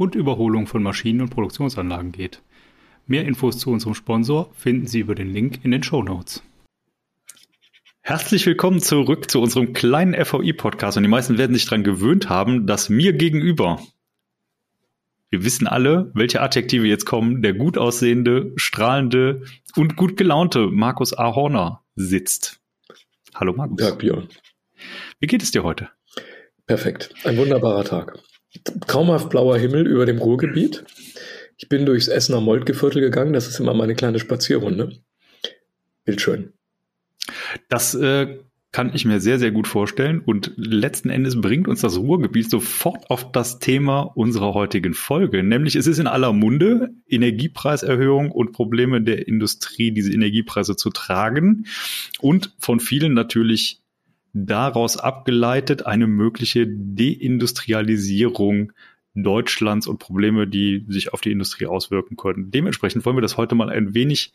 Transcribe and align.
und 0.00 0.14
Überholung 0.14 0.66
von 0.66 0.82
Maschinen 0.82 1.20
und 1.20 1.28
Produktionsanlagen 1.28 2.10
geht. 2.10 2.40
Mehr 3.06 3.26
Infos 3.26 3.58
zu 3.58 3.70
unserem 3.70 3.94
Sponsor 3.94 4.50
finden 4.54 4.86
Sie 4.86 5.00
über 5.00 5.14
den 5.14 5.30
Link 5.30 5.62
in 5.62 5.72
den 5.72 5.82
Show 5.82 6.02
Notes. 6.02 6.42
Herzlich 8.00 8.46
willkommen 8.46 8.80
zurück 8.80 9.30
zu 9.30 9.42
unserem 9.42 9.74
kleinen 9.74 10.14
FVI-Podcast 10.14 10.96
und 10.96 11.02
die 11.02 11.08
meisten 11.10 11.36
werden 11.36 11.52
sich 11.52 11.66
daran 11.66 11.84
gewöhnt 11.84 12.30
haben, 12.30 12.66
dass 12.66 12.88
mir 12.88 13.12
gegenüber, 13.12 13.78
wir 15.28 15.44
wissen 15.44 15.66
alle, 15.66 16.10
welche 16.14 16.40
Adjektive 16.40 16.86
jetzt 16.86 17.04
kommen, 17.04 17.42
der 17.42 17.52
gut 17.52 17.76
aussehende, 17.76 18.54
strahlende 18.56 19.42
und 19.76 19.96
gut 19.96 20.16
gelaunte 20.16 20.68
Markus 20.68 21.12
A. 21.12 21.34
Horner 21.34 21.82
sitzt. 21.94 22.58
Hallo 23.34 23.52
Markus. 23.52 23.82
Ja, 23.82 23.94
Björn. 23.94 24.28
Wie 25.18 25.26
geht 25.26 25.42
es 25.42 25.50
dir 25.50 25.62
heute? 25.62 25.90
Perfekt. 26.66 27.14
Ein 27.24 27.36
wunderbarer 27.36 27.84
Tag. 27.84 28.18
Traumhaft 28.86 29.30
blauer 29.30 29.58
Himmel 29.58 29.86
über 29.86 30.06
dem 30.06 30.18
Ruhrgebiet. 30.18 30.84
Ich 31.56 31.68
bin 31.68 31.86
durchs 31.86 32.08
Essener 32.08 32.40
Moltke-Viertel 32.40 33.00
gegangen. 33.00 33.32
Das 33.32 33.48
ist 33.48 33.60
immer 33.60 33.74
meine 33.74 33.94
kleine 33.94 34.18
Spazierrunde. 34.18 34.92
Bildschön. 36.04 36.52
Das 37.68 37.94
äh, 37.94 38.38
kann 38.72 38.92
ich 38.94 39.04
mir 39.04 39.20
sehr, 39.20 39.38
sehr 39.38 39.50
gut 39.50 39.66
vorstellen. 39.66 40.20
Und 40.20 40.52
letzten 40.56 41.10
Endes 41.10 41.40
bringt 41.40 41.68
uns 41.68 41.80
das 41.80 41.98
Ruhrgebiet 41.98 42.50
sofort 42.50 43.10
auf 43.10 43.32
das 43.32 43.58
Thema 43.58 44.00
unserer 44.00 44.54
heutigen 44.54 44.94
Folge. 44.94 45.42
Nämlich 45.42 45.76
es 45.76 45.86
ist 45.86 45.98
in 45.98 46.06
aller 46.06 46.32
Munde, 46.32 46.90
Energiepreiserhöhung 47.08 48.30
und 48.30 48.52
Probleme 48.52 49.02
der 49.02 49.26
Industrie, 49.26 49.90
diese 49.90 50.12
Energiepreise 50.12 50.76
zu 50.76 50.90
tragen. 50.90 51.66
Und 52.20 52.54
von 52.58 52.80
vielen 52.80 53.12
natürlich 53.12 53.80
daraus 54.32 54.96
abgeleitet 54.96 55.86
eine 55.86 56.06
mögliche 56.06 56.66
Deindustrialisierung 56.66 58.72
Deutschlands 59.14 59.88
und 59.88 59.98
Probleme, 59.98 60.46
die 60.46 60.84
sich 60.88 61.12
auf 61.12 61.20
die 61.20 61.32
Industrie 61.32 61.66
auswirken 61.66 62.16
können. 62.16 62.50
Dementsprechend 62.50 63.04
wollen 63.04 63.16
wir 63.16 63.22
das 63.22 63.36
heute 63.36 63.56
mal 63.56 63.68
ein 63.68 63.94
wenig 63.94 64.32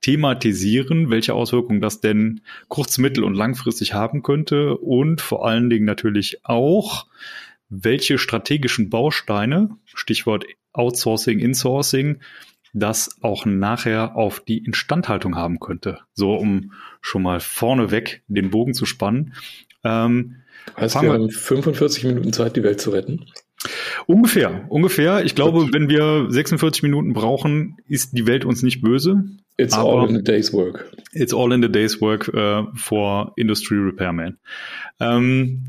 thematisieren, 0.00 1.10
welche 1.10 1.34
Auswirkungen 1.34 1.80
das 1.80 2.00
denn 2.00 2.40
kurz-, 2.68 2.98
mittel- 2.98 3.24
und 3.24 3.34
langfristig 3.34 3.92
haben 3.92 4.22
könnte 4.22 4.78
und 4.78 5.20
vor 5.20 5.46
allen 5.46 5.68
Dingen 5.68 5.84
natürlich 5.84 6.44
auch, 6.44 7.06
welche 7.68 8.18
strategischen 8.18 8.88
Bausteine, 8.88 9.76
Stichwort 9.84 10.46
Outsourcing, 10.72 11.38
Insourcing, 11.38 12.20
das 12.74 13.18
auch 13.22 13.46
nachher 13.46 14.16
auf 14.16 14.40
die 14.40 14.58
Instandhaltung 14.58 15.36
haben 15.36 15.60
könnte. 15.60 16.00
So, 16.12 16.34
um 16.34 16.72
schon 17.00 17.22
mal 17.22 17.40
vorneweg 17.40 18.22
den 18.26 18.50
Bogen 18.50 18.74
zu 18.74 18.84
spannen. 18.84 19.34
Ähm, 19.84 20.36
heißt, 20.76 21.00
wir 21.00 21.12
haben 21.12 21.30
45 21.30 22.04
Minuten 22.04 22.32
Zeit, 22.32 22.56
die 22.56 22.62
Welt 22.62 22.80
zu 22.80 22.90
retten? 22.90 23.26
Ungefähr, 24.06 24.66
ungefähr. 24.68 25.24
Ich 25.24 25.34
glaube, 25.34 25.72
wenn 25.72 25.88
wir 25.88 26.26
46 26.28 26.82
Minuten 26.82 27.14
brauchen, 27.14 27.78
ist 27.88 28.10
die 28.12 28.26
Welt 28.26 28.44
uns 28.44 28.62
nicht 28.62 28.82
böse. 28.82 29.24
It's 29.56 29.74
all 29.74 30.08
in 30.08 30.16
the 30.16 30.22
day's 30.22 30.52
work. 30.52 30.92
It's 31.12 31.32
all 31.32 31.52
in 31.52 31.62
the 31.62 31.70
day's 31.70 32.00
work 32.00 32.28
uh, 32.34 32.66
for 32.74 33.32
Industry 33.36 33.76
Repairman. 33.76 34.38
Ähm, 35.00 35.64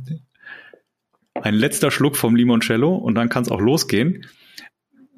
ein 1.35 1.53
letzter 1.53 1.91
Schluck 1.91 2.17
vom 2.17 2.35
Limoncello 2.35 2.95
und 2.95 3.15
dann 3.15 3.29
kann 3.29 3.43
es 3.43 3.51
auch 3.51 3.61
losgehen. 3.61 4.25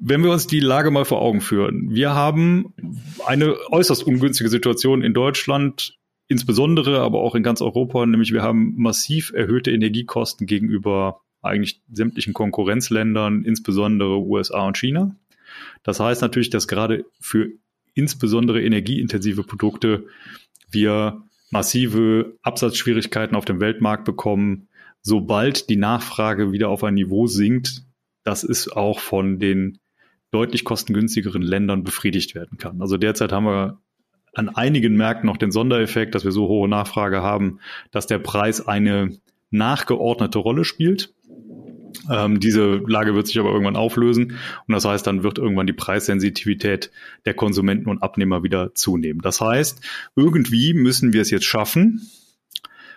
Wenn 0.00 0.22
wir 0.22 0.30
uns 0.30 0.46
die 0.46 0.60
Lage 0.60 0.90
mal 0.90 1.04
vor 1.04 1.20
Augen 1.20 1.40
führen, 1.40 1.90
wir 1.90 2.14
haben 2.14 2.72
eine 3.26 3.56
äußerst 3.70 4.04
ungünstige 4.04 4.48
Situation 4.48 5.02
in 5.02 5.12
Deutschland, 5.12 5.98
insbesondere, 6.28 7.00
aber 7.00 7.20
auch 7.20 7.34
in 7.34 7.42
ganz 7.42 7.60
Europa, 7.60 8.06
nämlich 8.06 8.32
wir 8.32 8.42
haben 8.42 8.74
massiv 8.76 9.32
erhöhte 9.32 9.70
Energiekosten 9.72 10.46
gegenüber 10.46 11.20
eigentlich 11.42 11.80
sämtlichen 11.90 12.32
Konkurrenzländern, 12.32 13.44
insbesondere 13.44 14.20
USA 14.20 14.66
und 14.66 14.76
China. 14.76 15.16
Das 15.82 16.00
heißt 16.00 16.22
natürlich, 16.22 16.50
dass 16.50 16.68
gerade 16.68 17.04
für 17.20 17.48
insbesondere 17.94 18.62
energieintensive 18.62 19.42
Produkte 19.42 20.06
wir 20.70 21.22
massive 21.50 22.36
Absatzschwierigkeiten 22.42 23.36
auf 23.36 23.44
dem 23.44 23.60
Weltmarkt 23.60 24.04
bekommen, 24.04 24.68
sobald 25.02 25.68
die 25.70 25.76
Nachfrage 25.76 26.52
wieder 26.52 26.68
auf 26.68 26.84
ein 26.84 26.94
Niveau 26.94 27.26
sinkt, 27.26 27.82
das 28.24 28.44
ist 28.44 28.68
auch 28.76 29.00
von 29.00 29.38
den 29.38 29.78
deutlich 30.30 30.64
kostengünstigeren 30.64 31.42
Ländern 31.42 31.84
befriedigt 31.84 32.34
werden 32.34 32.58
kann. 32.58 32.80
Also 32.80 32.96
derzeit 32.96 33.32
haben 33.32 33.46
wir 33.46 33.80
an 34.34 34.48
einigen 34.48 34.96
Märkten 34.96 35.26
noch 35.26 35.36
den 35.36 35.50
Sondereffekt, 35.50 36.14
dass 36.14 36.24
wir 36.24 36.32
so 36.32 36.48
hohe 36.48 36.68
Nachfrage 36.68 37.22
haben, 37.22 37.60
dass 37.90 38.06
der 38.06 38.18
Preis 38.18 38.66
eine 38.66 39.18
nachgeordnete 39.50 40.38
Rolle 40.38 40.64
spielt. 40.64 41.14
Ähm, 42.10 42.38
diese 42.38 42.82
Lage 42.86 43.14
wird 43.14 43.26
sich 43.26 43.38
aber 43.38 43.50
irgendwann 43.50 43.76
auflösen 43.76 44.32
und 44.66 44.74
das 44.74 44.84
heißt, 44.84 45.06
dann 45.06 45.22
wird 45.22 45.38
irgendwann 45.38 45.66
die 45.66 45.72
Preissensitivität 45.72 46.90
der 47.24 47.34
Konsumenten 47.34 47.88
und 47.88 48.02
Abnehmer 48.02 48.42
wieder 48.42 48.74
zunehmen. 48.74 49.22
Das 49.22 49.40
heißt, 49.40 49.80
irgendwie 50.14 50.74
müssen 50.74 51.14
wir 51.14 51.22
es 51.22 51.30
jetzt 51.30 51.46
schaffen, 51.46 52.02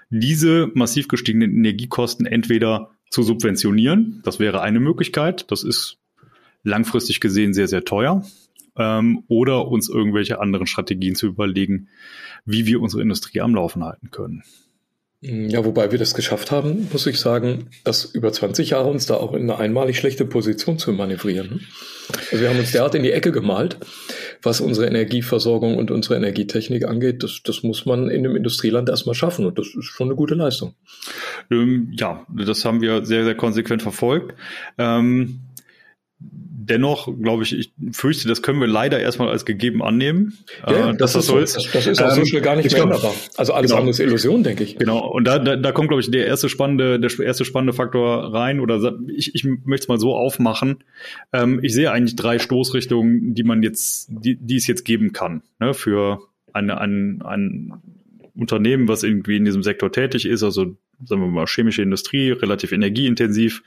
diese 0.09 0.69
massiv 0.73 1.07
gestiegenen 1.07 1.55
Energiekosten 1.55 2.25
entweder 2.25 2.91
zu 3.09 3.23
subventionieren. 3.23 4.21
Das 4.23 4.39
wäre 4.39 4.61
eine 4.61 4.81
Möglichkeit. 4.81 5.49
Das 5.51 5.63
ist 5.63 6.00
langfristig 6.63 7.19
gesehen 7.19 7.53
sehr, 7.53 7.67
sehr 7.67 7.83
teuer. 7.83 8.23
Ähm, 8.77 9.23
oder 9.27 9.67
uns 9.67 9.89
irgendwelche 9.89 10.39
anderen 10.39 10.65
Strategien 10.65 11.15
zu 11.15 11.27
überlegen, 11.27 11.89
wie 12.45 12.65
wir 12.65 12.81
unsere 12.81 13.01
Industrie 13.01 13.41
am 13.41 13.53
Laufen 13.53 13.83
halten 13.83 14.11
können. 14.11 14.43
Ja, 15.23 15.63
wobei 15.63 15.91
wir 15.91 15.99
das 15.99 16.15
geschafft 16.15 16.49
haben, 16.49 16.87
muss 16.91 17.05
ich 17.05 17.19
sagen, 17.19 17.69
dass 17.83 18.05
über 18.05 18.33
20 18.33 18.71
Jahre 18.71 18.89
uns 18.89 19.05
da 19.05 19.17
auch 19.17 19.33
in 19.35 19.43
eine 19.43 19.59
einmalig 19.59 19.97
schlechte 19.97 20.25
Position 20.25 20.79
zu 20.79 20.91
manövrieren. 20.93 21.67
Also 22.31 22.41
wir 22.41 22.49
haben 22.49 22.57
uns 22.57 22.71
derart 22.71 22.95
in 22.95 23.03
die 23.03 23.11
Ecke 23.11 23.31
gemalt, 23.31 23.77
was 24.41 24.61
unsere 24.61 24.87
Energieversorgung 24.87 25.77
und 25.77 25.91
unsere 25.91 26.15
Energietechnik 26.15 26.87
angeht. 26.87 27.21
Das, 27.21 27.41
das 27.43 27.61
muss 27.61 27.85
man 27.85 28.09
in 28.09 28.25
einem 28.25 28.35
Industrieland 28.35 28.89
erstmal 28.89 29.13
schaffen 29.13 29.45
und 29.45 29.59
das 29.59 29.67
ist 29.67 29.85
schon 29.85 30.07
eine 30.07 30.15
gute 30.15 30.33
Leistung. 30.33 30.73
Ähm, 31.51 31.91
ja, 31.91 32.25
das 32.35 32.65
haben 32.65 32.81
wir 32.81 33.05
sehr, 33.05 33.23
sehr 33.23 33.35
konsequent 33.35 33.83
verfolgt. 33.83 34.33
Ähm 34.79 35.41
dennoch, 36.65 37.09
glaube 37.21 37.43
ich, 37.43 37.57
ich 37.57 37.71
fürchte, 37.91 38.27
das 38.27 38.41
können 38.41 38.59
wir 38.59 38.67
leider 38.67 38.99
erstmal 38.99 39.29
als 39.29 39.45
gegeben 39.45 39.83
annehmen. 39.83 40.37
Ja, 40.67 40.91
äh, 40.91 40.95
das, 40.95 41.15
ist 41.15 41.27
so 41.27 41.37
ist. 41.37 41.55
Das, 41.55 41.71
das 41.71 41.87
ist 41.87 42.01
auch 42.01 42.09
ähm, 42.09 42.15
so 42.15 42.25
schnell 42.25 42.41
gar 42.41 42.55
nicht 42.55 42.71
mehr 42.71 42.83
änderbar. 42.83 43.13
Also 43.37 43.53
alles 43.53 43.71
genau. 43.71 43.79
andere 43.79 43.91
ist 43.91 43.99
Illusion, 43.99 44.43
denke 44.43 44.63
ich. 44.63 44.77
Genau. 44.77 45.07
Und 45.07 45.25
da, 45.25 45.39
da, 45.39 45.55
da 45.55 45.71
kommt, 45.71 45.89
glaube 45.89 46.01
ich, 46.01 46.11
der 46.11 46.27
erste 46.27 46.49
spannende, 46.49 46.99
der 46.99 47.11
erste 47.19 47.45
spannende 47.45 47.73
Faktor 47.73 48.33
rein. 48.33 48.59
Oder 48.59 48.95
ich, 49.07 49.35
ich 49.35 49.43
möchte 49.43 49.85
es 49.85 49.87
mal 49.87 49.99
so 49.99 50.15
aufmachen. 50.15 50.83
Ähm, 51.33 51.59
ich 51.63 51.73
sehe 51.73 51.91
eigentlich 51.91 52.15
drei 52.15 52.39
Stoßrichtungen, 52.39 53.33
die 53.33 53.43
man 53.43 53.63
jetzt, 53.63 54.07
die, 54.09 54.35
die 54.35 54.55
es 54.55 54.67
jetzt 54.67 54.85
geben 54.85 55.13
kann, 55.13 55.43
ne, 55.59 55.73
für 55.73 56.19
eine, 56.53 56.79
ein, 56.79 57.21
ein 57.23 57.73
Unternehmen, 58.35 58.87
was 58.87 59.03
irgendwie 59.03 59.37
in 59.37 59.45
diesem 59.45 59.63
Sektor 59.63 59.91
tätig 59.91 60.25
ist, 60.25 60.43
also 60.43 60.75
sagen 61.05 61.21
wir 61.21 61.27
mal, 61.27 61.45
chemische 61.45 61.81
Industrie, 61.81 62.31
relativ 62.31 62.71
energieintensiv. 62.71 63.63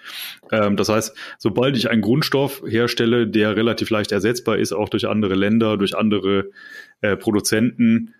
Ähm, 0.50 0.76
das 0.76 0.88
heißt, 0.88 1.16
sobald 1.38 1.76
ich 1.76 1.90
einen 1.90 2.02
Grundstoff 2.02 2.62
herstelle, 2.66 3.26
der 3.26 3.56
relativ 3.56 3.90
leicht 3.90 4.12
ersetzbar 4.12 4.58
ist, 4.58 4.72
auch 4.72 4.88
durch 4.88 5.06
andere 5.06 5.34
Länder, 5.34 5.76
durch 5.76 5.96
andere 5.96 6.50
äh, 7.00 7.16
Produzenten, 7.16 8.14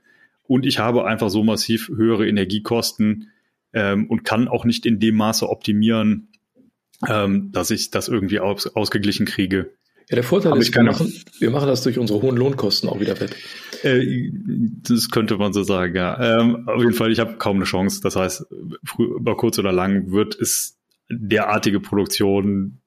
und 0.47 0.67
ich 0.67 0.79
habe 0.79 1.07
einfach 1.07 1.31
so 1.31 1.43
massiv 1.43 1.89
höhere 1.89 2.29
Energiekosten 2.29 3.31
ähm, 3.73 4.07
und 4.07 4.25
kann 4.25 4.49
auch 4.49 4.65
nicht 4.65 4.87
in 4.87 5.01
dem 5.01 5.17
Maße 5.17 5.49
optimieren, 5.49 6.29
ähm, 7.09 7.51
dass 7.53 7.71
ich 7.71 7.91
das 7.91 8.09
irgendwie 8.09 8.41
aus, 8.41 8.67
ausgeglichen 8.67 9.27
kriege, 9.27 9.71
ja, 10.11 10.17
der 10.17 10.25
Vorteil 10.25 10.57
ist, 10.59 10.75
wir 10.75 10.83
machen, 10.83 11.13
wir 11.39 11.51
machen 11.51 11.67
das 11.67 11.83
durch 11.83 11.99
unsere 11.99 12.21
hohen 12.21 12.37
Lohnkosten 12.37 12.89
auch 12.89 13.01
wieder 13.01 13.19
wett. 13.21 13.37
Äh, 13.83 14.31
das 14.83 15.11
könnte 15.11 15.37
man 15.37 15.53
so 15.53 15.63
sagen, 15.63 15.95
ja. 15.97 16.41
Ähm, 16.41 16.69
auf 16.69 16.81
jeden 16.81 16.93
Fall, 16.93 17.11
ich 17.11 17.21
habe 17.21 17.37
kaum 17.37 17.57
eine 17.57 17.65
Chance. 17.65 18.01
Das 18.03 18.17
heißt, 18.17 18.47
über 18.99 19.37
kurz 19.37 19.59
oder 19.59 19.73
lang 19.73 20.11
wird 20.11 20.39
es 20.39 20.79
derartige 21.11 21.81
Produktion 21.81 22.81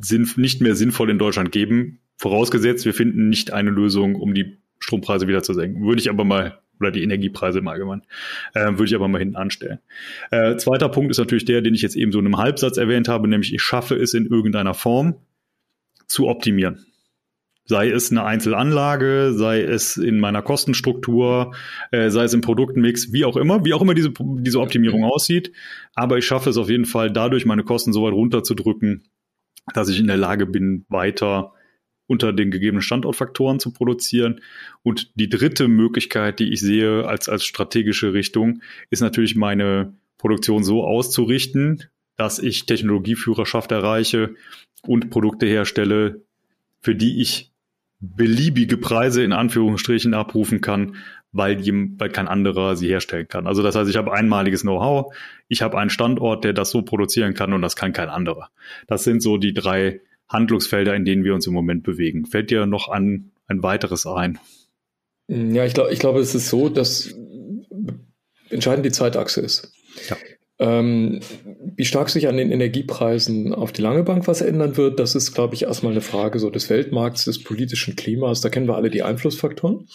sinn, 0.00 0.28
nicht 0.36 0.60
mehr 0.60 0.74
sinnvoll 0.74 1.10
in 1.10 1.18
Deutschland 1.18 1.52
geben. 1.52 2.00
Vorausgesetzt, 2.16 2.84
wir 2.84 2.94
finden 2.94 3.28
nicht 3.28 3.52
eine 3.52 3.70
Lösung, 3.70 4.16
um 4.16 4.34
die 4.34 4.58
Strompreise 4.78 5.26
wieder 5.26 5.42
zu 5.42 5.54
senken. 5.54 5.86
Würde 5.86 6.00
ich 6.00 6.10
aber 6.10 6.24
mal 6.24 6.58
oder 6.80 6.90
die 6.92 7.02
Energiepreise 7.02 7.58
im 7.58 7.68
Allgemeinen, 7.68 8.02
äh, 8.54 8.66
würde 8.66 8.84
ich 8.84 8.94
aber 8.94 9.08
mal 9.08 9.18
hinten 9.18 9.36
anstellen. 9.36 9.78
Äh, 10.30 10.56
zweiter 10.56 10.88
Punkt 10.88 11.10
ist 11.10 11.18
natürlich 11.18 11.44
der, 11.44 11.60
den 11.60 11.74
ich 11.74 11.82
jetzt 11.82 11.96
eben 11.96 12.12
so 12.12 12.20
in 12.20 12.26
einem 12.26 12.38
Halbsatz 12.38 12.76
erwähnt 12.76 13.08
habe, 13.08 13.26
nämlich 13.26 13.52
ich 13.52 13.62
schaffe 13.62 13.96
es 13.96 14.14
in 14.14 14.26
irgendeiner 14.26 14.74
Form, 14.74 15.16
zu 16.08 16.26
optimieren. 16.28 16.86
Sei 17.64 17.90
es 17.90 18.10
eine 18.10 18.24
Einzelanlage, 18.24 19.32
sei 19.34 19.60
es 19.60 19.98
in 19.98 20.20
meiner 20.20 20.40
Kostenstruktur, 20.40 21.54
äh, 21.90 22.08
sei 22.08 22.24
es 22.24 22.32
im 22.32 22.40
Produktmix, 22.40 23.12
wie 23.12 23.26
auch 23.26 23.36
immer, 23.36 23.62
wie 23.64 23.74
auch 23.74 23.82
immer 23.82 23.92
diese, 23.92 24.10
diese 24.18 24.60
Optimierung 24.60 25.04
aussieht. 25.04 25.52
Aber 25.94 26.16
ich 26.16 26.24
schaffe 26.24 26.48
es 26.48 26.56
auf 26.56 26.70
jeden 26.70 26.86
Fall 26.86 27.12
dadurch, 27.12 27.44
meine 27.44 27.64
Kosten 27.64 27.92
so 27.92 28.04
weit 28.04 28.14
runterzudrücken, 28.14 29.04
dass 29.74 29.90
ich 29.90 30.00
in 30.00 30.06
der 30.06 30.16
Lage 30.16 30.46
bin, 30.46 30.86
weiter 30.88 31.52
unter 32.06 32.32
den 32.32 32.50
gegebenen 32.50 32.80
Standortfaktoren 32.80 33.60
zu 33.60 33.70
produzieren. 33.70 34.40
Und 34.82 35.12
die 35.14 35.28
dritte 35.28 35.68
Möglichkeit, 35.68 36.40
die 36.40 36.50
ich 36.50 36.60
sehe 36.60 37.06
als, 37.06 37.28
als 37.28 37.44
strategische 37.44 38.14
Richtung, 38.14 38.62
ist 38.88 39.02
natürlich 39.02 39.36
meine 39.36 39.94
Produktion 40.16 40.64
so 40.64 40.84
auszurichten, 40.84 41.84
dass 42.18 42.38
ich 42.38 42.66
Technologieführerschaft 42.66 43.72
erreiche 43.72 44.34
und 44.82 45.08
Produkte 45.08 45.46
herstelle, 45.46 46.20
für 46.80 46.94
die 46.94 47.22
ich 47.22 47.52
beliebige 48.00 48.76
Preise 48.76 49.22
in 49.22 49.32
Anführungsstrichen 49.32 50.14
abrufen 50.14 50.60
kann, 50.60 50.96
weil, 51.32 51.64
weil 51.64 52.10
kein 52.10 52.28
anderer 52.28 52.76
sie 52.76 52.88
herstellen 52.88 53.28
kann. 53.28 53.46
Also 53.46 53.62
das 53.62 53.74
heißt, 53.74 53.88
ich 53.88 53.96
habe 53.96 54.12
einmaliges 54.12 54.62
Know-how, 54.62 55.14
ich 55.48 55.62
habe 55.62 55.78
einen 55.78 55.90
Standort, 55.90 56.44
der 56.44 56.52
das 56.52 56.70
so 56.70 56.82
produzieren 56.82 57.34
kann 57.34 57.52
und 57.52 57.62
das 57.62 57.76
kann 57.76 57.92
kein 57.92 58.08
anderer. 58.08 58.50
Das 58.86 59.04
sind 59.04 59.22
so 59.22 59.36
die 59.36 59.54
drei 59.54 60.00
Handlungsfelder, 60.28 60.94
in 60.94 61.04
denen 61.04 61.24
wir 61.24 61.34
uns 61.34 61.46
im 61.46 61.54
Moment 61.54 61.84
bewegen. 61.84 62.26
Fällt 62.26 62.50
dir 62.50 62.66
noch 62.66 62.88
an 62.88 63.30
ein 63.46 63.62
weiteres 63.62 64.06
ein? 64.06 64.38
Ja, 65.28 65.64
ich 65.64 65.74
glaube, 65.74 65.92
ich 65.92 65.98
glaube, 65.98 66.20
es 66.20 66.34
ist 66.34 66.48
so, 66.48 66.68
dass 66.68 67.14
entscheidend 68.50 68.86
die 68.86 68.92
Zeitachse 68.92 69.40
ist. 69.40 69.72
Ja. 70.08 70.16
Ähm, 70.60 71.20
wie 71.76 71.84
stark 71.84 72.08
sich 72.10 72.26
an 72.26 72.36
den 72.36 72.50
Energiepreisen 72.50 73.54
auf 73.54 73.72
die 73.72 73.82
lange 73.82 74.02
Bank 74.02 74.26
was 74.26 74.40
ändern 74.40 74.76
wird, 74.76 74.98
das 74.98 75.14
ist, 75.14 75.32
glaube 75.32 75.54
ich, 75.54 75.62
erstmal 75.62 75.92
eine 75.92 76.00
Frage 76.00 76.40
so 76.40 76.50
des 76.50 76.68
Weltmarkts, 76.68 77.24
des 77.24 77.44
politischen 77.44 77.94
Klimas. 77.94 78.40
Da 78.40 78.48
kennen 78.48 78.66
wir 78.66 78.76
alle 78.76 78.90
die 78.90 79.02
Einflussfaktoren. 79.02 79.88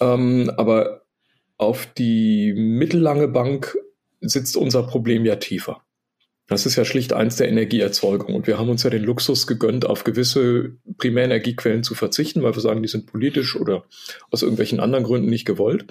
Ähm, 0.00 0.50
aber 0.56 1.02
auf 1.56 1.86
die 1.98 2.52
mittellange 2.54 3.28
Bank 3.28 3.76
sitzt 4.20 4.56
unser 4.56 4.84
Problem 4.84 5.24
ja 5.24 5.36
tiefer. 5.36 5.82
Das 6.46 6.66
ist 6.66 6.76
ja 6.76 6.84
schlicht 6.84 7.14
eins 7.14 7.36
der 7.36 7.48
Energieerzeugung. 7.48 8.34
Und 8.34 8.46
wir 8.46 8.58
haben 8.58 8.68
uns 8.68 8.82
ja 8.82 8.90
den 8.90 9.02
Luxus 9.02 9.46
gegönnt, 9.46 9.86
auf 9.86 10.04
gewisse 10.04 10.76
Primärenergiequellen 10.98 11.82
zu 11.82 11.94
verzichten, 11.94 12.42
weil 12.42 12.54
wir 12.54 12.60
sagen, 12.60 12.82
die 12.82 12.88
sind 12.88 13.06
politisch 13.06 13.56
oder 13.56 13.84
aus 14.30 14.42
irgendwelchen 14.42 14.78
anderen 14.78 15.04
Gründen 15.04 15.30
nicht 15.30 15.46
gewollt, 15.46 15.86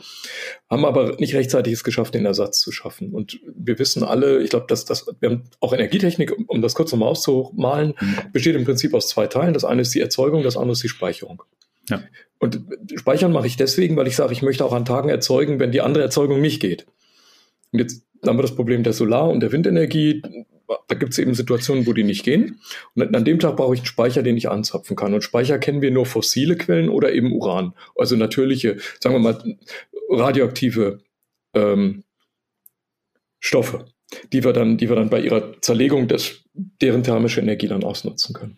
haben 0.69 0.85
aber 0.85 1.15
nicht 1.17 1.33
rechtzeitig 1.33 1.73
es 1.73 1.83
geschafft, 1.83 2.13
den 2.13 2.25
Ersatz 2.25 2.59
zu 2.59 2.71
schaffen. 2.71 3.13
Und 3.13 3.39
wir 3.55 3.79
wissen 3.79 4.03
alle, 4.03 4.43
ich 4.43 4.51
glaube, 4.51 4.67
dass 4.67 4.85
das, 4.85 5.07
wir 5.19 5.29
haben 5.31 5.43
auch 5.59 5.73
Energietechnik, 5.73 6.31
um 6.47 6.61
das 6.61 6.75
kurz 6.75 6.91
nochmal 6.91 7.09
auszumalen, 7.09 7.95
besteht 8.31 8.55
im 8.55 8.65
Prinzip 8.65 8.93
aus 8.93 9.09
zwei 9.09 9.25
Teilen. 9.25 9.55
Das 9.55 9.65
eine 9.65 9.81
ist 9.81 9.95
die 9.95 10.01
Erzeugung, 10.01 10.43
das 10.43 10.55
andere 10.55 10.73
ist 10.73 10.83
die 10.83 10.89
Speicherung. 10.89 11.41
Ja. 11.89 12.03
Und 12.39 12.61
speichern 12.95 13.31
mache 13.31 13.47
ich 13.47 13.57
deswegen, 13.57 13.95
weil 13.95 14.07
ich 14.07 14.15
sage, 14.15 14.33
ich 14.33 14.43
möchte 14.43 14.65
auch 14.65 14.73
an 14.73 14.85
Tagen 14.85 15.09
erzeugen, 15.09 15.59
wenn 15.59 15.71
die 15.71 15.81
andere 15.81 16.03
Erzeugung 16.03 16.41
nicht 16.41 16.59
geht. 16.59 16.85
Und 17.71 17.79
jetzt 17.79 18.03
dann 18.23 18.31
haben 18.31 18.37
wir 18.37 18.43
das 18.43 18.55
Problem 18.55 18.83
der 18.83 18.93
Solar- 18.93 19.29
und 19.29 19.41
der 19.41 19.51
Windenergie. 19.51 20.21
Da 20.87 20.95
gibt 20.95 21.11
es 21.11 21.19
eben 21.19 21.33
Situationen, 21.33 21.85
wo 21.85 21.93
die 21.93 22.03
nicht 22.03 22.23
gehen. 22.23 22.59
Und 22.95 23.13
an 23.15 23.25
dem 23.25 23.37
Tag 23.39 23.57
brauche 23.57 23.73
ich 23.73 23.81
einen 23.81 23.85
Speicher, 23.85 24.23
den 24.23 24.37
ich 24.37 24.49
anzapfen 24.49 24.95
kann. 24.95 25.13
Und 25.13 25.23
Speicher 25.23 25.59
kennen 25.59 25.81
wir 25.81 25.91
nur 25.91 26.05
fossile 26.05 26.55
Quellen 26.55 26.89
oder 26.89 27.13
eben 27.13 27.33
Uran. 27.33 27.73
Also 27.95 28.15
natürliche, 28.15 28.77
sagen 28.99 29.15
wir 29.15 29.19
mal, 29.19 29.57
radioaktive 30.09 30.99
ähm, 31.53 32.03
Stoffe, 33.39 33.85
die 34.31 34.43
wir 34.43 34.53
dann, 34.53 34.77
die 34.77 34.89
wir 34.89 34.95
dann 34.95 35.09
bei 35.09 35.19
ihrer 35.19 35.61
Zerlegung 35.61 36.07
des, 36.07 36.45
deren 36.53 37.03
thermische 37.03 37.41
Energie 37.41 37.67
dann 37.67 37.83
ausnutzen 37.83 38.33
können. 38.33 38.57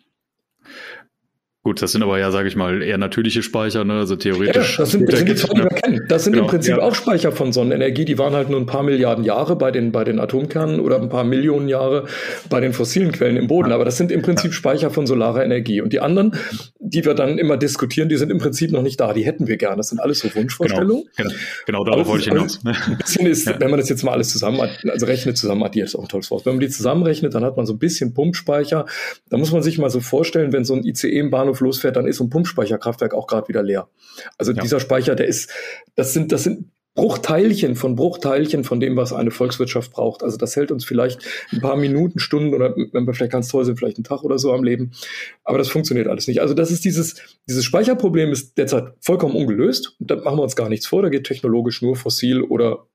Gut, 1.66 1.82
das 1.82 1.90
sind 1.90 2.04
aber 2.04 2.16
ja, 2.20 2.30
sage 2.30 2.46
ich 2.46 2.54
mal, 2.54 2.80
eher 2.80 2.96
natürliche 2.96 3.42
Speicher, 3.42 3.84
ne? 3.84 3.94
also 3.94 4.14
theoretisch. 4.14 4.78
Ja, 4.78 4.84
das 4.84 4.92
sind, 4.92 5.12
das 5.12 5.18
sind 5.18 5.28
die 5.28 5.34
zwei, 5.34 5.52
die 5.52 5.62
wir 5.62 5.68
kennen. 5.70 6.06
Das 6.08 6.22
sind 6.22 6.34
genau, 6.34 6.44
im 6.44 6.50
Prinzip 6.50 6.76
ja. 6.76 6.80
auch 6.80 6.94
Speicher 6.94 7.32
von 7.32 7.52
Sonnenenergie. 7.52 8.04
Die 8.04 8.18
waren 8.18 8.34
halt 8.34 8.50
nur 8.50 8.60
ein 8.60 8.66
paar 8.66 8.84
Milliarden 8.84 9.24
Jahre 9.24 9.56
bei 9.56 9.72
den, 9.72 9.90
bei 9.90 10.04
den 10.04 10.20
Atomkernen 10.20 10.78
oder 10.78 11.02
ein 11.02 11.08
paar 11.08 11.24
Millionen 11.24 11.66
Jahre 11.66 12.04
bei 12.48 12.60
den 12.60 12.72
fossilen 12.72 13.10
Quellen 13.10 13.36
im 13.36 13.48
Boden. 13.48 13.72
Aber 13.72 13.84
das 13.84 13.96
sind 13.96 14.12
im 14.12 14.22
Prinzip 14.22 14.52
Speicher 14.52 14.90
von 14.90 15.08
solarer 15.08 15.44
Energie. 15.44 15.80
Und 15.80 15.92
die 15.92 15.98
anderen, 15.98 16.36
die 16.78 17.04
wir 17.04 17.14
dann 17.14 17.36
immer 17.36 17.56
diskutieren, 17.56 18.08
die 18.08 18.16
sind 18.16 18.30
im 18.30 18.38
Prinzip 18.38 18.70
noch 18.70 18.82
nicht 18.82 19.00
da. 19.00 19.12
Die 19.12 19.26
hätten 19.26 19.48
wir 19.48 19.56
gerne. 19.56 19.78
Das 19.78 19.88
sind 19.88 19.98
alles 19.98 20.20
so 20.20 20.32
Wunschvorstellungen. 20.36 21.08
Genau, 21.16 21.30
genau, 21.30 21.40
genau 21.66 21.84
darauf 21.84 22.06
wollte 22.06 22.28
ich 22.28 22.28
hinaus. 22.28 22.60
Ein 22.64 22.96
bisschen 22.98 23.26
ist, 23.26 23.44
ja. 23.48 23.58
wenn 23.58 23.70
man 23.70 23.80
das 23.80 23.88
jetzt 23.88 24.04
mal 24.04 24.12
alles 24.12 24.30
zusammen, 24.30 24.60
also 24.86 25.06
rechnet 25.06 25.36
zusammen, 25.36 25.64
addiert 25.64 25.88
ist 25.88 25.96
auch 25.96 26.02
ein 26.02 26.08
tolles 26.08 26.30
Wort. 26.30 26.46
Wenn 26.46 26.52
man 26.52 26.60
die 26.60 26.68
zusammenrechnet, 26.68 27.34
dann 27.34 27.44
hat 27.44 27.56
man 27.56 27.66
so 27.66 27.72
ein 27.72 27.80
bisschen 27.80 28.14
Pumpspeicher. 28.14 28.86
Da 29.30 29.36
muss 29.36 29.50
man 29.50 29.64
sich 29.64 29.78
mal 29.78 29.90
so 29.90 29.98
vorstellen, 29.98 30.52
wenn 30.52 30.64
so 30.64 30.72
ein 30.72 30.84
ICE 30.84 31.08
im 31.18 31.30
Bahnhof 31.32 31.55
losfährt, 31.60 31.96
dann 31.96 32.06
ist 32.06 32.16
so 32.16 32.24
ein 32.24 32.30
Pumpspeicherkraftwerk 32.30 33.14
auch 33.14 33.26
gerade 33.26 33.48
wieder 33.48 33.62
leer. 33.62 33.88
Also 34.38 34.52
ja. 34.52 34.62
dieser 34.62 34.80
Speicher, 34.80 35.14
der 35.14 35.26
ist, 35.26 35.50
das 35.94 36.12
sind, 36.12 36.32
das 36.32 36.44
sind 36.44 36.70
Bruchteilchen 36.96 37.76
von 37.76 37.94
Bruchteilchen 37.94 38.64
von 38.64 38.80
dem, 38.80 38.96
was 38.96 39.12
eine 39.12 39.30
Volkswirtschaft 39.30 39.92
braucht. 39.92 40.22
Also 40.22 40.38
das 40.38 40.56
hält 40.56 40.72
uns 40.72 40.84
vielleicht 40.84 41.20
ein 41.52 41.60
paar 41.60 41.76
Minuten, 41.76 42.18
Stunden 42.18 42.54
oder 42.54 42.74
wenn 42.74 43.06
wir 43.06 43.12
vielleicht 43.12 43.32
ganz 43.32 43.48
toll 43.48 43.66
sind, 43.66 43.78
vielleicht 43.78 43.98
einen 43.98 44.04
Tag 44.04 44.24
oder 44.24 44.38
so 44.38 44.52
am 44.52 44.64
Leben. 44.64 44.92
Aber 45.44 45.58
das 45.58 45.68
funktioniert 45.68 46.08
alles 46.08 46.26
nicht. 46.26 46.40
Also 46.40 46.54
das 46.54 46.70
ist 46.70 46.86
dieses, 46.86 47.16
dieses 47.46 47.64
Speicherproblem 47.66 48.32
ist 48.32 48.56
derzeit 48.56 48.94
vollkommen 49.00 49.36
ungelöst. 49.36 49.94
Da 50.00 50.16
machen 50.16 50.38
wir 50.38 50.42
uns 50.42 50.56
gar 50.56 50.70
nichts 50.70 50.86
vor. 50.86 51.02
Da 51.02 51.10
geht 51.10 51.24
technologisch 51.24 51.82
nur 51.82 51.96
fossil 51.96 52.40
oder 52.40 52.86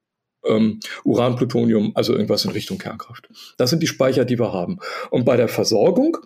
ähm, 0.48 0.80
Uran, 1.04 1.36
Plutonium, 1.36 1.92
also 1.96 2.14
irgendwas 2.14 2.46
in 2.46 2.52
Richtung 2.52 2.78
Kernkraft. 2.78 3.30
Das 3.58 3.70
sind 3.70 3.82
die 3.82 3.88
Speicher, 3.88 4.26
die 4.26 4.40
wir 4.40 4.54
haben. 4.54 4.80
Und 5.10 5.26
bei 5.26 5.38
der 5.38 5.48
Versorgung 5.48 6.18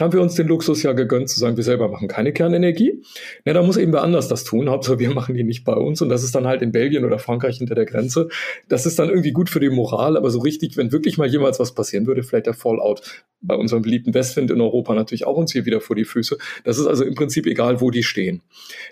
haben 0.00 0.12
wir 0.12 0.20
uns 0.20 0.34
den 0.34 0.48
Luxus 0.48 0.82
ja 0.82 0.92
gegönnt 0.92 1.28
zu 1.28 1.38
sagen, 1.38 1.56
wir 1.56 1.62
selber 1.62 1.88
machen 1.88 2.08
keine 2.08 2.32
Kernenergie. 2.32 3.02
Ja, 3.44 3.52
da 3.52 3.62
muss 3.62 3.76
eben 3.76 3.92
wer 3.92 4.02
anders 4.02 4.26
das 4.26 4.42
tun. 4.42 4.68
Hauptsache, 4.68 4.98
wir 4.98 5.10
machen 5.14 5.34
die 5.34 5.44
nicht 5.44 5.64
bei 5.64 5.74
uns. 5.74 6.02
Und 6.02 6.08
das 6.08 6.24
ist 6.24 6.34
dann 6.34 6.46
halt 6.46 6.62
in 6.62 6.72
Belgien 6.72 7.04
oder 7.04 7.18
Frankreich 7.18 7.58
hinter 7.58 7.74
der 7.74 7.84
Grenze. 7.84 8.28
Das 8.68 8.86
ist 8.86 8.98
dann 8.98 9.08
irgendwie 9.08 9.32
gut 9.32 9.50
für 9.50 9.60
die 9.60 9.70
Moral, 9.70 10.16
aber 10.16 10.30
so 10.30 10.40
richtig, 10.40 10.76
wenn 10.76 10.90
wirklich 10.90 11.16
mal 11.16 11.28
jemals 11.28 11.60
was 11.60 11.74
passieren 11.74 12.06
würde, 12.06 12.22
vielleicht 12.22 12.46
der 12.46 12.54
Fallout 12.54 13.02
bei 13.40 13.54
unserem 13.54 13.82
beliebten 13.82 14.14
Westwind 14.14 14.50
in 14.50 14.60
Europa 14.60 14.94
natürlich 14.94 15.26
auch 15.26 15.36
uns 15.36 15.52
hier 15.52 15.66
wieder 15.66 15.80
vor 15.80 15.94
die 15.94 16.04
Füße. 16.04 16.38
Das 16.64 16.78
ist 16.78 16.86
also 16.86 17.04
im 17.04 17.14
Prinzip 17.14 17.46
egal, 17.46 17.80
wo 17.80 17.90
die 17.90 18.02
stehen. 18.02 18.42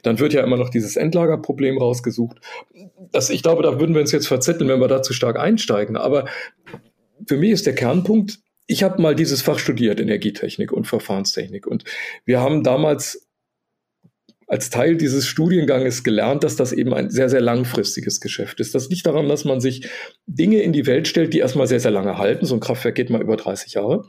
Dann 0.03 0.19
wird 0.19 0.35
ja 0.35 0.45
immer 0.45 0.57
noch 0.57 0.69
dieses 0.69 0.97
Endlagerproblem 0.97 1.79
rausgesucht. 1.79 2.39
Das, 3.11 3.31
ich 3.31 3.43
glaube, 3.43 3.63
da 3.63 3.81
würden 3.81 3.95
wir 3.95 4.03
uns 4.03 4.13
jetzt 4.13 4.29
verzetteln, 4.29 4.69
wenn 4.73 4.81
wir 4.81 4.89
da 4.89 5.03
zu 5.03 5.13
stark 5.13 5.39
einsteigen. 5.39 5.97
Aber 5.97 6.27
für 7.27 7.37
mich 7.37 7.51
ist 7.51 7.67
der 7.67 7.75
Kernpunkt, 7.75 8.39
ich 8.67 8.83
habe 8.83 9.01
mal 9.03 9.15
dieses 9.15 9.43
Fach 9.43 9.59
studiert, 9.59 10.01
Energietechnik 10.01 10.73
und 10.73 10.87
Verfahrenstechnik. 10.87 11.67
Und 11.67 11.85
wir 12.25 12.41
haben 12.41 12.63
damals 12.63 13.29
als 14.47 14.69
Teil 14.69 14.97
dieses 14.97 15.27
Studienganges 15.27 16.05
gelernt, 16.05 16.45
dass 16.45 16.57
das 16.57 16.73
eben 16.73 16.93
ein 16.93 17.11
sehr, 17.11 17.31
sehr 17.31 17.41
langfristiges 17.41 18.21
Geschäft 18.21 18.61
ist. 18.61 18.75
Das 18.75 18.91
liegt 18.91 19.07
daran, 19.07 19.29
dass 19.29 19.45
man 19.47 19.61
sich 19.61 19.89
Dinge 20.27 20.61
in 20.61 20.75
die 20.75 20.87
Welt 20.87 21.09
stellt, 21.09 21.33
die 21.33 21.39
erstmal 21.39 21.67
sehr, 21.67 21.81
sehr 21.81 21.91
lange 21.91 22.19
halten. 22.19 22.45
So 22.45 22.55
ein 22.55 22.61
Kraftwerk 22.61 22.95
geht 22.95 23.09
mal 23.09 23.23
über 23.23 23.37
30 23.37 23.73
Jahre. 23.75 24.05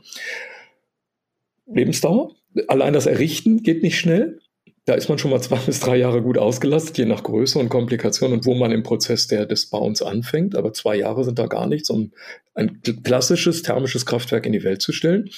Lebensdauer. 1.66 2.34
Allein 2.68 2.92
das 2.92 3.06
Errichten 3.06 3.62
geht 3.62 3.82
nicht 3.82 3.98
schnell. 3.98 4.40
Da 4.86 4.94
ist 4.94 5.08
man 5.08 5.16
schon 5.16 5.30
mal 5.30 5.40
zwei 5.40 5.56
bis 5.66 5.80
drei 5.80 5.96
Jahre 5.96 6.22
gut 6.22 6.36
ausgelastet, 6.36 6.98
je 6.98 7.06
nach 7.06 7.22
Größe 7.22 7.58
und 7.58 7.68
Komplikation 7.68 8.32
und 8.32 8.44
wo 8.44 8.54
man 8.54 8.70
im 8.70 8.82
Prozess 8.82 9.26
der, 9.26 9.46
des 9.46 9.66
Bauens 9.66 10.02
anfängt. 10.02 10.56
Aber 10.56 10.72
zwei 10.72 10.96
Jahre 10.96 11.24
sind 11.24 11.38
da 11.38 11.46
gar 11.46 11.66
nichts, 11.66 11.90
um 11.90 12.12
ein 12.54 12.80
klassisches 13.02 13.62
thermisches 13.62 14.06
Kraftwerk 14.06 14.46
in 14.46 14.52
die 14.52 14.62
Welt 14.62 14.80
zu 14.82 14.92
stellen. 14.92 15.30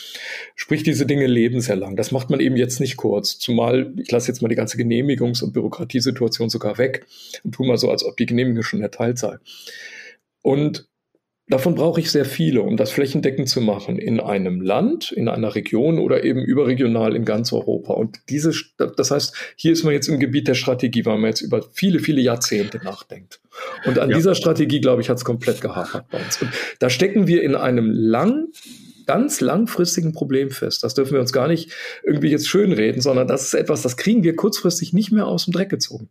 Sprich, 0.55 0.83
diese 0.83 1.07
Dinge 1.07 1.27
leben 1.27 1.61
sehr 1.61 1.77
lang. 1.77 1.97
Das 1.97 2.13
macht 2.13 2.29
man 2.29 2.41
eben 2.41 2.57
jetzt 2.57 2.81
nicht 2.81 2.97
kurz. 2.97 3.39
Zumal, 3.39 3.95
ich 3.97 4.11
lasse 4.11 4.29
jetzt 4.29 4.43
mal 4.43 4.49
die 4.49 4.57
ganze 4.57 4.77
Genehmigungs- 4.77 5.43
und 5.43 5.53
Bürokratiesituation 5.53 6.51
sogar 6.51 6.77
weg 6.79 7.07
und 7.43 7.53
tue 7.53 7.67
mal 7.67 7.79
so, 7.79 7.91
als 7.91 8.05
ob 8.05 8.17
die 8.17 8.27
Genehmigung 8.27 8.63
schon 8.63 8.83
erteilt 8.83 9.19
sei. 9.19 9.37
Und 10.43 10.89
Davon 11.49 11.77
brauche 11.77 12.01
ich 12.01 12.11
sehr 12.11 12.25
viele, 12.25 12.63
um 12.63 12.77
das 12.77 12.91
flächendeckend 12.91 13.49
zu 13.49 13.61
machen 13.61 14.01
in 14.01 14.19
einem 14.19 14.61
Land, 14.61 15.13
in 15.13 15.29
einer 15.29 15.55
Region 15.55 16.01
oder 16.01 16.25
eben 16.25 16.43
überregional 16.43 17.15
in 17.15 17.25
ganz 17.25 17.53
Europa. 17.53 17.95
Und 17.95 18.19
diese, 18.29 18.53
das 18.79 19.13
heißt, 19.13 19.33
hier 19.55 19.73
ist 19.73 19.85
man 19.85 19.93
jetzt 19.93 20.09
im 20.09 20.19
Gebiet 20.19 20.49
der 20.49 20.55
Strategie, 20.55 21.05
weil 21.05 21.19
man 21.19 21.31
jetzt 21.31 21.43
über 21.43 21.63
viele, 21.73 22.01
viele 22.01 22.21
Jahrzehnte 22.21 22.79
nachdenkt. 22.83 23.41
Und 23.85 24.01
an 24.01 24.11
ja. 24.11 24.17
dieser 24.17 24.35
Strategie, 24.35 24.81
glaube 24.81 25.03
ich, 25.03 25.09
hat 25.09 25.19
es 25.19 25.25
komplett 25.25 25.61
gehapert 25.61 26.07
bei 26.11 26.19
uns. 26.19 26.43
Und 26.43 26.51
da 26.81 26.91
stecken 26.91 27.29
wir 27.29 27.45
in 27.45 27.55
einem 27.55 27.93
lang, 27.93 28.49
ganz 29.07 29.41
langfristigen 29.41 30.13
Problem 30.13 30.51
fest. 30.51 30.83
Das 30.83 30.95
dürfen 30.95 31.13
wir 31.13 31.21
uns 31.21 31.33
gar 31.33 31.47
nicht 31.47 31.71
irgendwie 32.03 32.31
jetzt 32.31 32.49
schönreden, 32.49 33.01
sondern 33.01 33.29
das 33.29 33.45
ist 33.45 33.55
etwas, 33.55 33.83
das 33.83 33.97
kriegen 33.97 34.25
wir 34.25 34.35
kurzfristig 34.35 34.93
nicht 34.93 35.13
mehr 35.13 35.29
aus 35.29 35.45
dem 35.45 35.53
Dreck 35.53 35.69
gezogen. 35.69 36.11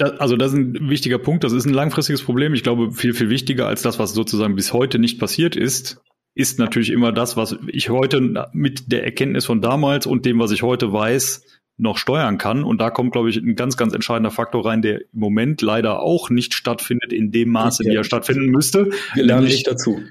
Also 0.00 0.36
das 0.36 0.52
ist 0.52 0.58
ein 0.58 0.88
wichtiger 0.88 1.18
Punkt. 1.18 1.44
Das 1.44 1.52
ist 1.52 1.66
ein 1.66 1.74
langfristiges 1.74 2.22
Problem. 2.22 2.54
Ich 2.54 2.62
glaube, 2.62 2.92
viel, 2.92 3.14
viel 3.14 3.30
wichtiger 3.30 3.66
als 3.66 3.82
das, 3.82 3.98
was 3.98 4.14
sozusagen 4.14 4.54
bis 4.54 4.72
heute 4.72 4.98
nicht 4.98 5.18
passiert 5.18 5.56
ist, 5.56 6.00
ist 6.34 6.58
natürlich 6.58 6.90
immer 6.90 7.12
das, 7.12 7.36
was 7.36 7.56
ich 7.66 7.90
heute 7.90 8.48
mit 8.52 8.92
der 8.92 9.04
Erkenntnis 9.04 9.44
von 9.44 9.60
damals 9.60 10.06
und 10.06 10.24
dem, 10.24 10.38
was 10.38 10.52
ich 10.52 10.62
heute 10.62 10.92
weiß, 10.92 11.44
noch 11.80 11.96
steuern 11.96 12.38
kann. 12.38 12.62
Und 12.62 12.80
da 12.80 12.90
kommt, 12.90 13.12
glaube 13.12 13.30
ich, 13.30 13.36
ein 13.38 13.56
ganz, 13.56 13.76
ganz 13.76 13.94
entscheidender 13.94 14.30
Faktor 14.30 14.66
rein, 14.66 14.82
der 14.82 15.00
im 15.00 15.06
Moment 15.12 15.62
leider 15.62 16.00
auch 16.00 16.30
nicht 16.30 16.54
stattfindet 16.54 17.12
in 17.12 17.32
dem 17.32 17.48
Maße, 17.48 17.84
wie 17.84 17.94
er 17.94 18.04
stattfinden 18.04 18.46
müsste. 18.46 18.90
Wir 19.14 19.24
lernen 19.24 19.46
nicht 19.46 19.66
dazu. 19.66 20.00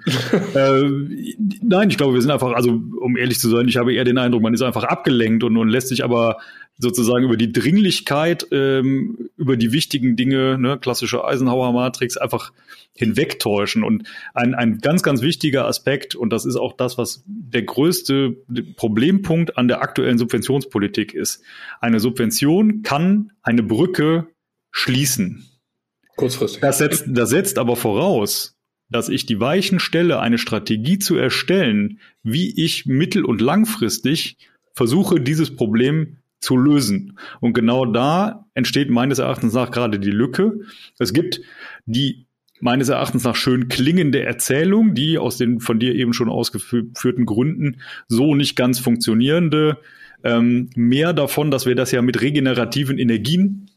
Äh, 0.55 0.84
nein, 1.62 1.89
ich 1.89 1.98
glaube, 1.98 2.13
wir 2.13 2.22
sind 2.22 2.31
einfach, 2.31 2.53
also 2.53 2.72
um 2.72 3.17
ehrlich 3.17 3.39
zu 3.39 3.50
sein, 3.50 3.67
ich 3.67 3.77
habe 3.77 3.93
eher 3.93 4.03
den 4.03 4.17
Eindruck, 4.17 4.41
man 4.41 4.53
ist 4.53 4.62
einfach 4.62 4.84
abgelenkt 4.84 5.43
und, 5.43 5.58
und 5.58 5.69
lässt 5.69 5.89
sich 5.89 6.03
aber 6.03 6.38
sozusagen 6.80 7.26
über 7.26 7.36
die 7.36 7.52
Dringlichkeit, 7.52 8.48
ähm, 8.52 9.30
über 9.36 9.58
die 9.58 9.74
wichtigen 9.74 10.16
Dinge, 10.16 10.58
ne, 10.58 10.80
klassische 10.80 11.26
Eisenhower-Matrix, 11.26 12.16
einfach 12.18 12.54
hinwegtäuschen. 12.94 13.84
Und 13.84 14.08
ein, 14.34 14.56
ein 14.56 14.80
ganz, 14.80 15.04
ganz 15.04 15.22
wichtiger 15.22 15.68
Aspekt, 15.68 16.16
und 16.16 16.32
das 16.32 16.46
ist 16.46 16.56
auch 16.56 16.74
das, 16.74 16.98
was 16.98 17.24
der 17.28 17.64
größte 17.64 18.38
Problempunkt 18.78 19.58
an 19.58 19.68
der 19.68 19.82
aktuellen 19.82 20.18
Subventionspolitik 20.18 21.14
ist. 21.14 21.44
Eine 21.82 22.00
Subvention 22.00 22.82
kann 22.82 23.34
eine 23.42 23.62
Brücke 23.62 24.28
schließen. 24.72 25.46
Kurzfristig. 26.16 26.62
Das 26.62 26.78
setzt, 26.78 27.06
das 27.10 27.30
setzt 27.30 27.60
aber 27.60 27.76
voraus, 27.76 28.56
dass 28.90 29.10
ich 29.10 29.26
die 29.26 29.40
Weichen 29.42 29.80
stelle, 29.80 30.20
eine 30.20 30.38
Strategie 30.38 30.98
zu 30.98 31.18
erstellen, 31.18 32.00
wie 32.24 32.64
ich 32.64 32.86
mittel- 32.86 33.26
und 33.26 33.42
langfristig 33.42 34.38
versuche, 34.74 35.20
dieses 35.20 35.56
Problem 35.56 36.19
zu 36.39 36.58
lösen. 36.58 37.17
Und 37.39 37.53
genau 37.53 37.86
da 37.86 38.46
entsteht 38.53 38.89
meines 38.89 39.19
Erachtens 39.19 39.53
nach 39.53 39.72
gerade 39.72 40.00
die 40.00 40.12
Lücke. 40.12 40.60
Es 40.98 41.13
gibt 41.13 41.41
die 41.86 42.25
meines 42.62 42.89
Erachtens 42.89 43.24
nach 43.24 43.36
schön 43.36 43.69
klingende 43.69 44.24
Erzählung, 44.24 44.93
die 44.93 45.17
aus 45.17 45.38
den 45.38 45.60
von 45.60 45.79
dir 45.79 45.96
eben 45.96 46.13
schon 46.13 46.29
ausgeführten 46.29 47.25
Gründen 47.25 47.81
so 48.08 48.36
nicht 48.36 48.55
ganz 48.55 48.79
funktionierende, 48.79 49.77
ähm, 50.24 50.69
mehr 50.75 51.13
davon, 51.13 51.51
dass 51.51 51.65
wir 51.65 51.75
das 51.75 51.91
ja 51.91 52.01
mit 52.01 52.22
regenerativen 52.22 52.98
Energien 52.98 53.69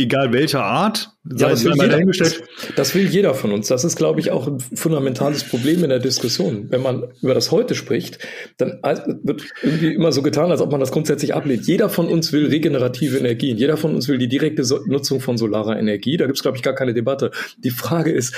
egal 0.00 0.32
welcher 0.32 0.64
Art, 0.64 1.10
ja, 1.24 1.50
das, 1.50 1.64
will 1.64 1.74
jeder, 1.74 2.00
das, 2.00 2.42
das 2.76 2.94
will 2.94 3.06
jeder 3.06 3.34
von 3.34 3.52
uns. 3.52 3.68
Das 3.68 3.84
ist, 3.84 3.96
glaube 3.96 4.20
ich, 4.20 4.30
auch 4.30 4.46
ein 4.46 4.58
fundamentales 4.58 5.44
Problem 5.44 5.84
in 5.84 5.90
der 5.90 5.98
Diskussion. 5.98 6.66
Wenn 6.70 6.80
man 6.82 7.04
über 7.20 7.34
das 7.34 7.50
heute 7.50 7.74
spricht, 7.74 8.18
dann 8.56 8.80
wird 9.22 9.44
irgendwie 9.62 9.94
immer 9.94 10.12
so 10.12 10.22
getan, 10.22 10.50
als 10.50 10.62
ob 10.62 10.70
man 10.70 10.80
das 10.80 10.92
grundsätzlich 10.92 11.34
ablehnt. 11.34 11.66
Jeder 11.66 11.90
von 11.90 12.08
uns 12.08 12.32
will 12.32 12.46
regenerative 12.46 13.18
Energien. 13.18 13.58
Jeder 13.58 13.76
von 13.76 13.94
uns 13.94 14.08
will 14.08 14.16
die 14.16 14.28
direkte 14.28 14.62
Nutzung 14.86 15.20
von 15.20 15.36
solarer 15.36 15.78
Energie. 15.78 16.16
Da 16.16 16.24
gibt 16.24 16.38
es, 16.38 16.42
glaube 16.42 16.56
ich, 16.56 16.62
gar 16.62 16.74
keine 16.74 16.94
Debatte. 16.94 17.30
Die 17.58 17.70
Frage 17.70 18.10
ist, 18.10 18.34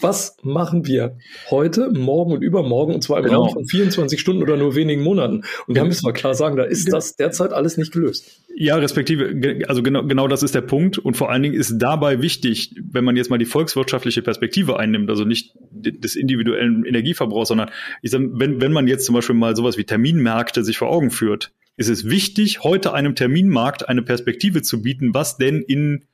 was 0.00 0.36
machen 0.42 0.86
wir 0.86 1.18
heute, 1.50 1.90
morgen 1.90 2.32
und 2.32 2.42
übermorgen, 2.42 2.94
und 2.94 3.02
zwar 3.02 3.18
im 3.18 3.24
genau. 3.24 3.44
Raum 3.44 3.52
von 3.52 3.66
24 3.66 4.20
Stunden 4.20 4.42
oder 4.42 4.56
nur 4.56 4.74
wenigen 4.74 5.02
Monaten? 5.02 5.42
Und 5.66 5.76
da 5.76 5.84
müssen 5.84 6.06
wir 6.06 6.12
klar 6.12 6.34
sagen, 6.34 6.56
da 6.56 6.64
ist 6.64 6.92
das 6.92 7.16
derzeit 7.16 7.52
alles 7.52 7.76
nicht 7.76 7.92
gelöst. 7.92 8.42
Ja, 8.54 8.76
respektive, 8.76 9.64
also 9.68 9.82
genau, 9.82 10.04
genau 10.04 10.28
das 10.28 10.42
ist 10.42 10.54
der 10.54 10.62
Punkt. 10.62 10.98
Und 10.98 11.16
vor 11.16 11.30
allen 11.30 11.42
Dingen 11.42 11.54
ist 11.54 11.74
dabei 11.78 12.22
wichtig, 12.22 12.74
wenn 12.90 13.04
man 13.04 13.16
jetzt 13.16 13.28
mal 13.28 13.38
die 13.38 13.44
volkswirtschaftliche 13.44 14.22
Perspektive 14.22 14.78
einnimmt, 14.78 15.10
also 15.10 15.24
nicht 15.24 15.54
des 15.70 16.16
individuellen 16.16 16.84
Energieverbrauchs, 16.84 17.48
sondern 17.48 17.70
ich 18.02 18.10
sag, 18.10 18.22
wenn, 18.32 18.60
wenn 18.60 18.72
man 18.72 18.88
jetzt 18.88 19.04
zum 19.04 19.14
Beispiel 19.14 19.36
mal 19.36 19.54
sowas 19.54 19.76
wie 19.76 19.84
Terminmärkte 19.84 20.64
sich 20.64 20.78
vor 20.78 20.88
Augen 20.88 21.10
führt, 21.10 21.52
ist 21.76 21.90
es 21.90 22.08
wichtig, 22.08 22.62
heute 22.64 22.94
einem 22.94 23.14
Terminmarkt 23.14 23.88
eine 23.88 24.02
Perspektive 24.02 24.62
zu 24.62 24.82
bieten, 24.82 25.12
was 25.12 25.36
denn 25.36 25.60
in 25.60 26.04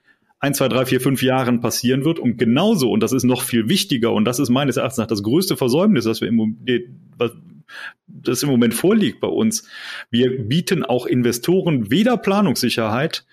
ein, 0.43 0.55
zwei, 0.55 0.69
drei, 0.69 0.85
vier, 0.85 1.01
fünf 1.01 1.23
Jahren 1.23 1.61
passieren 1.61 2.05
wird. 2.05 2.19
Und 2.19 2.37
genauso, 2.37 2.91
und 2.91 3.01
das 3.01 3.13
ist 3.13 3.23
noch 3.23 3.43
viel 3.43 3.69
wichtiger, 3.69 4.13
und 4.13 4.25
das 4.25 4.41
ist 4.41 4.51
meines 4.51 4.77
Erachtens 4.77 4.99
nach 4.99 5.07
das 5.07 5.23
größte 5.23 5.57
Versäumnis, 5.57 6.05
das 6.05 6.21
wir 6.21 6.27
im, 6.29 6.59
das 8.09 8.43
im 8.43 8.49
Moment 8.49 8.75
vorliegt 8.75 9.21
bei 9.21 9.29
uns. 9.29 9.69
Wir 10.11 10.37
bieten 10.49 10.85
auch 10.85 11.07
Investoren 11.07 11.93
weder 11.93 12.17
Planungssicherheit 12.17 13.25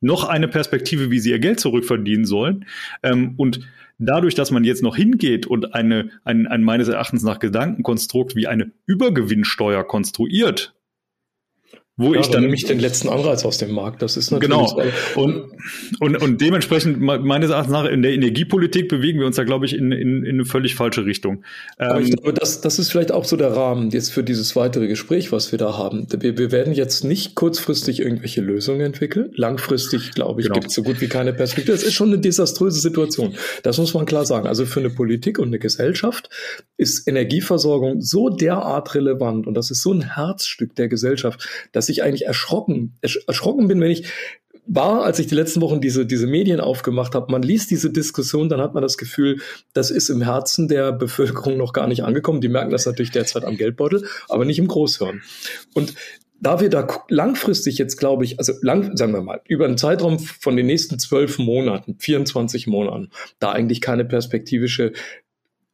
noch 0.00 0.24
eine 0.24 0.48
Perspektive, 0.48 1.12
wie 1.12 1.20
sie 1.20 1.30
ihr 1.30 1.38
Geld 1.38 1.60
zurückverdienen 1.60 2.24
sollen. 2.24 2.66
Ähm, 3.04 3.34
und 3.36 3.60
dadurch, 3.98 4.34
dass 4.34 4.50
man 4.50 4.64
jetzt 4.64 4.82
noch 4.82 4.96
hingeht 4.96 5.46
und 5.46 5.74
eine, 5.74 6.10
ein, 6.24 6.48
ein 6.48 6.64
meines 6.64 6.88
Erachtens 6.88 7.22
nach 7.22 7.38
Gedankenkonstrukt 7.38 8.34
wie 8.34 8.48
eine 8.48 8.72
Übergewinnsteuer 8.86 9.84
konstruiert, 9.84 10.74
wo 11.98 12.14
ja, 12.14 12.20
ich 12.20 12.28
dann 12.28 12.42
nämlich 12.42 12.64
den 12.64 12.78
letzten 12.78 13.08
Anreiz 13.08 13.44
aus 13.44 13.58
dem 13.58 13.72
Markt. 13.72 14.02
Das 14.02 14.16
ist 14.16 14.30
natürlich 14.30 14.72
genau. 14.72 14.82
Und, 15.16 15.50
und, 15.98 16.16
und 16.16 16.40
dementsprechend 16.40 17.00
meines 17.00 17.50
Erachtens 17.50 17.72
nach 17.72 17.86
in 17.86 18.02
der 18.02 18.12
Energiepolitik 18.12 18.88
bewegen 18.88 19.18
wir 19.18 19.26
uns 19.26 19.34
da, 19.34 19.42
glaube 19.42 19.66
ich, 19.66 19.74
in, 19.74 19.90
in, 19.90 20.24
in 20.24 20.36
eine 20.36 20.44
völlig 20.44 20.76
falsche 20.76 21.04
Richtung. 21.04 21.42
Aber 21.76 21.98
ähm, 21.98 22.06
ich 22.06 22.16
glaube, 22.16 22.34
das, 22.34 22.60
das 22.60 22.78
ist 22.78 22.92
vielleicht 22.92 23.10
auch 23.10 23.24
so 23.24 23.36
der 23.36 23.50
Rahmen 23.50 23.90
jetzt 23.90 24.12
für 24.12 24.22
dieses 24.22 24.54
weitere 24.54 24.86
Gespräch, 24.86 25.32
was 25.32 25.50
wir 25.50 25.58
da 25.58 25.76
haben. 25.76 26.06
Wir, 26.20 26.38
wir 26.38 26.52
werden 26.52 26.72
jetzt 26.72 27.02
nicht 27.02 27.34
kurzfristig 27.34 27.98
irgendwelche 27.98 28.42
Lösungen 28.42 28.80
entwickeln. 28.80 29.32
Langfristig, 29.34 30.12
glaube 30.12 30.40
ich, 30.40 30.46
genau. 30.46 30.60
gibt 30.60 30.68
es 30.68 30.74
so 30.74 30.84
gut 30.84 31.00
wie 31.00 31.08
keine 31.08 31.32
Perspektive. 31.32 31.72
Das 31.72 31.82
ist 31.82 31.94
schon 31.94 32.08
eine 32.08 32.20
desaströse 32.20 32.78
Situation. 32.78 33.34
Das 33.64 33.76
muss 33.76 33.92
man 33.92 34.06
klar 34.06 34.24
sagen. 34.24 34.46
Also 34.46 34.66
für 34.66 34.78
eine 34.78 34.90
Politik 34.90 35.40
und 35.40 35.48
eine 35.48 35.58
Gesellschaft 35.58 36.30
ist 36.78 37.06
Energieversorgung 37.06 38.00
so 38.00 38.30
derart 38.30 38.94
relevant 38.94 39.46
und 39.46 39.54
das 39.54 39.70
ist 39.70 39.82
so 39.82 39.92
ein 39.92 40.14
Herzstück 40.14 40.74
der 40.76 40.88
Gesellschaft, 40.88 41.46
dass 41.72 41.88
ich 41.88 42.02
eigentlich 42.02 42.24
erschrocken, 42.24 42.94
erschrocken 43.02 43.68
bin, 43.68 43.80
wenn 43.80 43.90
ich 43.90 44.08
war, 44.70 45.02
als 45.02 45.18
ich 45.18 45.26
die 45.26 45.34
letzten 45.34 45.62
Wochen 45.62 45.80
diese, 45.80 46.04
diese 46.04 46.26
Medien 46.26 46.60
aufgemacht 46.60 47.14
habe, 47.14 47.32
man 47.32 47.42
liest 47.42 47.70
diese 47.70 47.90
Diskussion, 47.90 48.50
dann 48.50 48.60
hat 48.60 48.74
man 48.74 48.82
das 48.82 48.98
Gefühl, 48.98 49.40
das 49.72 49.90
ist 49.90 50.10
im 50.10 50.20
Herzen 50.20 50.68
der 50.68 50.92
Bevölkerung 50.92 51.56
noch 51.56 51.72
gar 51.72 51.86
nicht 51.88 52.04
angekommen. 52.04 52.42
Die 52.42 52.50
merken 52.50 52.70
das 52.70 52.84
natürlich 52.84 53.10
derzeit 53.10 53.44
am 53.44 53.56
Geldbeutel, 53.56 54.06
aber 54.28 54.44
nicht 54.44 54.58
im 54.58 54.68
Großhirn. 54.68 55.22
Und 55.72 55.94
da 56.40 56.60
wir 56.60 56.68
da 56.68 56.86
langfristig 57.08 57.78
jetzt, 57.78 57.96
glaube 57.96 58.24
ich, 58.24 58.38
also 58.38 58.52
lang, 58.60 58.96
sagen 58.96 59.12
wir 59.12 59.22
mal, 59.22 59.40
über 59.48 59.64
einen 59.64 59.78
Zeitraum 59.78 60.18
von 60.18 60.56
den 60.56 60.66
nächsten 60.66 60.98
zwölf 60.98 61.38
Monaten, 61.38 61.96
24 61.98 62.66
Monaten, 62.66 63.10
da 63.40 63.52
eigentlich 63.52 63.80
keine 63.80 64.04
perspektivische 64.04 64.92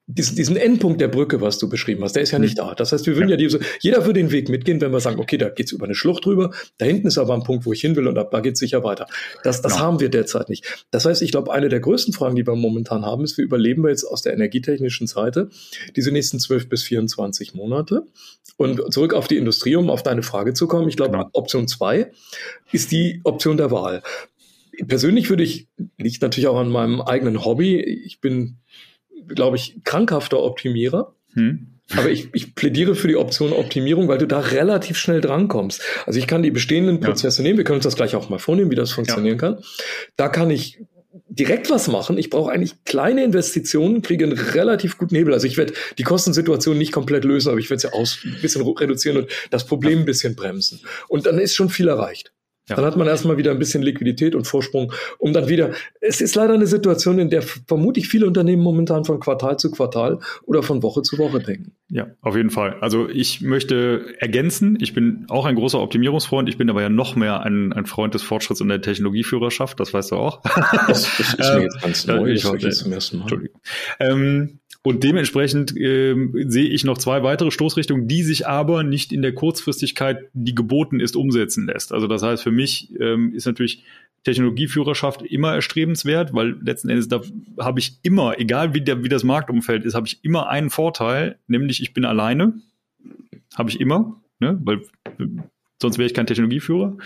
diesen, 0.07 0.37
diesen 0.37 0.57
Endpunkt 0.57 1.01
der 1.01 1.09
Brücke, 1.09 1.41
was 1.41 1.59
du 1.59 1.69
beschrieben 1.69 2.05
hast, 2.05 2.15
der 2.15 2.23
ist 2.23 2.31
ja 2.31 2.39
nicht 2.39 2.59
mhm. 2.59 2.69
da. 2.69 2.75
Das 2.75 2.93
heißt, 2.93 3.07
wir 3.07 3.17
würden 3.17 3.29
ja, 3.29 3.35
ja 3.35 3.37
diese, 3.39 3.61
jeder 3.81 4.05
würde 4.05 4.21
den 4.21 4.31
Weg 4.31 4.49
mitgehen, 4.51 4.81
wenn 4.81 4.93
wir 4.93 5.01
sagen, 5.01 5.19
okay, 5.19 5.39
da 5.39 5.49
geht's 5.49 5.73
über 5.73 5.87
eine 5.87 5.95
Schlucht 5.95 6.27
drüber, 6.27 6.51
da 6.77 6.85
hinten 6.85 7.07
ist 7.07 7.17
aber 7.17 7.35
ein 7.35 7.43
Punkt, 7.43 7.65
wo 7.65 7.73
ich 7.73 7.81
hin 7.81 7.97
will 7.97 8.07
und 8.07 8.19
ab 8.19 8.31
da 8.31 8.41
geht's 8.41 8.61
sicher 8.61 8.85
weiter. 8.85 9.07
Das, 9.43 9.63
das 9.63 9.73
genau. 9.73 9.85
haben 9.85 10.01
wir 10.01 10.11
derzeit 10.11 10.51
nicht. 10.51 10.87
Das 10.91 11.07
heißt, 11.07 11.23
ich 11.23 11.31
glaube, 11.31 11.53
eine 11.53 11.71
der 11.71 11.81
größten 11.81 12.13
Fragen, 12.13 12.37
die 12.37 12.47
wir 12.47 12.55
momentan 12.55 13.07
haben, 13.07 13.25
ist, 13.25 13.39
wie 13.39 13.43
überleben 13.43 13.83
wir 13.83 13.91
jetzt 13.91 14.05
aus 14.05 14.21
der 14.21 14.35
energietechnischen 14.35 15.07
Seite 15.07 15.49
diese 15.97 16.13
nächsten 16.13 16.39
12 16.39 16.69
bis 16.69 16.83
24 16.83 17.55
Monate? 17.55 18.07
Und 18.57 18.93
zurück 18.93 19.15
auf 19.15 19.27
die 19.27 19.37
Industrie, 19.37 19.75
um 19.75 19.91
auf 19.91 20.03
deine 20.03 20.23
Frage 20.23 20.53
zu 20.53 20.69
kommen. 20.69 20.89
Ich 20.89 20.97
glaube, 20.97 21.13
genau. 21.13 21.29
Option 21.33 21.67
zwei 21.67 22.13
ist 22.71 22.93
die 22.93 23.21
Option 23.25 23.57
der 23.57 23.71
Wahl. 23.73 24.03
Persönlich 24.87 25.29
würde 25.29 25.43
ich, 25.43 25.69
liegt 25.99 26.23
natürlich 26.23 26.47
auch 26.47 26.59
an 26.59 26.69
meinem 26.69 27.01
eigenen 27.01 27.45
Hobby. 27.45 27.81
Ich 27.81 28.21
bin 28.21 28.59
glaube 29.29 29.57
ich, 29.57 29.77
krankhafter 29.85 30.43
Optimierer. 30.43 31.15
Hm. 31.35 31.69
Aber 31.97 32.11
ich, 32.11 32.29
ich 32.33 32.55
plädiere 32.55 32.95
für 32.95 33.09
die 33.09 33.17
Option 33.17 33.53
Optimierung, 33.53 34.09
weil 34.09 34.19
du 34.19 34.27
da 34.27 34.41
relativ 34.41 34.97
schnell 34.97 35.21
drankommst. 35.21 35.83
Also 36.07 36.19
ich 36.19 36.27
kann 36.27 36.43
die 36.43 36.51
bestehenden 36.51 37.01
Prozesse 37.01 37.43
ja. 37.43 37.49
nehmen, 37.49 37.59
wir 37.59 37.65
können 37.65 37.77
uns 37.77 37.85
das 37.85 37.97
gleich 37.97 38.17
auch 38.17 38.31
mal 38.31 38.39
vornehmen, 38.39 38.71
wie 38.71 38.77
das 38.77 38.93
funktionieren 38.93 39.37
ja. 39.37 39.41
kann. 39.41 39.59
Da 40.17 40.29
kann 40.29 40.51
ich 40.51 40.81
direkt 41.29 41.71
was 41.71 41.89
machen. 41.89 42.17
Ich 42.17 42.31
brauche 42.31 42.51
eigentlich 42.51 42.85
kleine 42.85 43.23
Investitionen, 43.23 44.03
kriege 44.03 44.25
einen 44.25 44.39
relativ 44.39 44.99
guten 44.99 45.15
Hebel. 45.15 45.35
Also 45.35 45.47
ich 45.47 45.57
werde 45.57 45.75
die 45.99 46.03
Kostensituation 46.03 46.79
nicht 46.79 46.93
komplett 46.93 47.25
lösen, 47.25 47.51
aber 47.51 47.59
ich 47.59 47.71
werde 47.71 47.83
sie 47.83 47.93
aus 47.93 48.19
ein 48.25 48.39
bisschen 48.41 48.63
reduzieren 48.63 49.19
und 49.19 49.29
das 49.51 49.67
Problem 49.67 50.01
ein 50.01 50.05
bisschen 50.05 50.35
bremsen. 50.35 50.81
Und 51.09 51.27
dann 51.27 51.39
ist 51.39 51.55
schon 51.55 51.69
viel 51.69 51.89
erreicht. 51.89 52.33
Ja. 52.69 52.77
Dann 52.77 52.85
hat 52.87 52.97
man 52.97 53.07
erstmal 53.07 53.37
wieder 53.37 53.51
ein 53.51 53.59
bisschen 53.59 53.83
Liquidität 53.83 54.35
und 54.35 54.47
Vorsprung, 54.47 54.93
um 55.19 55.35
dann 55.35 55.49
wieder. 55.49 55.73
Es 56.01 56.23
ist 56.23 56.35
leider 56.35 56.55
eine 56.55 56.67
Situation, 56.67 57.19
in 57.19 57.29
der 57.29 57.43
vermutlich 57.43 58.09
viele 58.09 58.27
Unternehmen 58.27 58.63
momentan 58.63 59.05
von 59.05 59.21
Quartal 59.21 59.59
zu 59.59 59.71
Quartal 59.71 60.19
oder 60.45 60.63
von 60.63 60.83
Woche 60.83 61.03
zu 61.03 61.19
Woche 61.19 61.41
denken. 61.41 61.73
Ja, 61.91 62.07
auf 62.23 62.35
jeden 62.37 62.49
Fall. 62.49 62.79
Also 62.81 63.09
ich 63.09 63.43
möchte 63.43 64.15
ergänzen, 64.19 64.79
ich 64.81 64.95
bin 64.95 65.27
auch 65.29 65.45
ein 65.45 65.57
großer 65.57 65.79
Optimierungsfreund, 65.79 66.49
ich 66.49 66.57
bin 66.57 66.71
aber 66.71 66.81
ja 66.81 66.89
noch 66.89 67.17
mehr 67.17 67.43
ein, 67.43 67.75
ein 67.75 67.85
Freund 67.85 68.15
des 68.15 68.23
Fortschritts 68.23 68.63
und 68.63 68.69
der 68.69 68.81
Technologieführerschaft, 68.81 69.79
das 69.79 69.93
weißt 69.93 70.13
du 70.13 70.17
auch. 70.17 70.41
Das, 70.89 71.17
das 71.19 71.35
ist 71.35 71.39
mir 71.39 71.63
jetzt 71.63 71.83
ganz 71.83 72.07
neu, 72.07 72.31
ich, 72.31 72.45
ich 72.45 72.63
jetzt 72.63 72.79
zum 72.79 72.93
ersten 72.93 73.19
Mal. 73.19 73.23
Entschuldigung. 73.25 73.61
Ähm, 74.01 74.61
und 74.87 75.03
dementsprechend 75.03 75.75
äh, 75.79 76.15
sehe 76.47 76.69
ich 76.69 76.85
noch 76.85 76.99
zwei 76.99 77.23
weitere 77.23 77.51
Stoßrichtungen, 77.51 78.07
die 78.07 78.23
sich 78.23 78.47
aber 78.47 78.83
nicht 78.83 79.13
in 79.13 79.23
der 79.23 79.35
Kurzfristigkeit, 79.35 80.29
die 80.35 80.55
geboten 80.55 81.01
ist, 81.01 81.17
umsetzen 81.17 81.67
lässt. 81.67 81.91
Also 81.91 82.07
das 82.07 82.23
heißt, 82.23 82.43
für 82.43 82.51
mich 82.51 82.93
ähm, 83.01 83.33
ist 83.35 83.47
natürlich 83.47 83.83
Technologieführerschaft 84.25 85.23
immer 85.23 85.55
erstrebenswert, 85.55 86.35
weil 86.35 86.59
letzten 86.63 86.91
Endes 86.91 87.09
da 87.09 87.23
habe 87.59 87.81
ich 87.81 87.99
immer, 88.03 88.39
egal 88.39 88.75
wie, 88.75 88.83
der, 88.83 89.03
wie 89.03 89.09
das 89.09 89.25
Marktumfeld 89.25 89.87
ist, 89.87 89.95
habe 89.95 90.07
ich 90.07 90.23
immer 90.23 90.51
einen 90.51 90.69
Vorteil, 90.69 91.39
nämlich 91.47 91.81
ich 91.81 91.95
bin 91.95 92.05
alleine. 92.05 92.53
Habe 93.55 93.71
ich 93.71 93.81
immer, 93.81 94.21
ne? 94.39 94.61
weil 94.65 94.83
sonst 95.81 95.97
wäre 95.97 96.07
ich 96.07 96.15
kein 96.15 96.27
Technologieführer. 96.27 96.99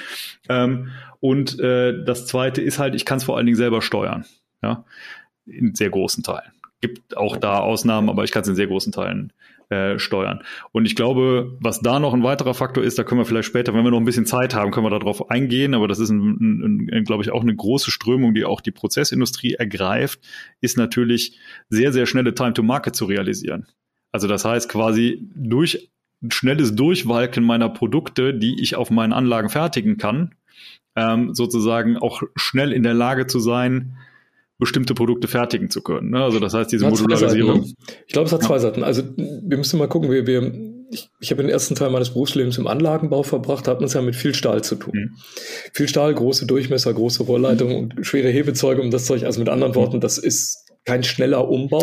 Ähm, 0.48 0.88
und 1.20 1.60
äh, 1.60 2.04
das 2.04 2.26
zweite 2.26 2.60
ist 2.60 2.80
halt, 2.80 2.96
ich 2.96 3.04
kann 3.04 3.18
es 3.18 3.24
vor 3.24 3.36
allen 3.36 3.46
Dingen 3.46 3.56
selber 3.56 3.82
steuern. 3.82 4.24
Ja, 4.62 4.84
in 5.46 5.76
sehr 5.76 5.90
großen 5.90 6.24
Teilen. 6.24 6.57
Gibt 6.80 7.16
auch 7.16 7.36
da 7.36 7.58
Ausnahmen, 7.58 8.08
aber 8.08 8.24
ich 8.24 8.30
kann 8.30 8.42
es 8.42 8.48
in 8.48 8.54
sehr 8.54 8.68
großen 8.68 8.92
Teilen 8.92 9.32
äh, 9.70 9.98
steuern. 9.98 10.42
Und 10.72 10.86
ich 10.86 10.94
glaube, 10.94 11.56
was 11.60 11.80
da 11.80 11.98
noch 11.98 12.14
ein 12.14 12.22
weiterer 12.22 12.54
Faktor 12.54 12.82
ist, 12.82 12.98
da 12.98 13.04
können 13.04 13.20
wir 13.20 13.26
vielleicht 13.26 13.48
später, 13.48 13.74
wenn 13.74 13.84
wir 13.84 13.90
noch 13.90 13.98
ein 13.98 14.04
bisschen 14.04 14.26
Zeit 14.26 14.54
haben, 14.54 14.70
können 14.70 14.86
wir 14.86 14.98
darauf 14.98 15.30
eingehen, 15.30 15.74
aber 15.74 15.88
das 15.88 15.98
ist, 15.98 16.10
ein, 16.10 16.38
ein, 16.40 16.90
ein, 16.90 17.04
glaube 17.04 17.22
ich, 17.22 17.30
auch 17.30 17.42
eine 17.42 17.54
große 17.54 17.90
Strömung, 17.90 18.32
die 18.34 18.44
auch 18.44 18.60
die 18.60 18.70
Prozessindustrie 18.70 19.54
ergreift, 19.54 20.20
ist 20.60 20.78
natürlich 20.78 21.38
sehr, 21.68 21.92
sehr 21.92 22.06
schnelle 22.06 22.34
Time 22.34 22.54
to 22.54 22.62
Market 22.62 22.96
zu 22.96 23.04
realisieren. 23.04 23.66
Also 24.10 24.26
das 24.26 24.44
heißt 24.44 24.68
quasi 24.68 25.28
durch 25.34 25.90
schnelles 26.30 26.74
Durchwalken 26.74 27.44
meiner 27.44 27.68
Produkte, 27.68 28.34
die 28.34 28.60
ich 28.60 28.76
auf 28.76 28.90
meinen 28.90 29.12
Anlagen 29.12 29.50
fertigen 29.50 29.98
kann, 29.98 30.34
ähm, 30.96 31.34
sozusagen 31.34 31.96
auch 31.96 32.22
schnell 32.36 32.72
in 32.72 32.82
der 32.82 32.94
Lage 32.94 33.26
zu 33.26 33.38
sein, 33.38 33.96
bestimmte 34.58 34.94
Produkte 34.94 35.28
fertigen 35.28 35.70
zu 35.70 35.82
können. 35.82 36.10
Ne? 36.10 36.22
Also 36.22 36.40
das 36.40 36.54
heißt, 36.54 36.72
diese 36.72 36.88
Modularisierung. 36.88 37.62
Seiten, 37.62 37.76
ne? 37.86 37.96
Ich 38.06 38.12
glaube, 38.12 38.26
es 38.26 38.32
hat 38.32 38.42
ja. 38.42 38.48
zwei 38.48 38.58
Seiten. 38.58 38.82
Also 38.82 39.02
wir 39.16 39.56
müssen 39.56 39.78
mal 39.78 39.88
gucken, 39.88 40.10
wir, 40.10 40.26
wir 40.26 40.52
ich, 40.90 41.10
ich 41.20 41.30
habe 41.30 41.42
den 41.42 41.50
ersten 41.50 41.74
Teil 41.74 41.90
meines 41.90 42.10
Berufslebens 42.10 42.58
im 42.58 42.66
Anlagenbau 42.66 43.22
verbracht, 43.22 43.68
hat 43.68 43.80
man 43.80 43.86
es 43.86 43.94
ja 43.94 44.00
mit 44.00 44.16
viel 44.16 44.34
Stahl 44.34 44.64
zu 44.64 44.76
tun. 44.76 44.92
Mhm. 44.94 45.10
Viel 45.72 45.88
Stahl, 45.88 46.14
große 46.14 46.46
Durchmesser, 46.46 46.92
große 46.92 47.24
Rohrleitungen 47.24 47.74
mhm. 47.74 47.90
und 47.96 48.06
schwere 48.06 48.28
Hebezeuge 48.28 48.80
um 48.80 48.90
das 48.90 49.04
Zeug. 49.06 49.24
Also 49.24 49.38
mit 49.38 49.48
anderen 49.48 49.74
Worten, 49.74 50.00
das 50.00 50.18
ist 50.18 50.67
kein 50.88 51.04
schneller 51.04 51.48
Umbau. 51.48 51.82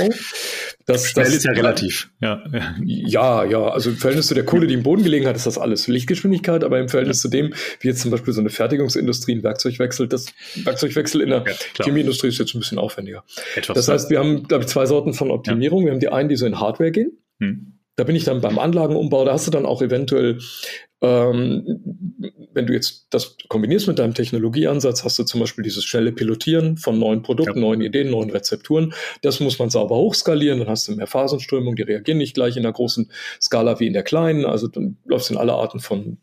Das, 0.87 1.11
Schnell 1.11 1.25
das, 1.25 1.35
ist 1.35 1.45
ja 1.45 1.51
relativ. 1.51 2.09
Ja. 2.21 2.43
ja, 2.83 3.43
ja. 3.45 3.67
Also 3.67 3.91
im 3.91 3.97
Verhältnis 3.97 4.27
zu 4.27 4.33
der 4.33 4.45
Kohle, 4.45 4.65
die 4.65 4.73
im 4.73 4.81
Boden 4.81 5.03
gelegen 5.03 5.27
hat, 5.27 5.35
ist 5.35 5.45
das 5.45 5.59
alles 5.59 5.87
Lichtgeschwindigkeit, 5.87 6.63
aber 6.63 6.79
im 6.79 6.89
Verhältnis 6.89 7.19
ja. 7.19 7.21
zu 7.21 7.27
dem, 7.29 7.53
wie 7.81 7.87
jetzt 7.87 8.01
zum 8.01 8.09
Beispiel 8.09 8.33
so 8.33 8.41
eine 8.41 8.49
Fertigungsindustrie, 8.49 9.35
ein 9.35 9.43
Werkzeugwechsel, 9.43 10.07
das 10.07 10.33
Werkzeugwechsel 10.55 11.21
in 11.21 11.29
der 11.29 11.43
ja, 11.45 11.85
Chemieindustrie 11.85 12.29
ist 12.29 12.39
jetzt 12.39 12.55
ein 12.55 12.59
bisschen 12.59 12.79
aufwendiger. 12.79 13.23
Etwas 13.55 13.75
das 13.75 13.87
heißt, 13.87 14.09
wir 14.09 14.17
haben, 14.17 14.43
glaube 14.47 14.63
ich, 14.63 14.69
zwei 14.69 14.87
Sorten 14.87 15.13
von 15.13 15.29
Optimierung. 15.29 15.81
Ja. 15.81 15.85
Wir 15.85 15.91
haben 15.93 15.99
die 15.99 16.09
einen, 16.09 16.29
die 16.29 16.35
so 16.35 16.47
in 16.47 16.59
Hardware 16.59 16.91
gehen. 16.91 17.11
Hm. 17.39 17.73
Da 17.95 18.03
bin 18.03 18.15
ich 18.15 18.23
dann 18.23 18.41
beim 18.41 18.59
Anlagenumbau, 18.59 19.23
da 19.23 19.33
hast 19.33 19.47
du 19.47 19.51
dann 19.51 19.65
auch 19.65 19.81
eventuell, 19.81 20.39
wenn 21.05 22.65
du 22.67 22.73
jetzt 22.73 23.07
das 23.09 23.37
kombinierst 23.49 23.87
mit 23.87 23.99
deinem 23.99 24.13
Technologieansatz, 24.13 25.03
hast 25.03 25.19
du 25.19 25.23
zum 25.23 25.41
Beispiel 25.41 25.63
dieses 25.63 25.83
schnelle 25.83 26.11
Pilotieren 26.11 26.77
von 26.77 26.97
neuen 26.97 27.21
Produkten, 27.21 27.59
ja. 27.59 27.61
neuen 27.61 27.81
Ideen, 27.81 28.09
neuen 28.09 28.29
Rezepturen. 28.29 28.93
Das 29.21 29.39
muss 29.39 29.59
man 29.59 29.69
sauber 29.69 29.95
hochskalieren, 29.95 30.59
dann 30.59 30.69
hast 30.69 30.87
du 30.87 30.95
mehr 30.95 31.07
Phasenströmung, 31.07 31.75
die 31.75 31.83
reagieren 31.83 32.17
nicht 32.17 32.33
gleich 32.33 32.57
in 32.57 32.63
der 32.63 32.71
großen 32.71 33.11
Skala 33.41 33.79
wie 33.79 33.87
in 33.87 33.93
der 33.93 34.03
kleinen. 34.03 34.45
Also 34.45 34.67
dann 34.67 34.97
läufst 35.05 35.29
du 35.29 35.33
in 35.33 35.39
alle 35.39 35.53
Arten 35.53 35.79
von 35.79 36.17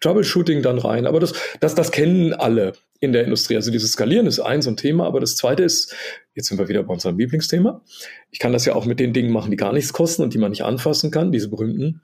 Troubleshooting 0.00 0.62
dann 0.62 0.78
rein. 0.78 1.06
Aber 1.06 1.20
das, 1.20 1.32
das, 1.60 1.74
das 1.74 1.90
kennen 1.90 2.32
alle 2.32 2.74
in 3.00 3.12
der 3.12 3.24
Industrie. 3.24 3.56
Also 3.56 3.70
dieses 3.70 3.92
Skalieren 3.92 4.26
ist 4.26 4.40
ein 4.40 4.62
so 4.62 4.70
ein 4.70 4.76
Thema, 4.76 5.06
aber 5.06 5.20
das 5.20 5.36
zweite 5.36 5.62
ist, 5.62 5.94
jetzt 6.34 6.48
sind 6.48 6.58
wir 6.58 6.68
wieder 6.68 6.82
bei 6.82 6.92
unserem 6.92 7.18
Lieblingsthema. 7.18 7.82
Ich 8.30 8.38
kann 8.38 8.52
das 8.52 8.66
ja 8.66 8.74
auch 8.74 8.84
mit 8.84 9.00
den 9.00 9.12
Dingen 9.12 9.32
machen, 9.32 9.50
die 9.50 9.56
gar 9.56 9.72
nichts 9.72 9.92
kosten 9.92 10.22
und 10.22 10.34
die 10.34 10.38
man 10.38 10.50
nicht 10.50 10.64
anfassen 10.64 11.10
kann, 11.10 11.32
diese 11.32 11.48
berühmten 11.48 12.02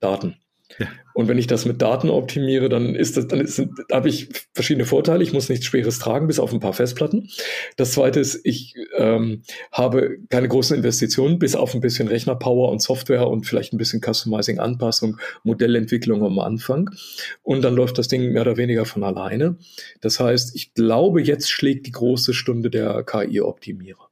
Daten. 0.00 0.36
Und 1.14 1.28
wenn 1.28 1.38
ich 1.38 1.46
das 1.46 1.64
mit 1.64 1.80
Daten 1.80 2.10
optimiere, 2.10 2.68
dann 2.68 2.96
ist 2.96 3.16
das, 3.16 3.28
dann 3.28 3.46
habe 3.92 4.08
ich 4.08 4.28
verschiedene 4.52 4.84
Vorteile. 4.84 5.22
Ich 5.22 5.32
muss 5.32 5.48
nichts 5.48 5.66
Schweres 5.66 6.00
tragen, 6.00 6.26
bis 6.26 6.40
auf 6.40 6.52
ein 6.52 6.58
paar 6.58 6.72
Festplatten. 6.72 7.28
Das 7.76 7.92
zweite 7.92 8.18
ist, 8.18 8.40
ich 8.44 8.74
ähm, 8.96 9.42
habe 9.70 10.18
keine 10.28 10.48
großen 10.48 10.76
Investitionen, 10.76 11.38
bis 11.38 11.54
auf 11.54 11.72
ein 11.74 11.80
bisschen 11.80 12.08
Rechnerpower 12.08 12.70
und 12.70 12.82
Software 12.82 13.28
und 13.28 13.46
vielleicht 13.46 13.72
ein 13.72 13.78
bisschen 13.78 14.02
Customizing, 14.02 14.58
Anpassung, 14.58 15.18
Modellentwicklung 15.44 16.24
am 16.24 16.40
Anfang. 16.40 16.90
Und 17.42 17.62
dann 17.62 17.74
läuft 17.74 17.98
das 17.98 18.08
Ding 18.08 18.32
mehr 18.32 18.42
oder 18.42 18.56
weniger 18.56 18.84
von 18.84 19.04
alleine. 19.04 19.56
Das 20.00 20.18
heißt, 20.18 20.56
ich 20.56 20.74
glaube, 20.74 21.22
jetzt 21.22 21.50
schlägt 21.50 21.86
die 21.86 21.92
große 21.92 22.34
Stunde 22.34 22.70
der 22.70 23.04
KI-Optimierer. 23.04 24.08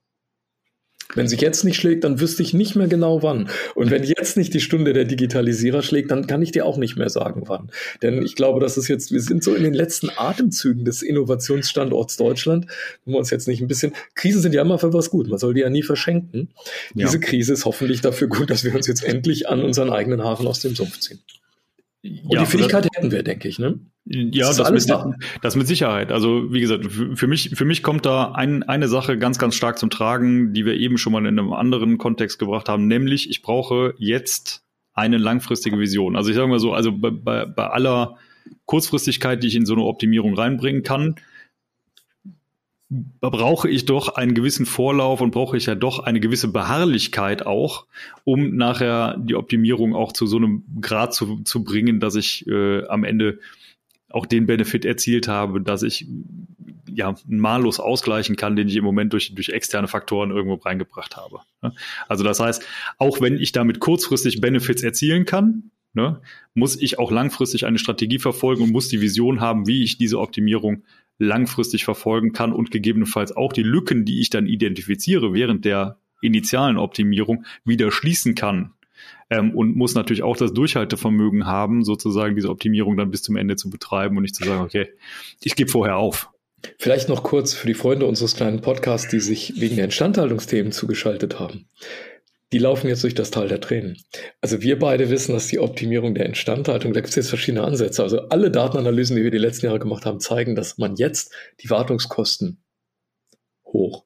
Wenn 1.15 1.29
sich 1.29 1.41
jetzt 1.41 1.65
nicht 1.65 1.77
schlägt, 1.77 2.05
dann 2.05 2.21
wüsste 2.21 2.43
ich 2.43 2.55
nicht 2.55 2.75
mehr 2.77 2.89
genau 2.89 3.23
wann. 3.23 3.49
Und 3.75 3.91
wenn 3.91 4.03
jetzt 4.03 4.37
nicht 4.37 4.55
die 4.55 4.61
Stunde 4.61 4.93
der 4.93 5.05
Digitalisierer 5.05 5.83
schlägt, 5.83 6.11
dann 6.11 6.27
kann 6.27 6.43
ich 6.43 6.53
dir 6.53 6.67
auch 6.67 6.77
nicht 6.77 6.97
mehr 6.97 7.11
sagen 7.11 7.43
wann. 7.47 7.71
Denn 8.03 8.23
ich 8.23 8.35
glaube, 8.37 8.61
das 8.61 8.77
ist 8.77 8.89
jetzt, 8.89 9.13
wir 9.13 9.21
sind 9.21 9.45
so 9.45 9.55
in 9.55 9.63
den 9.63 9.75
letzten 9.75 10.11
Atemzügen 10.15 10.85
des 10.85 11.03
Innovationsstandorts 11.03 12.17
Deutschland, 12.17 12.67
wo 13.05 13.13
wir 13.13 13.19
uns 13.19 13.31
jetzt 13.31 13.49
nicht 13.49 13.61
ein 13.61 13.69
bisschen, 13.69 13.93
Krisen 14.15 14.41
sind 14.41 14.55
ja 14.55 14.63
immer 14.63 14.79
für 14.79 14.93
was 14.93 15.11
gut, 15.11 15.29
man 15.29 15.39
soll 15.39 15.55
die 15.55 15.61
ja 15.61 15.71
nie 15.71 15.83
verschenken. 15.83 16.49
Ja. 16.95 17.07
Diese 17.07 17.21
Krise 17.21 17.53
ist 17.53 17.65
hoffentlich 17.65 18.01
dafür 18.01 18.29
gut, 18.29 18.51
dass 18.51 18.65
wir 18.65 18.75
uns 18.75 18.87
jetzt 18.87 19.05
endlich 19.05 19.49
an 19.49 19.63
unseren 19.63 19.91
eigenen 19.91 20.23
Haaren 20.23 20.47
aus 20.47 20.61
dem 20.61 20.75
Sumpf 20.75 20.99
ziehen. 21.01 21.21
Und 22.05 22.33
ja, 22.33 22.41
die 22.41 22.47
Fähigkeit 22.47 22.89
hätten 22.93 23.13
wir, 23.13 23.23
denke 23.23 23.49
ich, 23.49 23.59
ne? 23.61 23.79
Ja, 24.05 24.49
das, 24.49 24.57
das 24.57 24.71
mit, 24.73 24.91
da. 24.91 25.15
das 25.41 25.55
mit 25.55 25.69
Sicherheit. 25.69 26.11
Also 26.11 26.53
wie 26.53 26.61
gesagt, 26.61 26.87
für 26.91 27.29
mich, 27.29 27.51
für 27.55 27.65
mich 27.65 27.85
kommt 27.85 28.05
da 28.05 28.33
ein, 28.33 28.65
eine 28.65 28.89
Sache 28.89 29.17
ganz, 29.19 29.39
ganz 29.39 29.55
stark 29.55 29.79
zum 29.79 29.91
Tragen, 29.91 30.53
die 30.53 30.65
wir 30.65 30.75
eben 30.75 30.99
schon 30.99 31.13
mal 31.13 31.21
in 31.21 31.39
einem 31.39 31.53
anderen 31.53 31.99
Kontext 31.99 32.41
gebracht 32.41 32.69
haben, 32.69 32.89
nämlich 32.89 33.31
ich 33.31 33.43
brauche 33.43 33.95
jetzt 33.99 34.65
eine 34.93 35.19
langfristige 35.19 35.79
Vision. 35.79 36.17
Also 36.17 36.31
ich 36.31 36.37
sage 36.37 36.49
mal 36.49 36.59
so, 36.59 36.73
also 36.73 36.91
bei, 36.91 37.11
bei, 37.11 37.47
bei 37.47 37.69
aller 37.69 38.17
Kurzfristigkeit, 38.67 39.43
die 39.43 39.47
ich 39.47 39.57
in 39.57 39.67
so 39.67 39.75
eine 39.75 39.85
Optimierung 39.85 40.35
reinbringen 40.35 40.83
kann, 40.83 41.15
brauche 43.21 43.71
ich 43.71 43.87
doch 43.87 44.17
einen 44.17 44.35
gewissen 44.35 44.67
Vorlauf 44.67 45.21
und 45.21 45.31
brauche 45.31 45.57
ich 45.57 45.67
ja 45.67 45.75
doch 45.75 46.01
eine 46.01 46.21
gewisse 46.21 46.49
Beharrlichkeit 46.49 47.47
auch, 47.47 47.87
um 48.25 48.57
nachher 48.57 49.17
die 49.19 49.35
Optimierung 49.35 49.95
auch 49.95 50.13
zu 50.13 50.27
so 50.27 50.37
einem 50.37 50.65
Grad 50.81 51.15
zu, 51.15 51.43
zu 51.45 51.65
bringen, 51.65 52.01
dass 52.01 52.17
ich 52.17 52.47
äh, 52.47 52.87
am 52.87 53.05
Ende 53.05 53.39
auch 54.11 54.27
den 54.27 54.47
Benefit 54.47 54.85
erzielt 54.85 55.27
habe, 55.27 55.63
dass 55.63 55.83
ich 55.83 56.07
ja 56.87 57.15
mallos 57.27 57.81
ausgleichen 57.81 58.37
kann, 58.37 58.57
den 58.57 58.69
ich 58.69 58.77
im 58.77 58.85
Moment 58.85 59.15
durch, 59.15 59.35
durch 59.35 59.49
externe 59.49 59.89
Faktoren 59.89 60.31
irgendwo 60.31 60.57
reingebracht 60.57 61.17
habe. 61.17 61.41
Also 62.09 62.25
das 62.25 62.41
heißt, 62.41 62.63
auch 62.99 63.23
wenn 63.23 63.39
ich 63.39 63.53
damit 63.53 63.81
kurzfristig 63.81 64.43
Benefits 64.43 64.83
erzielen 64.83 65.25
kann, 65.25 65.71
ne, 65.95 66.21
muss 66.55 66.81
ich 66.81 66.99
auch 66.99 67.11
langfristig 67.11 67.67
eine 67.67 67.79
Strategie 67.79 68.19
verfolgen 68.19 68.63
und 68.63 68.73
muss 68.73 68.89
die 68.89 69.01
Vision 69.01 69.41
haben, 69.41 69.67
wie 69.67 69.83
ich 69.83 69.99
diese 69.99 70.19
Optimierung 70.19 70.85
langfristig 71.19 71.85
verfolgen 71.85 72.33
kann 72.33 72.53
und 72.53 72.71
gegebenenfalls 72.71 73.37
auch 73.37 73.53
die 73.53 73.63
Lücken, 73.63 74.05
die 74.05 74.21
ich 74.21 74.31
dann 74.31 74.47
identifiziere 74.47 75.33
während 75.33 75.65
der 75.65 75.99
initialen 76.21 76.79
Optimierung, 76.79 77.45
wieder 77.65 77.91
schließen 77.91 78.35
kann 78.35 78.73
ähm, 79.31 79.55
und 79.55 79.77
muss 79.77 79.95
natürlich 79.95 80.23
auch 80.23 80.37
das 80.37 80.53
Durchhaltevermögen 80.53 81.47
haben, 81.47 81.85
sozusagen 81.85 82.35
diese 82.35 82.49
Optimierung 82.49 82.97
dann 82.97 83.11
bis 83.11 83.23
zum 83.23 83.37
Ende 83.37 83.57
zu 83.57 83.71
betreiben 83.71 84.17
und 84.17 84.23
nicht 84.23 84.35
zu 84.35 84.45
sagen, 84.45 84.63
okay, 84.63 84.89
ich 85.43 85.57
gebe 85.57 85.71
vorher 85.71 85.97
auf. 85.97 86.31
Vielleicht 86.79 87.09
noch 87.09 87.25
kurz 87.25 87.55
für 87.55 87.67
die 87.67 87.75
Freunde 87.75 88.07
unseres 88.07 88.37
kleinen 88.37 88.61
Podcasts, 88.61 89.09
die 89.09 89.19
sich 89.19 89.61
wegen 89.61 89.77
der 89.77 89.87
Instandhaltungsthemen 89.87 90.71
zugeschaltet 90.71 91.41
haben. 91.41 91.67
Die 92.53 92.59
laufen 92.59 92.89
jetzt 92.89 93.03
durch 93.03 93.15
das 93.15 93.31
Tal 93.31 93.49
der 93.49 93.61
Tränen. 93.61 93.97
Also 94.41 94.61
wir 94.63 94.79
beide 94.79 95.11
wissen, 95.11 95.33
dass 95.33 95.49
die 95.49 95.59
Optimierung 95.59 96.15
der 96.15 96.27
Instandhaltung, 96.27 96.93
da 96.93 97.01
gibt 97.01 97.11
es 97.11 97.17
jetzt 97.17 97.31
verschiedene 97.31 97.65
Ansätze. 97.65 98.03
Also 98.03 98.29
alle 98.29 98.51
Datenanalysen, 98.51 99.17
die 99.17 99.25
wir 99.25 99.31
die 99.31 99.39
letzten 99.39 99.67
Jahre 99.67 99.79
gemacht 99.79 100.05
haben, 100.05 100.21
zeigen, 100.21 100.55
dass 100.55 100.77
man 100.77 100.97
jetzt 100.97 101.35
die 101.63 101.71
Wartungskosten 101.71 102.63
hoch 103.65 104.05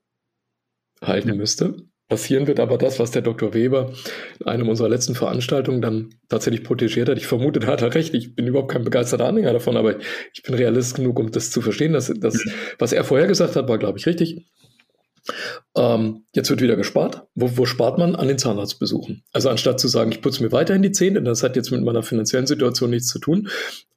halten 1.03 1.29
ja. 1.29 1.35
müsste. 1.35 1.77
Passieren 2.09 2.47
wird 2.47 2.61
aber 2.61 2.79
das, 2.79 3.01
was 3.01 3.11
der 3.11 3.23
Dr. 3.23 3.53
Weber 3.53 3.93
in 4.39 4.47
einem 4.47 4.69
unserer 4.69 4.89
letzten 4.89 5.17
Veranstaltungen 5.17 5.83
dann 5.83 6.15
tatsächlich 6.29 6.63
protegiert 6.63 7.09
hat. 7.09 7.19
Ich 7.19 7.27
vermute, 7.27 7.59
da 7.59 7.67
hat 7.67 7.83
er 7.83 7.97
recht. 7.97 8.15
Ich 8.15 8.37
bin 8.37 8.47
überhaupt 8.47 8.71
kein 8.71 8.85
begeisterter 8.85 9.27
Anhänger 9.27 9.53
davon, 9.53 9.77
aber 9.77 9.99
ich 10.33 10.45
bin 10.45 10.55
realist 10.55 10.95
genug, 10.95 11.19
um 11.19 11.33
das 11.33 11.51
zu 11.51 11.61
verstehen. 11.61 11.95
Dass, 11.95 12.07
dass, 12.07 12.45
was 12.79 12.93
er 12.93 13.03
vorher 13.03 13.27
gesagt 13.27 13.57
hat, 13.57 13.69
war, 13.69 13.79
glaube 13.79 13.99
ich, 13.99 14.07
richtig. 14.07 14.47
Ähm, 15.77 16.25
jetzt 16.33 16.49
wird 16.51 16.61
wieder 16.63 16.77
gespart. 16.77 17.27
Wo, 17.35 17.57
wo 17.57 17.67
spart 17.67 17.99
man? 17.99 18.15
An 18.15 18.29
den 18.29 18.39
Zahnarztbesuchen. 18.39 19.23
Also 19.33 19.51
anstatt 19.51 19.79
zu 19.79 19.89
sagen, 19.89 20.13
ich 20.13 20.23
putze 20.23 20.43
mir 20.43 20.53
weiterhin 20.53 20.83
die 20.83 20.93
Zähne, 20.93 21.23
das 21.23 21.43
hat 21.43 21.57
jetzt 21.57 21.71
mit 21.71 21.83
meiner 21.83 22.03
finanziellen 22.03 22.47
Situation 22.47 22.91
nichts 22.91 23.09
zu 23.09 23.19
tun, 23.19 23.49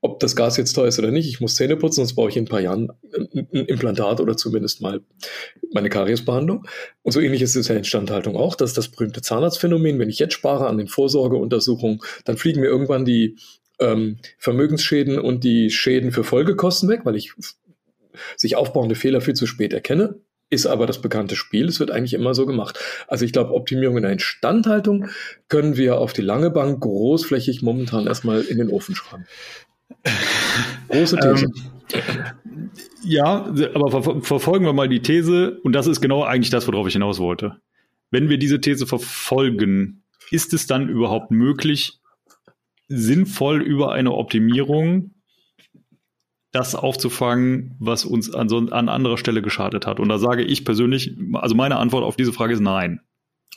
ob 0.01 0.19
das 0.19 0.35
Gas 0.35 0.57
jetzt 0.57 0.73
teuer 0.73 0.87
ist 0.87 0.99
oder 0.99 1.11
nicht, 1.11 1.27
ich 1.27 1.39
muss 1.39 1.55
Zähne 1.55 1.77
putzen, 1.77 1.97
sonst 1.97 2.15
brauche 2.15 2.29
ich 2.29 2.37
in 2.37 2.43
ein 2.43 2.49
paar 2.49 2.61
Jahren 2.61 2.91
ein 3.13 3.47
Implantat 3.51 4.19
oder 4.19 4.35
zumindest 4.35 4.81
mal 4.81 5.01
meine 5.73 5.89
Kariesbehandlung. 5.89 6.65
Und 7.03 7.11
so 7.11 7.19
ähnlich 7.19 7.41
ist 7.41 7.55
es 7.55 7.67
ja 7.67 7.75
Instandhaltung 7.75 8.35
auch. 8.35 8.55
Das 8.55 8.71
ist 8.71 8.77
das 8.77 8.89
berühmte 8.89 9.21
Zahnarztphänomen. 9.21 9.99
Wenn 9.99 10.09
ich 10.09 10.19
jetzt 10.19 10.33
spare 10.33 10.67
an 10.67 10.77
den 10.77 10.87
Vorsorgeuntersuchungen, 10.87 11.99
dann 12.25 12.37
fliegen 12.37 12.61
mir 12.61 12.67
irgendwann 12.67 13.05
die 13.05 13.37
ähm, 13.79 14.17
Vermögensschäden 14.37 15.19
und 15.19 15.43
die 15.43 15.69
Schäden 15.69 16.11
für 16.11 16.23
Folgekosten 16.23 16.89
weg, 16.89 17.01
weil 17.03 17.15
ich 17.15 17.33
sich 18.35 18.55
aufbauende 18.55 18.95
Fehler 18.95 19.21
viel 19.21 19.35
zu 19.35 19.45
spät 19.45 19.71
erkenne 19.71 20.19
ist 20.49 20.65
aber 20.65 20.87
das 20.87 21.01
bekannte 21.01 21.35
Spiel. 21.35 21.67
Es 21.67 21.79
wird 21.79 21.91
eigentlich 21.91 22.13
immer 22.13 22.33
so 22.33 22.45
gemacht. 22.45 22.79
Also 23.07 23.25
ich 23.25 23.33
glaube, 23.33 23.53
Optimierung 23.53 23.97
in 23.97 24.03
der 24.03 24.11
Instandhaltung 24.11 25.07
können 25.47 25.77
wir 25.77 25.99
auf 25.99 26.13
die 26.13 26.21
lange 26.21 26.49
Bank 26.49 26.79
großflächig 26.81 27.61
momentan 27.61 28.07
erstmal 28.07 28.41
in 28.41 28.57
den 28.57 28.69
Ofen 28.69 28.95
schreiben. 28.95 29.25
Große 30.89 31.17
These. 31.17 31.45
Ähm, 31.45 32.71
ja, 33.03 33.45
aber 33.73 34.03
ver 34.03 34.21
verfolgen 34.21 34.65
wir 34.65 34.73
mal 34.73 34.89
die 34.89 35.01
These, 35.01 35.59
und 35.63 35.73
das 35.73 35.87
ist 35.87 36.01
genau 36.01 36.23
eigentlich 36.23 36.51
das, 36.51 36.67
worauf 36.67 36.87
ich 36.87 36.93
hinaus 36.93 37.19
wollte. 37.19 37.57
Wenn 38.11 38.29
wir 38.29 38.37
diese 38.37 38.61
These 38.61 38.87
verfolgen, 38.87 40.03
ist 40.31 40.53
es 40.53 40.67
dann 40.67 40.89
überhaupt 40.89 41.31
möglich, 41.31 41.99
sinnvoll 42.87 43.61
über 43.61 43.91
eine 43.91 44.13
Optimierung 44.13 45.11
das 46.51 46.75
aufzufangen, 46.75 47.75
was 47.79 48.05
uns 48.05 48.33
an, 48.33 48.49
so, 48.49 48.57
an 48.57 48.89
anderer 48.89 49.17
Stelle 49.17 49.41
geschadet 49.41 49.85
hat. 49.85 49.99
Und 49.99 50.09
da 50.09 50.17
sage 50.17 50.43
ich 50.43 50.65
persönlich, 50.65 51.15
also 51.33 51.55
meine 51.55 51.77
Antwort 51.77 52.03
auf 52.03 52.15
diese 52.15 52.33
Frage 52.33 52.53
ist 52.53 52.61
nein. 52.61 53.01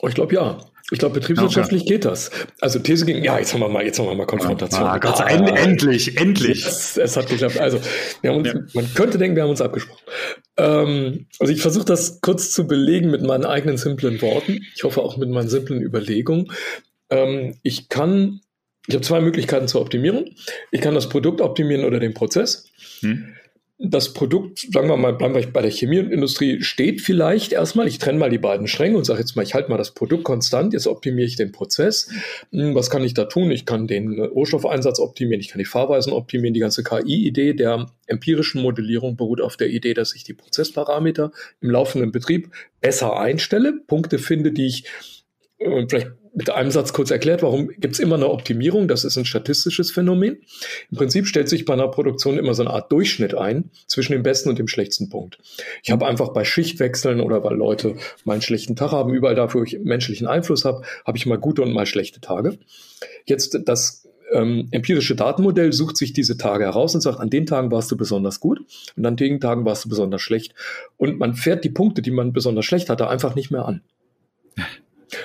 Oh, 0.01 0.07
ich 0.07 0.15
glaube 0.15 0.35
ja. 0.35 0.59
Ich 0.91 0.99
glaube, 0.99 1.19
betriebswirtschaftlich 1.19 1.83
okay. 1.83 1.93
geht 1.93 2.05
das. 2.05 2.29
Also 2.59 2.77
These 2.77 3.05
gegen, 3.05 3.23
ja, 3.23 3.39
jetzt 3.39 3.53
haben 3.53 3.61
wir 3.61 3.69
mal, 3.69 3.85
jetzt 3.85 3.99
haben 3.99 4.07
wir 4.07 4.15
mal 4.15 4.25
Konfrontation. 4.25 4.83
Ah, 4.83 4.97
Gott, 4.97 5.21
ah, 5.21 5.27
endlich, 5.27 6.17
endlich. 6.17 6.65
Es, 6.65 6.97
es, 6.97 7.15
hat 7.15 7.29
geklappt. 7.29 7.57
Also, 7.57 7.77
uns, 8.21 8.47
ja. 8.47 8.59
man 8.73 8.93
könnte 8.93 9.17
denken, 9.17 9.37
wir 9.37 9.43
haben 9.43 9.49
uns 9.49 9.61
abgesprochen. 9.61 10.03
Ähm, 10.57 11.27
also 11.39 11.53
ich 11.53 11.61
versuche 11.61 11.85
das 11.85 12.19
kurz 12.19 12.51
zu 12.51 12.67
belegen 12.67 13.09
mit 13.09 13.23
meinen 13.23 13.45
eigenen 13.45 13.77
simplen 13.77 14.21
Worten. 14.21 14.59
Ich 14.75 14.83
hoffe 14.83 15.01
auch 15.01 15.15
mit 15.15 15.29
meinen 15.29 15.47
simplen 15.47 15.81
Überlegungen. 15.81 16.51
Ähm, 17.09 17.55
ich 17.63 17.87
kann, 17.87 18.41
ich 18.85 18.93
habe 18.93 19.05
zwei 19.05 19.21
Möglichkeiten 19.21 19.69
zur 19.69 19.81
Optimierung. 19.81 20.25
Ich 20.71 20.81
kann 20.81 20.93
das 20.93 21.07
Produkt 21.07 21.39
optimieren 21.39 21.85
oder 21.85 21.99
den 22.01 22.13
Prozess. 22.13 22.72
Hm 23.03 23.33
das 23.85 24.13
Produkt, 24.13 24.59
sagen 24.71 24.87
wir 24.87 24.95
mal, 24.95 25.13
bleiben 25.13 25.35
wir 25.35 25.45
bei 25.51 25.61
der 25.61 25.69
Chemieindustrie, 25.69 26.61
steht 26.61 27.01
vielleicht 27.01 27.51
erstmal. 27.51 27.87
Ich 27.87 27.97
trenne 27.97 28.17
mal 28.17 28.29
die 28.29 28.37
beiden 28.37 28.67
Stränge 28.67 28.97
und 28.97 29.03
sage 29.03 29.19
jetzt 29.19 29.35
mal, 29.35 29.41
ich 29.41 29.53
halte 29.55 29.69
mal 29.69 29.77
das 29.77 29.91
Produkt 29.91 30.23
konstant, 30.23 30.73
jetzt 30.73 30.87
optimiere 30.87 31.27
ich 31.27 31.35
den 31.35 31.51
Prozess. 31.51 32.09
Hm, 32.51 32.75
was 32.75 32.89
kann 32.89 33.03
ich 33.03 33.13
da 33.13 33.25
tun? 33.25 33.51
Ich 33.51 33.65
kann 33.65 33.87
den 33.87 34.21
Rohstoffeinsatz 34.21 34.99
optimieren, 34.99 35.41
ich 35.41 35.49
kann 35.49 35.59
die 35.59 35.65
Fahrweisen 35.65 36.13
optimieren. 36.13 36.53
Die 36.53 36.61
ganze 36.61 36.83
KI-Idee 36.83 37.53
der 37.53 37.87
empirischen 38.07 38.61
Modellierung 38.61 39.17
beruht 39.17 39.41
auf 39.41 39.57
der 39.57 39.69
Idee, 39.69 39.93
dass 39.93 40.15
ich 40.15 40.23
die 40.23 40.33
Prozessparameter 40.33 41.31
im 41.59 41.69
laufenden 41.69 42.13
Betrieb 42.13 42.51
besser 42.79 43.19
einstelle, 43.19 43.73
Punkte 43.87 44.17
finde, 44.17 44.53
die 44.53 44.67
ich 44.67 44.85
äh, 45.57 45.85
vielleicht 45.89 46.11
mit 46.35 46.49
einem 46.49 46.71
Satz 46.71 46.93
kurz 46.93 47.11
erklärt, 47.11 47.43
warum 47.43 47.69
gibt 47.69 47.93
es 47.93 47.99
immer 47.99 48.15
eine 48.15 48.29
Optimierung? 48.29 48.87
Das 48.87 49.03
ist 49.03 49.17
ein 49.17 49.25
statistisches 49.25 49.91
Phänomen. 49.91 50.37
Im 50.91 50.97
Prinzip 50.97 51.27
stellt 51.27 51.47
sich 51.47 51.65
bei 51.65 51.73
einer 51.73 51.87
Produktion 51.87 52.37
immer 52.37 52.53
so 52.55 52.63
eine 52.63 52.71
Art 52.71 52.91
Durchschnitt 52.91 53.35
ein 53.35 53.69
zwischen 53.87 54.13
dem 54.13 54.23
besten 54.23 54.49
und 54.49 54.57
dem 54.57 54.67
schlechtesten 54.67 55.09
Punkt. 55.09 55.37
Ich 55.83 55.91
habe 55.91 56.07
einfach 56.07 56.29
bei 56.29 56.43
Schichtwechseln 56.43 57.21
oder 57.21 57.43
weil 57.43 57.55
Leute 57.55 57.95
mal 58.23 58.33
einen 58.33 58.41
schlechten 58.41 58.75
Tag 58.75 58.91
haben, 58.91 59.13
überall 59.13 59.35
dafür, 59.35 59.61
wo 59.61 59.65
ich 59.65 59.79
menschlichen 59.79 60.27
Einfluss 60.27 60.65
habe, 60.65 60.83
habe 61.05 61.17
ich 61.17 61.25
mal 61.25 61.37
gute 61.37 61.61
und 61.61 61.71
mal 61.71 61.85
schlechte 61.85 62.19
Tage. 62.19 62.57
Jetzt 63.25 63.59
das 63.65 64.07
ähm, 64.31 64.67
empirische 64.71 65.15
Datenmodell 65.15 65.71
sucht 65.71 65.97
sich 65.97 66.13
diese 66.13 66.37
Tage 66.37 66.63
heraus 66.63 66.95
und 66.95 67.01
sagt, 67.01 67.19
an 67.19 67.29
den 67.29 67.45
Tagen 67.45 67.71
warst 67.71 67.91
du 67.91 67.97
besonders 67.97 68.39
gut 68.39 68.61
und 68.97 69.05
an 69.05 69.15
den 69.15 69.39
Tagen 69.39 69.65
warst 69.65 69.85
du 69.85 69.89
besonders 69.89 70.21
schlecht. 70.21 70.55
Und 70.97 71.19
man 71.19 71.35
fährt 71.35 71.63
die 71.63 71.69
Punkte, 71.69 72.01
die 72.01 72.11
man 72.11 72.33
besonders 72.33 72.65
schlecht 72.65 72.89
hatte, 72.89 73.07
einfach 73.07 73.35
nicht 73.35 73.51
mehr 73.51 73.65
an. 73.65 73.81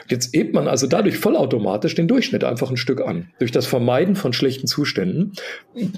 Jetzt 0.09 0.35
hebt 0.35 0.55
man 0.55 0.68
also 0.68 0.87
dadurch 0.87 1.18
vollautomatisch 1.18 1.94
den 1.94 2.09
Durchschnitt 2.09 2.44
einfach 2.44 2.71
ein 2.71 2.77
Stück 2.77 3.01
an. 3.01 3.31
Durch 3.38 3.53
das 3.53 3.66
Vermeiden 3.66 4.16
von 4.16 4.33
schlechten 4.33 4.66
Zuständen. 4.66 5.33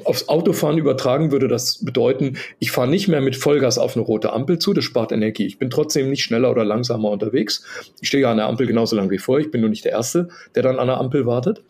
Aufs 0.05 0.29
Autofahren 0.29 0.79
übertragen 0.79 1.31
würde 1.31 1.49
das 1.49 1.85
bedeuten, 1.85 2.37
ich 2.59 2.73
fahre 2.73 2.89
nicht 2.89 3.09
mehr 3.09 3.21
mit 3.21 3.37
Vollgas 3.37 3.79
auf 3.79 3.97
eine 3.97 4.05
rote 4.05 4.33
Ampel 4.33 4.59
zu, 4.59 4.73
das 4.73 4.85
spart 4.85 5.13
Energie. 5.13 5.47
Ich 5.47 5.59
bin 5.59 5.71
trotzdem 5.71 6.11
nicht 6.11 6.25
schneller 6.25 6.51
oder 6.51 6.65
langsamer 6.65 7.11
unterwegs. 7.11 7.65
Ich 8.01 8.09
stehe 8.09 8.23
ja 8.23 8.31
an 8.31 8.37
der 8.37 8.47
Ampel 8.47 8.67
genauso 8.67 8.97
lang 8.97 9.11
wie 9.11 9.19
vorher. 9.19 9.45
Ich 9.45 9.53
bin 9.53 9.61
nur 9.61 9.71
nicht 9.71 9.85
der 9.85 9.93
Erste, 9.93 10.29
der 10.55 10.63
dann 10.63 10.79
an 10.79 10.89
der 10.89 10.99
Ampel 10.99 11.27
wartet. 11.27 11.63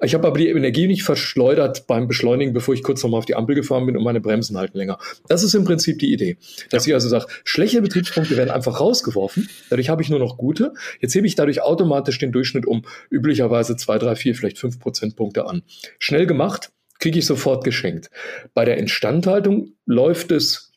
Ich 0.00 0.14
habe 0.14 0.28
aber 0.28 0.38
die 0.38 0.48
Energie 0.48 0.86
nicht 0.86 1.02
verschleudert 1.02 1.86
beim 1.88 2.06
Beschleunigen, 2.06 2.52
bevor 2.52 2.72
ich 2.74 2.84
kurz 2.84 3.02
nochmal 3.02 3.18
auf 3.18 3.24
die 3.24 3.34
Ampel 3.34 3.56
gefahren 3.56 3.84
bin 3.84 3.96
und 3.96 4.04
meine 4.04 4.20
Bremsen 4.20 4.56
halten 4.56 4.78
länger. 4.78 4.98
Das 5.26 5.42
ist 5.42 5.54
im 5.54 5.64
Prinzip 5.64 5.98
die 5.98 6.12
Idee. 6.12 6.36
Dass 6.70 6.86
ja. 6.86 6.90
ich 6.90 6.94
also 6.94 7.08
sage, 7.08 7.26
schlechte 7.42 7.82
Betriebspunkte 7.82 8.36
werden 8.36 8.50
einfach 8.50 8.80
rausgeworfen. 8.80 9.48
Dadurch 9.70 9.88
habe 9.88 10.02
ich 10.02 10.08
nur 10.08 10.20
noch 10.20 10.36
gute. 10.36 10.72
Jetzt 11.00 11.14
hebe 11.14 11.26
ich 11.26 11.34
dadurch 11.34 11.62
automatisch 11.68 12.18
den 12.18 12.32
Durchschnitt 12.32 12.66
um 12.66 12.82
üblicherweise 13.10 13.76
zwei, 13.76 13.98
drei, 13.98 14.16
vier, 14.16 14.34
vielleicht 14.34 14.58
fünf 14.58 14.80
Prozentpunkte 14.80 15.46
an. 15.46 15.62
Schnell 15.98 16.26
gemacht, 16.26 16.70
kriege 16.98 17.18
ich 17.18 17.26
sofort 17.26 17.64
geschenkt. 17.64 18.10
Bei 18.54 18.64
der 18.64 18.78
Instandhaltung 18.78 19.74
läuft 19.86 20.32
es 20.32 20.72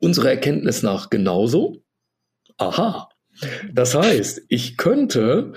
unserer 0.00 0.30
Erkenntnis 0.30 0.82
nach 0.82 1.10
genauso. 1.10 1.82
Aha. 2.58 3.08
Das 3.72 3.94
heißt, 3.94 4.42
ich 4.48 4.76
könnte 4.76 5.52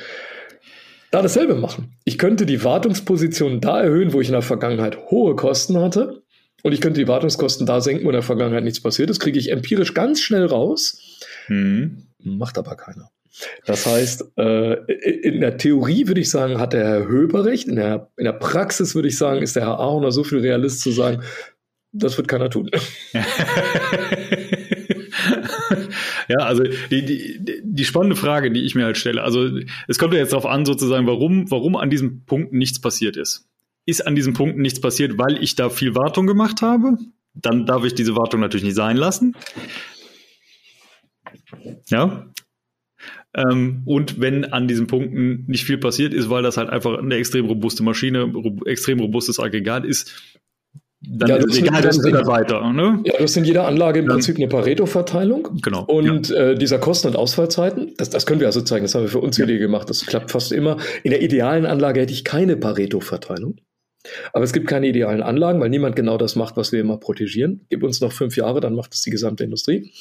da 1.11 1.21
dasselbe 1.21 1.55
machen. 1.55 1.95
Ich 2.03 2.17
könnte 2.17 2.45
die 2.45 2.63
Wartungsposition 2.63 3.61
da 3.61 3.81
erhöhen, 3.81 4.13
wo 4.13 4.21
ich 4.21 4.27
in 4.27 4.33
der 4.33 4.41
Vergangenheit 4.41 4.97
hohe 5.09 5.35
Kosten 5.35 5.79
hatte. 5.79 6.23
Und 6.61 6.73
ich 6.73 6.81
könnte 6.81 6.99
die 6.99 7.07
Wartungskosten 7.07 7.65
da 7.65 7.79
senken, 7.79 8.03
wo 8.03 8.09
in 8.09 8.13
der 8.13 8.21
Vergangenheit 8.21 8.65
nichts 8.65 8.81
passiert 8.81 9.09
ist. 9.09 9.19
Kriege 9.19 9.39
ich 9.39 9.49
empirisch 9.49 9.93
ganz 9.93 10.21
schnell 10.21 10.45
raus. 10.45 11.01
Hm. 11.45 12.03
Macht 12.19 12.57
aber 12.57 12.75
keiner. 12.75 13.09
Das 13.65 13.85
heißt, 13.85 14.25
äh, 14.37 14.73
in 15.21 15.41
der 15.41 15.57
Theorie 15.57 16.07
würde 16.07 16.21
ich 16.21 16.29
sagen, 16.29 16.59
hat 16.59 16.73
der 16.73 16.85
Herr 16.85 17.07
Höber 17.07 17.45
recht. 17.45 17.67
In 17.67 17.75
der, 17.75 18.09
in 18.17 18.25
der 18.25 18.33
Praxis 18.33 18.95
würde 18.95 19.07
ich 19.07 19.17
sagen, 19.17 19.41
ist 19.41 19.55
der 19.55 19.63
Herr 19.63 19.79
Ahoner 19.79 20.11
so 20.11 20.23
viel 20.23 20.39
Realist 20.39 20.81
zu 20.81 20.91
sagen, 20.91 21.23
das 21.91 22.17
wird 22.17 22.27
keiner 22.27 22.49
tun. 22.49 22.69
Ja, 26.29 26.45
also 26.45 26.63
die, 26.63 27.05
die, 27.05 27.61
die 27.63 27.85
spannende 27.85 28.15
Frage, 28.15 28.51
die 28.51 28.63
ich 28.63 28.75
mir 28.75 28.85
halt 28.85 28.97
stelle, 28.97 29.23
also 29.23 29.49
es 29.87 29.97
kommt 29.97 30.13
ja 30.13 30.19
jetzt 30.19 30.31
darauf 30.31 30.45
an, 30.45 30.63
sozusagen, 30.63 31.07
warum, 31.07 31.49
warum 31.49 31.75
an 31.75 31.89
diesem 31.89 32.23
Punkt 32.25 32.53
nichts 32.53 32.79
passiert 32.79 33.17
ist. 33.17 33.47
Ist 33.85 34.05
an 34.05 34.15
diesem 34.15 34.33
Punkt 34.33 34.57
nichts 34.57 34.79
passiert, 34.79 35.17
weil 35.17 35.41
ich 35.41 35.55
da 35.55 35.69
viel 35.69 35.95
Wartung 35.95 36.27
gemacht 36.27 36.61
habe? 36.61 36.97
Dann 37.33 37.65
darf 37.65 37.83
ich 37.83 37.95
diese 37.95 38.15
Wartung 38.15 38.41
natürlich 38.41 38.63
nicht 38.63 38.75
sein 38.75 38.95
lassen. 38.95 39.35
Ja. 41.87 42.28
Ähm, 43.35 43.83
und 43.85 44.19
wenn 44.19 44.45
an 44.45 44.67
diesen 44.67 44.87
Punkten 44.87 45.45
nicht 45.47 45.65
viel 45.65 45.77
passiert 45.77 46.13
ist, 46.13 46.29
weil 46.29 46.43
das 46.43 46.57
halt 46.57 46.69
einfach 46.69 46.97
eine 46.97 47.15
extrem 47.15 47.45
robuste 47.45 47.83
Maschine, 47.83 48.31
extrem 48.65 48.99
robustes 48.99 49.39
Aggregat 49.39 49.85
ist, 49.85 50.39
dann 51.01 51.29
ja, 51.29 51.35
ist 51.37 51.45
es 51.45 51.57
egal, 51.59 51.81
das 51.81 51.95
sind 51.95 52.27
weiter. 52.27 52.73
Ne? 52.73 52.99
Ja, 53.05 53.13
du 53.17 53.23
hast 53.23 53.37
in 53.37 53.45
jeder 53.45 53.65
Anlage 53.65 53.99
im 53.99 54.05
ja. 54.05 54.13
Prinzip 54.13 54.35
eine 54.35 54.49
Pareto-Verteilung. 54.49 55.59
Genau. 55.61 55.85
Und 55.85 56.29
ja. 56.29 56.49
äh, 56.49 56.55
dieser 56.55 56.77
Kosten- 56.77 57.07
und 57.07 57.15
Ausfallzeiten, 57.15 57.93
das, 57.97 58.09
das 58.09 58.25
können 58.25 58.41
wir 58.41 58.47
also 58.47 58.61
zeigen, 58.61 58.83
das 58.83 58.95
haben 58.95 59.03
wir 59.03 59.09
für 59.09 59.21
unzählige 59.21 59.59
ja. 59.59 59.65
gemacht, 59.65 59.89
das 59.89 60.05
klappt 60.05 60.31
fast 60.31 60.51
immer. 60.51 60.77
In 61.03 61.11
der 61.11 61.21
idealen 61.21 61.65
Anlage 61.65 62.01
hätte 62.01 62.11
ich 62.11 62.25
keine 62.25 62.57
Pareto-Verteilung. 62.57 63.55
Aber 64.33 64.43
es 64.43 64.53
gibt 64.53 64.67
keine 64.67 64.87
idealen 64.87 65.21
Anlagen, 65.21 65.59
weil 65.59 65.69
niemand 65.69 65.95
genau 65.95 66.17
das 66.17 66.35
macht, 66.35 66.57
was 66.57 66.71
wir 66.71 66.79
immer 66.79 66.97
protegieren. 66.97 67.65
Gib 67.69 67.83
uns 67.83 68.01
noch 68.01 68.11
fünf 68.11 68.35
Jahre, 68.35 68.59
dann 68.59 68.75
macht 68.75 68.93
es 68.93 69.01
die 69.01 69.09
gesamte 69.09 69.43
Industrie. 69.43 69.91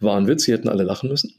War 0.00 0.16
ein 0.16 0.26
Witz, 0.26 0.44
hier 0.44 0.56
hätten 0.56 0.68
alle 0.68 0.82
lachen 0.82 1.10
müssen. 1.10 1.34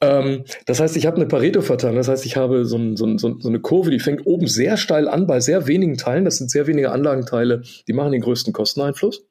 Ähm, 0.00 0.44
das 0.66 0.80
heißt, 0.80 0.96
ich 0.96 1.06
habe 1.06 1.16
eine 1.16 1.26
Pareto-Verteilung. 1.26 1.96
Das 1.96 2.08
heißt, 2.08 2.24
ich 2.24 2.36
habe 2.36 2.64
so, 2.64 2.76
ein, 2.76 2.96
so, 2.96 3.06
ein, 3.06 3.18
so, 3.18 3.36
eine 3.44 3.60
Kurve, 3.60 3.90
die 3.90 4.00
fängt 4.00 4.26
oben 4.26 4.46
sehr 4.46 4.76
steil 4.76 5.08
an 5.08 5.26
bei 5.26 5.40
sehr 5.40 5.66
wenigen 5.66 5.96
Teilen. 5.96 6.24
Das 6.24 6.38
sind 6.38 6.50
sehr 6.50 6.66
wenige 6.66 6.90
Anlagenteile, 6.90 7.62
die 7.86 7.92
machen 7.92 8.12
den 8.12 8.22
größten 8.22 8.52
Kosteneinfluss. 8.52 9.26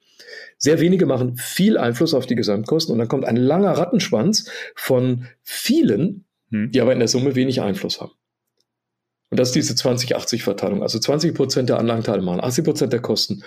Sehr 0.58 0.80
wenige 0.80 1.06
machen 1.06 1.36
viel 1.36 1.78
Einfluss 1.78 2.14
auf 2.14 2.26
die 2.26 2.34
Gesamtkosten 2.34 2.92
und 2.92 2.98
dann 2.98 3.08
kommt 3.08 3.24
ein 3.24 3.36
langer 3.36 3.72
Rattenschwanz 3.72 4.50
von 4.74 5.26
vielen, 5.42 6.24
hm. 6.50 6.70
die 6.70 6.80
aber 6.80 6.92
in 6.92 6.98
der 6.98 7.08
Summe 7.08 7.34
wenig 7.34 7.60
Einfluss 7.60 8.00
haben. 8.00 8.12
Und 9.30 9.38
das 9.38 9.48
ist 9.48 9.54
diese 9.54 9.74
20-80-Verteilung. 9.74 10.82
Also 10.82 10.98
20 10.98 11.34
Prozent 11.34 11.68
der 11.68 11.78
Anlagenteile 11.78 12.22
machen 12.22 12.40
80 12.40 12.64
Prozent 12.64 12.92
der 12.92 13.00
Kosten, 13.00 13.42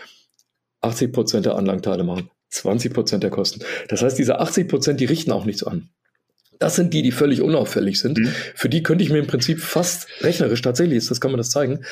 80 0.81 1.11
Prozent 1.11 1.45
der 1.45 1.55
Anlagenteile 1.55 2.03
machen 2.03 2.29
20 2.51 2.93
Prozent 2.93 3.23
der 3.23 3.31
Kosten. 3.31 3.61
Das 3.87 4.01
heißt, 4.01 4.17
diese 4.17 4.39
80 4.39 4.67
Prozent, 4.67 4.99
die 4.99 5.05
richten 5.05 5.31
auch 5.31 5.45
nichts 5.45 5.63
an. 5.63 5.89
Das 6.59 6.75
sind 6.75 6.93
die, 6.93 7.01
die 7.01 7.11
völlig 7.11 7.41
unauffällig 7.41 7.99
sind. 7.99 8.19
Mhm. 8.19 8.27
Für 8.53 8.69
die 8.69 8.83
könnte 8.83 9.03
ich 9.03 9.09
mir 9.09 9.17
im 9.17 9.27
Prinzip 9.27 9.59
fast 9.59 10.07
rechnerisch, 10.21 10.61
tatsächlich 10.61 10.97
ist, 10.97 11.09
das 11.09 11.19
kann 11.19 11.31
man 11.31 11.39
das 11.39 11.49
zeigen, 11.49 11.83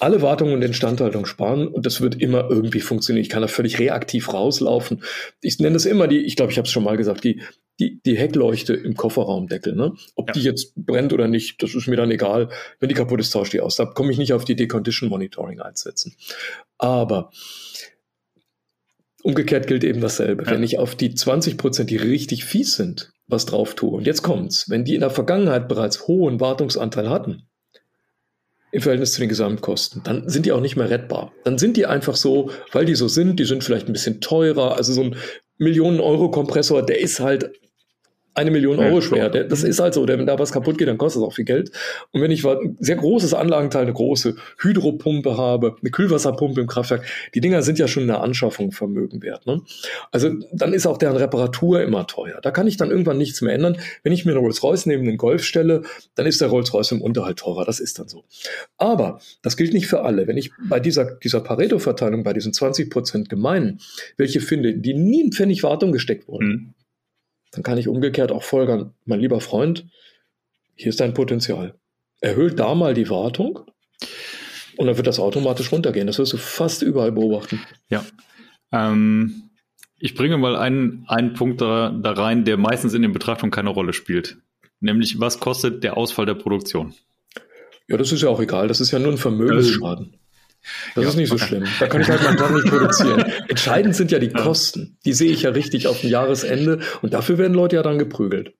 alle 0.00 0.22
Wartung 0.22 0.52
und 0.52 0.62
Instandhaltung 0.62 1.26
sparen 1.26 1.68
und 1.68 1.84
das 1.84 2.00
wird 2.00 2.20
immer 2.20 2.50
irgendwie 2.50 2.80
funktionieren. 2.80 3.22
Ich 3.22 3.28
kann 3.28 3.42
da 3.42 3.48
völlig 3.48 3.78
reaktiv 3.78 4.32
rauslaufen. 4.32 5.04
Ich 5.42 5.58
nenne 5.58 5.74
das 5.74 5.84
immer 5.84 6.08
die, 6.08 6.20
ich 6.20 6.36
glaube, 6.36 6.50
ich 6.50 6.58
habe 6.58 6.66
es 6.66 6.72
schon 6.72 6.84
mal 6.84 6.96
gesagt, 6.96 7.22
die, 7.22 7.42
die, 7.78 8.00
die 8.04 8.16
Heckleuchte 8.16 8.72
im 8.72 8.94
Kofferraumdeckel. 8.96 9.76
Ne? 9.76 9.92
Ob 10.16 10.28
ja. 10.28 10.32
die 10.32 10.42
jetzt 10.42 10.72
brennt 10.74 11.12
oder 11.12 11.28
nicht, 11.28 11.62
das 11.62 11.74
ist 11.74 11.86
mir 11.86 11.96
dann 11.96 12.10
egal. 12.10 12.48
Wenn 12.78 12.88
die 12.88 12.94
kaputt 12.94 13.20
ist, 13.20 13.30
tausche 13.30 13.52
die 13.52 13.60
aus. 13.60 13.76
Da 13.76 13.84
komme 13.84 14.10
ich 14.10 14.18
nicht 14.18 14.32
auf 14.32 14.44
die 14.44 14.56
Decondition 14.56 15.10
Monitoring 15.10 15.60
einsetzen. 15.60 16.14
Aber 16.78 17.30
Umgekehrt 19.22 19.66
gilt 19.66 19.84
eben 19.84 20.00
dasselbe. 20.00 20.44
Ja. 20.44 20.50
Wenn 20.50 20.62
ich 20.62 20.78
auf 20.78 20.94
die 20.94 21.14
20 21.14 21.56
Prozent, 21.58 21.90
die 21.90 21.96
richtig 21.96 22.44
fies 22.44 22.74
sind, 22.74 23.12
was 23.26 23.46
drauf 23.46 23.74
tue, 23.74 23.90
und 23.90 24.06
jetzt 24.06 24.22
kommt's, 24.22 24.70
wenn 24.70 24.84
die 24.84 24.94
in 24.94 25.00
der 25.00 25.10
Vergangenheit 25.10 25.68
bereits 25.68 26.06
hohen 26.06 26.40
Wartungsanteil 26.40 27.10
hatten, 27.10 27.42
im 28.72 28.82
Verhältnis 28.82 29.12
zu 29.12 29.20
den 29.20 29.28
Gesamtkosten, 29.28 30.02
dann 30.04 30.28
sind 30.28 30.46
die 30.46 30.52
auch 30.52 30.60
nicht 30.60 30.76
mehr 30.76 30.90
rettbar. 30.90 31.32
Dann 31.44 31.58
sind 31.58 31.76
die 31.76 31.86
einfach 31.86 32.14
so, 32.14 32.50
weil 32.72 32.84
die 32.84 32.94
so 32.94 33.08
sind, 33.08 33.40
die 33.40 33.44
sind 33.44 33.64
vielleicht 33.64 33.88
ein 33.88 33.92
bisschen 33.92 34.20
teurer. 34.20 34.76
Also 34.76 34.92
so 34.92 35.02
ein 35.02 35.16
Millionen-Euro-Kompressor, 35.58 36.86
der 36.86 37.00
ist 37.00 37.20
halt 37.20 37.50
eine 38.40 38.50
Million 38.50 38.78
Euro 38.78 39.00
schwer. 39.00 39.28
Das 39.28 39.62
ist 39.62 39.80
halt 39.80 39.94
so, 39.94 40.08
wenn 40.08 40.26
da 40.26 40.38
was 40.38 40.52
kaputt 40.52 40.78
geht, 40.78 40.88
dann 40.88 40.98
kostet 40.98 41.22
es 41.22 41.28
auch 41.28 41.34
viel 41.34 41.44
Geld. 41.44 41.70
Und 42.10 42.22
wenn 42.22 42.30
ich 42.30 42.46
ein 42.46 42.76
sehr 42.80 42.96
großes 42.96 43.34
Anlagenteil, 43.34 43.82
eine 43.82 43.92
große 43.92 44.34
Hydropumpe 44.58 45.36
habe, 45.36 45.76
eine 45.80 45.90
Kühlwasserpumpe 45.90 46.60
im 46.60 46.66
Kraftwerk, 46.66 47.04
die 47.34 47.40
Dinger 47.40 47.62
sind 47.62 47.78
ja 47.78 47.86
schon 47.86 48.04
in 48.04 48.08
der 48.08 48.22
Anschaffung 48.22 48.72
Vermögen 48.72 49.22
wert. 49.22 49.46
Ne? 49.46 49.60
Also 50.10 50.30
dann 50.52 50.72
ist 50.72 50.86
auch 50.86 50.96
deren 50.96 51.16
Reparatur 51.16 51.82
immer 51.82 52.06
teuer. 52.06 52.40
Da 52.42 52.50
kann 52.50 52.66
ich 52.66 52.76
dann 52.76 52.90
irgendwann 52.90 53.18
nichts 53.18 53.42
mehr 53.42 53.54
ändern. 53.54 53.76
Wenn 54.02 54.12
ich 54.12 54.24
mir 54.24 54.32
eine 54.32 54.40
Rolls-Royce 54.40 54.86
neben 54.86 55.04
den 55.04 55.18
Golf 55.18 55.44
stelle, 55.44 55.82
dann 56.14 56.26
ist 56.26 56.40
der 56.40 56.48
Rolls-Royce 56.48 56.92
im 56.92 57.02
Unterhalt 57.02 57.38
teurer. 57.38 57.64
Das 57.66 57.78
ist 57.78 57.98
dann 57.98 58.08
so. 58.08 58.24
Aber 58.78 59.20
das 59.42 59.56
gilt 59.56 59.74
nicht 59.74 59.86
für 59.86 60.02
alle. 60.02 60.26
Wenn 60.26 60.38
ich 60.38 60.50
bei 60.68 60.80
dieser, 60.80 61.04
dieser 61.16 61.40
Pareto-Verteilung, 61.40 62.22
bei 62.22 62.32
diesen 62.32 62.52
20 62.54 62.88
Prozent 62.88 63.28
gemeinen, 63.28 63.80
welche 64.16 64.40
finde, 64.40 64.74
die 64.74 64.94
nie 64.94 65.20
in 65.20 65.32
Pfennig 65.32 65.62
Wartung 65.62 65.92
gesteckt 65.92 66.26
wurden, 66.26 66.48
mhm 66.48 66.74
dann 67.52 67.62
kann 67.62 67.78
ich 67.78 67.88
umgekehrt 67.88 68.32
auch 68.32 68.42
folgern, 68.42 68.94
mein 69.04 69.20
lieber 69.20 69.40
Freund, 69.40 69.86
hier 70.74 70.88
ist 70.88 71.00
dein 71.00 71.14
Potenzial. 71.14 71.74
Erhöht 72.20 72.58
da 72.58 72.74
mal 72.74 72.94
die 72.94 73.10
Wartung 73.10 73.60
und 74.76 74.86
dann 74.86 74.96
wird 74.96 75.06
das 75.06 75.18
automatisch 75.18 75.72
runtergehen. 75.72 76.06
Das 76.06 76.18
wirst 76.18 76.32
du 76.32 76.36
fast 76.36 76.82
überall 76.82 77.12
beobachten. 77.12 77.60
Ja. 77.88 78.04
Ähm, 78.72 79.50
ich 79.98 80.14
bringe 80.14 80.38
mal 80.38 80.56
einen, 80.56 81.04
einen 81.08 81.34
Punkt 81.34 81.60
da, 81.60 81.90
da 81.90 82.12
rein, 82.12 82.44
der 82.44 82.56
meistens 82.56 82.94
in 82.94 83.02
den 83.02 83.12
Betrachtungen 83.12 83.50
keine 83.50 83.70
Rolle 83.70 83.92
spielt. 83.92 84.38
Nämlich, 84.80 85.20
was 85.20 85.40
kostet 85.40 85.84
der 85.84 85.96
Ausfall 85.96 86.26
der 86.26 86.34
Produktion? 86.34 86.94
Ja, 87.88 87.96
das 87.96 88.12
ist 88.12 88.22
ja 88.22 88.28
auch 88.28 88.40
egal. 88.40 88.68
Das 88.68 88.80
ist 88.80 88.92
ja 88.92 88.98
nur 88.98 89.12
ein 89.12 89.18
Vermögensschaden. 89.18 90.14
Das 90.94 91.04
ja, 91.04 91.10
ist 91.10 91.16
nicht 91.16 91.28
so 91.28 91.38
schlimm. 91.38 91.64
Da 91.78 91.86
kann 91.86 92.00
ich 92.00 92.08
halt 92.08 92.22
mal 92.22 92.36
dran 92.36 92.54
nicht 92.54 92.66
produzieren. 92.66 93.20
Entscheidend 93.48 93.96
sind 93.96 94.10
ja 94.10 94.18
die 94.18 94.28
Kosten. 94.28 94.98
Die 95.04 95.12
sehe 95.12 95.30
ich 95.30 95.42
ja 95.42 95.50
richtig 95.50 95.86
auf 95.86 96.00
dem 96.00 96.10
Jahresende 96.10 96.80
und 97.02 97.14
dafür 97.14 97.38
werden 97.38 97.54
Leute 97.54 97.76
ja 97.76 97.82
dann 97.82 97.98
geprügelt. 97.98 98.52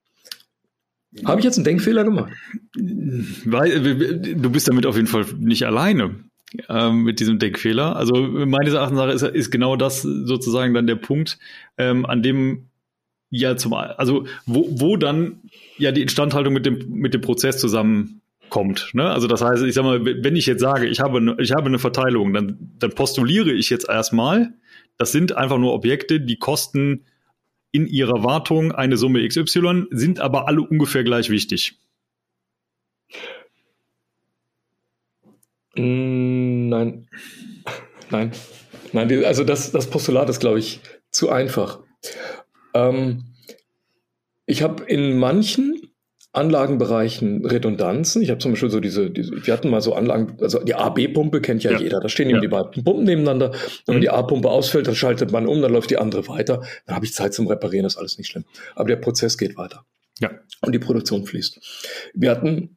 Habe 1.25 1.41
ich 1.41 1.45
jetzt 1.45 1.57
einen 1.57 1.65
Denkfehler 1.65 2.05
gemacht? 2.05 2.33
Weil, 2.75 3.81
du 3.81 4.51
bist 4.51 4.69
damit 4.69 4.87
auf 4.87 4.97
jeden 4.97 5.09
Fall 5.09 5.27
nicht 5.39 5.67
alleine 5.67 6.21
ähm, 6.69 7.03
mit 7.03 7.21
diesem 7.21 7.39
Denkfehler. 7.39 7.97
Also 7.97 8.15
meines 8.15 8.75
Erachtens 8.75 9.23
ist, 9.23 9.35
ist 9.35 9.51
genau 9.51 9.77
das 9.77 10.03
sozusagen 10.03 10.73
dann 10.73 10.87
der 10.87 10.97
Punkt, 10.97 11.39
ähm, 11.79 12.07
an 12.07 12.23
dem 12.23 12.67
ja 13.31 13.57
zum 13.57 13.75
also 13.75 14.27
wo, 14.47 14.67
wo 14.71 14.97
dann 14.97 15.41
ja 15.79 15.93
die 15.93 16.03
Instandhaltung 16.03 16.53
mit 16.53 16.67
dem 16.67 16.91
mit 16.91 17.15
dem 17.15 17.21
Prozess 17.21 17.61
zusammenkommt. 18.51 18.91
Ne? 18.93 19.09
Also 19.09 19.27
das 19.27 19.43
heißt, 19.43 19.63
ich 19.63 19.75
sag 19.75 19.85
mal, 19.85 20.05
wenn 20.05 20.37
ich 20.37 20.47
jetzt 20.47 20.61
sage, 20.61 20.87
ich 20.87 21.01
habe 21.01 21.37
ich 21.39 21.53
habe 21.53 21.67
eine 21.67 21.79
Verteilung, 21.79 22.33
dann 22.33 22.75
dann 22.79 22.91
postuliere 22.91 23.53
ich 23.53 23.71
jetzt 23.71 23.89
erstmal, 23.89 24.53
das 24.99 25.13
sind 25.13 25.37
einfach 25.37 25.59
nur 25.59 25.73
Objekte, 25.73 26.21
die 26.21 26.37
kosten 26.37 27.05
in 27.73 27.87
ihrer 27.87 28.25
Wartung 28.25 28.73
eine 28.73 28.97
Summe 28.97 29.27
XY, 29.27 29.87
sind 29.91 30.21
aber 30.21 30.49
alle 30.49 30.63
ungefähr 30.63 31.05
gleich 31.05 31.31
wichtig. 31.31 31.79
Mm, 35.77 36.69
nein. 36.69 37.09
Nein. 38.11 38.33
Nein, 38.93 39.25
also 39.25 39.45
das, 39.45 39.71
das 39.71 39.89
Postulat 39.89 40.29
ist, 40.29 40.41
glaube 40.41 40.59
ich, 40.59 40.81
zu 41.13 41.31
einfach. 41.31 41.79
Ähm, 42.75 43.37
ich 44.47 44.63
habe 44.63 44.83
in 44.83 45.17
manchen 45.17 45.90
Anlagenbereichen 46.33 47.45
Redundanzen. 47.45 48.23
Ich 48.23 48.31
habe 48.31 48.39
zum 48.39 48.53
Beispiel 48.53 48.71
so 48.71 48.79
diese, 48.79 49.11
diese, 49.11 49.45
wir 49.45 49.53
hatten 49.53 49.69
mal 49.69 49.81
so 49.81 49.95
Anlagen, 49.95 50.37
also 50.41 50.63
die 50.63 50.75
A-B-Pumpe 50.75 51.41
kennt 51.41 51.65
ja, 51.65 51.73
ja, 51.73 51.81
jeder. 51.81 52.01
Da 52.01 52.09
stehen 52.09 52.29
eben 52.29 52.37
ja. 52.37 52.41
die 52.41 52.49
beiden 52.49 52.85
Pumpen 52.85 53.05
nebeneinander. 53.05 53.53
Wenn 53.87 53.97
mhm. 53.97 54.01
die 54.01 54.11
A-Pumpe 54.11 54.49
ausfällt, 54.49 54.87
dann 54.87 54.95
schaltet 54.95 55.33
man 55.33 55.47
um, 55.47 55.61
dann 55.61 55.73
läuft 55.73 55.91
die 55.91 55.99
andere 55.99 56.29
weiter. 56.29 56.63
Dann 56.87 56.95
habe 56.95 57.05
ich 57.05 57.15
Zeit 57.15 57.35
zum 57.35 57.49
Reparieren, 57.49 57.83
das 57.83 57.95
ist 57.95 57.99
alles 57.99 58.19
nicht 58.19 58.29
schlimm. 58.29 58.45
Aber 58.77 58.89
der 58.89 58.97
Prozess 58.97 59.39
geht 59.39 59.57
weiter. 59.57 59.85
Ja. 60.21 60.31
Und 60.61 60.73
die 60.73 60.79
Produktion 60.79 61.27
fließt. 61.27 62.13
Wir 62.15 62.31
hatten 62.31 62.77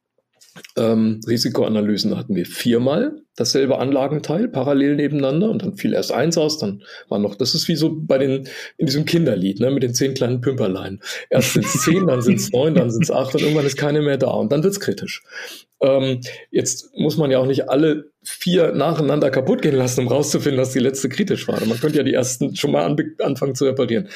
ähm, 0.77 1.19
Risikoanalysen 1.27 2.17
hatten 2.17 2.35
wir 2.35 2.45
viermal 2.45 3.23
dasselbe 3.35 3.79
Anlagenteil 3.79 4.47
parallel 4.47 4.95
nebeneinander 4.95 5.49
und 5.49 5.63
dann 5.63 5.75
fiel 5.75 5.93
erst 5.93 6.11
eins 6.11 6.37
aus, 6.37 6.59
dann 6.59 6.83
war 7.09 7.17
noch, 7.17 7.35
das 7.35 7.55
ist 7.55 7.67
wie 7.67 7.75
so 7.75 7.95
bei 7.95 8.19
den, 8.19 8.47
in 8.77 8.85
diesem 8.85 9.05
Kinderlied, 9.05 9.59
ne, 9.59 9.71
mit 9.71 9.81
den 9.81 9.95
zehn 9.95 10.13
kleinen 10.13 10.41
Pümperlein. 10.41 11.01
Erst 11.29 11.53
sind 11.53 11.65
es 11.65 11.81
zehn, 11.81 12.05
dann 12.05 12.21
sind 12.21 12.35
es 12.35 12.51
neun, 12.51 12.75
dann 12.75 12.91
sind 12.91 13.03
es 13.03 13.11
acht 13.11 13.33
und 13.33 13.41
irgendwann 13.41 13.65
ist 13.65 13.77
keine 13.77 14.01
mehr 14.01 14.17
da 14.17 14.31
und 14.31 14.51
dann 14.51 14.63
wird's 14.63 14.79
kritisch. 14.79 15.23
Ähm, 15.81 16.21
jetzt 16.51 16.95
muss 16.95 17.17
man 17.17 17.31
ja 17.31 17.39
auch 17.39 17.47
nicht 17.47 17.69
alle 17.69 18.11
vier 18.21 18.71
nacheinander 18.71 19.31
kaputt 19.31 19.61
gehen 19.61 19.75
lassen, 19.75 20.01
um 20.01 20.07
rauszufinden, 20.07 20.57
dass 20.57 20.71
die 20.71 20.79
letzte 20.79 21.09
kritisch 21.09 21.47
war. 21.47 21.59
Man 21.65 21.79
könnte 21.79 21.97
ja 21.97 22.03
die 22.03 22.13
ersten 22.13 22.55
schon 22.55 22.71
mal 22.71 22.95
anfangen 23.19 23.55
zu 23.55 23.65
reparieren. 23.65 24.09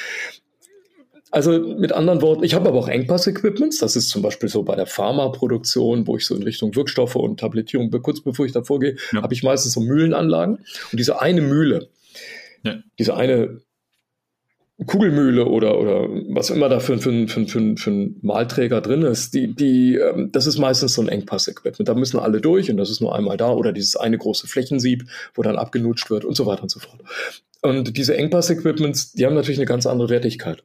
Also 1.31 1.59
mit 1.59 1.91
anderen 1.91 2.21
Worten, 2.21 2.43
ich 2.43 2.53
habe 2.53 2.69
aber 2.69 2.79
auch 2.79 2.87
Engpass-Equipments. 2.87 3.79
Das 3.79 3.95
ist 3.95 4.09
zum 4.09 4.21
Beispiel 4.21 4.47
so 4.49 4.63
bei 4.63 4.75
der 4.75 4.85
Pharmaproduktion, 4.85 6.07
wo 6.07 6.15
ich 6.15 6.25
so 6.25 6.35
in 6.35 6.43
Richtung 6.43 6.75
Wirkstoffe 6.75 7.15
und 7.15 7.39
Tablettierung, 7.39 7.91
kurz 8.01 8.21
bevor 8.21 8.45
ich 8.45 8.53
davor 8.53 8.79
gehe, 8.79 8.95
ja. 9.11 9.21
habe 9.21 9.33
ich 9.33 9.43
meistens 9.43 9.73
so 9.73 9.81
Mühlenanlagen. 9.81 10.57
Und 10.91 10.99
diese 10.99 11.21
eine 11.21 11.41
Mühle, 11.41 11.89
ja. 12.63 12.75
diese 12.97 13.15
eine 13.15 13.61
Kugelmühle 14.85 15.45
oder, 15.45 15.79
oder 15.79 16.07
was 16.29 16.51
immer 16.51 16.69
da 16.69 16.79
für, 16.79 16.99
für, 16.99 17.27
für, 17.27 17.47
für, 17.47 17.75
für 17.77 17.89
ein 17.89 18.15
Malträger 18.21 18.79
drin 18.79 19.01
ist, 19.01 19.33
die, 19.33 19.53
die, 19.53 19.95
ähm, 19.95 20.31
das 20.31 20.45
ist 20.45 20.59
meistens 20.59 20.93
so 20.93 21.01
ein 21.01 21.09
Engpass-Equipment. 21.09 21.89
Da 21.89 21.95
müssen 21.95 22.19
alle 22.19 22.41
durch 22.41 22.69
und 22.69 22.77
das 22.77 22.91
ist 22.91 23.01
nur 23.01 23.15
einmal 23.15 23.37
da 23.37 23.49
oder 23.49 23.73
dieses 23.73 23.95
eine 23.95 24.17
große 24.17 24.47
Flächensieb, 24.47 25.09
wo 25.33 25.41
dann 25.41 25.57
abgenutscht 25.57 26.09
wird 26.11 26.25
und 26.25 26.35
so 26.35 26.45
weiter 26.45 26.61
und 26.61 26.69
so 26.69 26.79
fort. 26.79 26.99
Und 27.63 27.97
diese 27.97 28.15
Engpass-Equipments, 28.15 29.13
die 29.13 29.25
haben 29.25 29.33
natürlich 29.33 29.57
eine 29.59 29.65
ganz 29.65 29.87
andere 29.87 30.09
Wertigkeit 30.09 30.63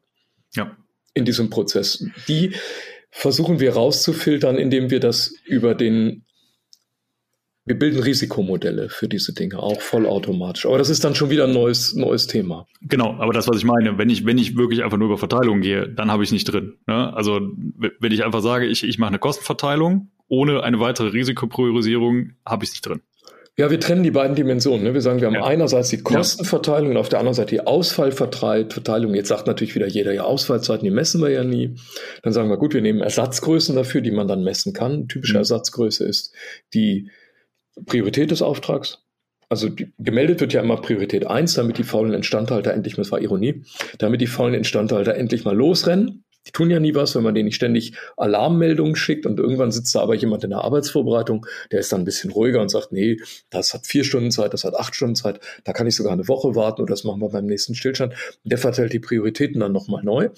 ja. 0.54 0.76
in 1.14 1.24
diesem 1.24 1.50
Prozess. 1.50 2.04
Die 2.28 2.54
versuchen 3.10 3.60
wir 3.60 3.74
rauszufiltern, 3.74 4.56
indem 4.56 4.90
wir 4.90 5.00
das 5.00 5.34
über 5.44 5.74
den 5.74 6.24
wir 7.64 7.78
bilden 7.78 8.02
Risikomodelle 8.02 8.88
für 8.88 9.08
diese 9.08 9.34
Dinge, 9.34 9.58
auch 9.58 9.80
vollautomatisch. 9.80 10.66
Aber 10.66 10.78
das 10.78 10.88
ist 10.88 11.04
dann 11.04 11.14
schon 11.14 11.30
wieder 11.30 11.44
ein 11.44 11.52
neues, 11.52 11.94
neues 11.94 12.26
Thema. 12.26 12.66
Genau, 12.80 13.14
aber 13.20 13.32
das, 13.32 13.46
was 13.46 13.56
ich 13.58 13.64
meine, 13.64 13.98
wenn 13.98 14.10
ich, 14.10 14.26
wenn 14.26 14.36
ich 14.36 14.56
wirklich 14.56 14.82
einfach 14.82 14.98
nur 14.98 15.06
über 15.06 15.18
Verteilung 15.18 15.60
gehe, 15.60 15.88
dann 15.88 16.10
habe 16.10 16.24
ich 16.24 16.32
nicht 16.32 16.44
drin. 16.44 16.74
Ne? 16.88 17.14
Also 17.14 17.40
wenn 18.00 18.10
ich 18.12 18.24
einfach 18.24 18.40
sage, 18.40 18.66
ich, 18.66 18.82
ich 18.82 18.98
mache 18.98 19.10
eine 19.10 19.20
Kostenverteilung 19.20 20.10
ohne 20.26 20.62
eine 20.62 20.80
weitere 20.80 21.08
Risikopriorisierung, 21.08 22.32
habe 22.44 22.64
ich 22.64 22.70
es 22.70 22.74
nicht 22.74 22.86
drin. 22.86 23.02
Ja, 23.58 23.70
wir 23.70 23.78
trennen 23.78 24.02
die 24.02 24.10
beiden 24.10 24.34
Dimensionen. 24.34 24.82
Ne? 24.82 24.94
Wir 24.94 25.02
sagen, 25.02 25.20
wir 25.20 25.26
haben 25.26 25.34
ja. 25.34 25.44
einerseits 25.44 25.90
die 25.90 25.98
Kostenverteilung 25.98 26.92
und 26.92 26.96
auf 26.96 27.10
der 27.10 27.18
anderen 27.18 27.34
Seite 27.34 27.50
die 27.50 27.66
Ausfallverteilung. 27.66 29.14
Jetzt 29.14 29.28
sagt 29.28 29.46
natürlich 29.46 29.74
wieder 29.74 29.86
jeder, 29.86 30.12
ja, 30.14 30.22
Ausfallzeiten, 30.22 30.84
die 30.84 30.90
messen 30.90 31.20
wir 31.20 31.28
ja 31.28 31.44
nie. 31.44 31.76
Dann 32.22 32.32
sagen 32.32 32.48
wir, 32.48 32.56
gut, 32.56 32.72
wir 32.72 32.80
nehmen 32.80 33.02
Ersatzgrößen 33.02 33.76
dafür, 33.76 34.00
die 34.00 34.10
man 34.10 34.26
dann 34.26 34.42
messen 34.42 34.72
kann. 34.72 35.06
Typische 35.06 35.34
mhm. 35.34 35.40
Ersatzgröße 35.40 36.04
ist 36.04 36.34
die 36.72 37.10
Priorität 37.84 38.30
des 38.30 38.40
Auftrags. 38.40 39.04
Also 39.50 39.68
die, 39.68 39.92
gemeldet 39.98 40.40
wird 40.40 40.54
ja 40.54 40.62
immer 40.62 40.80
Priorität 40.80 41.26
eins, 41.26 41.52
damit 41.52 41.76
die 41.76 41.84
faulen 41.84 42.14
Instandhalter 42.14 42.72
endlich, 42.72 42.94
das 42.94 43.12
war 43.12 43.20
Ironie, 43.20 43.64
damit 43.98 44.22
die 44.22 44.26
faulen 44.26 44.54
Instandhalter 44.54 45.14
endlich 45.14 45.44
mal 45.44 45.54
losrennen 45.54 46.21
die 46.46 46.52
tun 46.52 46.70
ja 46.70 46.80
nie 46.80 46.94
was, 46.94 47.14
wenn 47.14 47.22
man 47.22 47.34
denen 47.34 47.46
nicht 47.46 47.56
ständig 47.56 47.94
Alarmmeldungen 48.16 48.96
schickt 48.96 49.26
und 49.26 49.38
irgendwann 49.38 49.70
sitzt 49.70 49.94
da 49.94 50.00
aber 50.00 50.14
jemand 50.14 50.44
in 50.44 50.50
der 50.50 50.60
Arbeitsvorbereitung, 50.60 51.46
der 51.70 51.80
ist 51.80 51.92
dann 51.92 52.02
ein 52.02 52.04
bisschen 52.04 52.30
ruhiger 52.30 52.60
und 52.60 52.68
sagt, 52.68 52.92
nee, 52.92 53.18
das 53.50 53.74
hat 53.74 53.86
vier 53.86 54.04
Stunden 54.04 54.30
Zeit, 54.30 54.52
das 54.52 54.64
hat 54.64 54.74
acht 54.74 54.94
Stunden 54.94 55.14
Zeit, 55.14 55.40
da 55.64 55.72
kann 55.72 55.86
ich 55.86 55.94
sogar 55.94 56.12
eine 56.12 56.28
Woche 56.28 56.54
warten 56.54 56.82
oder 56.82 56.92
das 56.92 57.04
machen 57.04 57.20
wir 57.20 57.28
beim 57.28 57.46
nächsten 57.46 57.74
Stillstand. 57.74 58.14
Der 58.44 58.58
verteilt 58.58 58.92
die 58.92 58.98
Prioritäten 58.98 59.60
dann 59.60 59.72
nochmal 59.72 60.02
neu. 60.02 60.30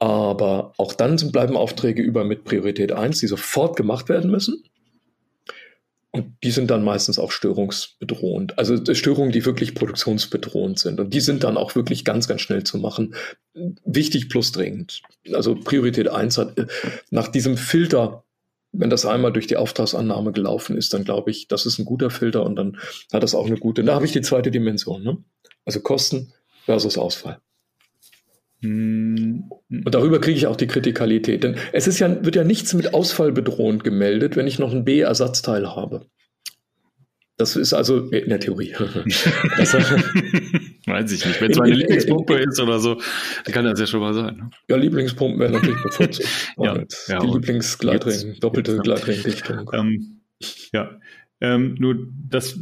Aber 0.00 0.74
auch 0.76 0.92
dann 0.92 1.16
bleiben 1.32 1.56
Aufträge 1.56 2.02
über 2.02 2.24
mit 2.24 2.44
Priorität 2.44 2.92
eins, 2.92 3.18
die 3.18 3.26
sofort 3.26 3.76
gemacht 3.76 4.08
werden 4.08 4.30
müssen. 4.30 4.62
Und 6.10 6.36
die 6.42 6.50
sind 6.50 6.70
dann 6.70 6.84
meistens 6.84 7.18
auch 7.18 7.32
störungsbedrohend. 7.32 8.58
Also 8.58 8.76
Störungen, 8.94 9.30
die 9.30 9.44
wirklich 9.44 9.74
produktionsbedrohend 9.74 10.78
sind. 10.78 11.00
Und 11.00 11.12
die 11.12 11.20
sind 11.20 11.44
dann 11.44 11.58
auch 11.58 11.74
wirklich 11.74 12.04
ganz, 12.04 12.26
ganz 12.26 12.40
schnell 12.40 12.64
zu 12.64 12.78
machen. 12.78 13.14
Wichtig 13.84 14.30
plus 14.30 14.52
dringend. 14.52 15.02
Also 15.32 15.54
Priorität 15.54 16.08
eins 16.08 16.38
hat 16.38 16.56
äh, 16.58 16.66
nach 17.10 17.28
diesem 17.28 17.58
Filter, 17.58 18.24
wenn 18.72 18.88
das 18.88 19.04
einmal 19.04 19.32
durch 19.32 19.46
die 19.46 19.58
Auftragsannahme 19.58 20.32
gelaufen 20.32 20.78
ist, 20.78 20.94
dann 20.94 21.04
glaube 21.04 21.30
ich, 21.30 21.46
das 21.48 21.66
ist 21.66 21.78
ein 21.78 21.84
guter 21.84 22.10
Filter 22.10 22.42
und 22.44 22.56
dann 22.56 22.78
hat 23.12 23.22
das 23.22 23.34
auch 23.34 23.46
eine 23.46 23.56
gute. 23.56 23.84
Da 23.84 23.94
habe 23.94 24.06
ich 24.06 24.12
die 24.12 24.22
zweite 24.22 24.50
Dimension. 24.50 25.02
Ne? 25.02 25.18
Also 25.66 25.80
Kosten 25.80 26.32
versus 26.64 26.96
Ausfall. 26.96 27.38
Hm. 28.60 29.44
Und 29.68 29.94
darüber 29.94 30.20
kriege 30.20 30.36
ich 30.36 30.46
auch 30.46 30.56
die 30.56 30.66
Kritikalität. 30.66 31.44
Denn 31.44 31.56
es 31.72 31.86
ist 31.86 31.98
ja, 31.98 32.24
wird 32.24 32.36
ja 32.36 32.44
nichts 32.44 32.74
mit 32.74 32.94
Ausfall 32.94 33.32
bedrohend 33.32 33.84
gemeldet, 33.84 34.36
wenn 34.36 34.46
ich 34.46 34.58
noch 34.58 34.72
ein 34.72 34.84
B-Ersatzteil 34.84 35.68
habe. 35.74 36.06
Das 37.36 37.54
ist 37.54 37.72
also 37.72 38.08
in 38.08 38.30
der 38.30 38.40
Theorie. 38.40 38.74
das, 39.56 39.74
Weiß 40.86 41.12
ich 41.12 41.24
nicht. 41.24 41.40
Wenn 41.40 41.52
es 41.52 41.58
meine 41.58 41.74
Lieblingspumpe 41.74 42.34
ist 42.34 42.58
oder 42.58 42.80
so, 42.80 43.00
dann 43.44 43.54
kann 43.54 43.64
das 43.64 43.78
ja 43.78 43.86
schon 43.86 44.00
mal 44.00 44.12
sein. 44.12 44.36
Ne? 44.36 44.50
Ja, 44.68 44.76
Lieblingspumpen 44.76 45.38
werden 45.38 45.52
natürlich 45.52 45.82
bevorzugt. 45.82 46.28
ja, 46.58 46.82
ja, 47.06 47.18
die 47.20 47.26
Lieblingsgleitring, 47.26 48.40
doppelte. 48.40 48.78
Gleitringdichtung. 48.78 49.70
Ähm, 49.72 50.22
ja, 50.72 50.98
ähm, 51.40 51.76
nur 51.78 52.08
das 52.28 52.58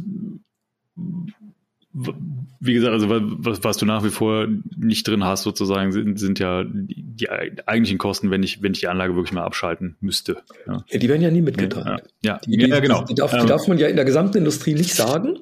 wie 2.59 2.73
gesagt, 2.73 2.93
also 2.93 3.07
was, 3.09 3.63
was, 3.63 3.77
du 3.77 3.85
nach 3.85 4.03
wie 4.03 4.09
vor 4.09 4.47
nicht 4.75 5.07
drin 5.07 5.23
hast, 5.23 5.43
sozusagen, 5.43 5.91
sind, 5.91 6.19
sind 6.19 6.39
ja 6.39 6.63
die, 6.63 7.03
die, 7.03 7.29
eigentlichen 7.29 7.97
Kosten, 7.97 8.29
wenn 8.29 8.43
ich, 8.43 8.61
wenn 8.61 8.73
ich 8.73 8.81
die 8.81 8.87
Anlage 8.87 9.15
wirklich 9.15 9.33
mal 9.33 9.43
abschalten 9.43 9.95
müsste. 9.99 10.37
Ja, 10.65 10.83
ja 10.87 10.99
die 10.99 11.09
werden 11.09 11.21
ja 11.21 11.31
nie 11.31 11.41
mitgetragen. 11.41 12.03
Ja, 12.21 12.33
ja. 12.33 12.41
Die, 12.45 12.59
ja 12.59 12.79
genau. 12.79 13.03
Die 13.05 13.15
darf, 13.15 13.31
die 13.31 13.45
darf 13.45 13.67
man 13.67 13.77
ja 13.77 13.87
in 13.87 13.95
der 13.95 14.05
gesamten 14.05 14.37
Industrie 14.37 14.73
nicht 14.73 14.93
sagen, 14.93 15.39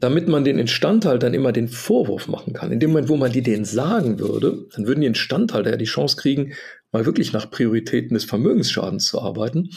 damit 0.00 0.28
man 0.28 0.44
den 0.44 0.58
Instandhaltern 0.58 1.34
immer 1.34 1.52
den 1.52 1.68
Vorwurf 1.68 2.28
machen 2.28 2.52
kann. 2.52 2.70
In 2.70 2.80
dem 2.80 2.90
Moment, 2.90 3.08
wo 3.08 3.16
man 3.16 3.32
die 3.32 3.42
denen 3.42 3.64
sagen 3.64 4.18
würde, 4.18 4.66
dann 4.74 4.86
würden 4.86 5.00
die 5.00 5.06
Instandhalter 5.06 5.70
ja 5.70 5.76
die 5.76 5.84
Chance 5.86 6.16
kriegen, 6.16 6.54
mal 6.92 7.06
wirklich 7.06 7.32
nach 7.32 7.50
Prioritäten 7.50 8.14
des 8.14 8.24
Vermögensschadens 8.24 9.06
zu 9.06 9.20
arbeiten. 9.20 9.70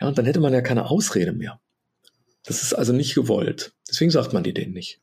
Ja, 0.00 0.08
und 0.08 0.18
dann 0.18 0.24
hätte 0.24 0.40
man 0.40 0.52
ja 0.52 0.60
keine 0.60 0.90
Ausrede 0.90 1.32
mehr. 1.32 1.60
Das 2.44 2.62
ist 2.62 2.74
also 2.74 2.92
nicht 2.92 3.14
gewollt. 3.14 3.72
Deswegen 3.88 4.10
sagt 4.10 4.32
man 4.32 4.42
die 4.42 4.54
denen 4.54 4.72
nicht. 4.72 5.00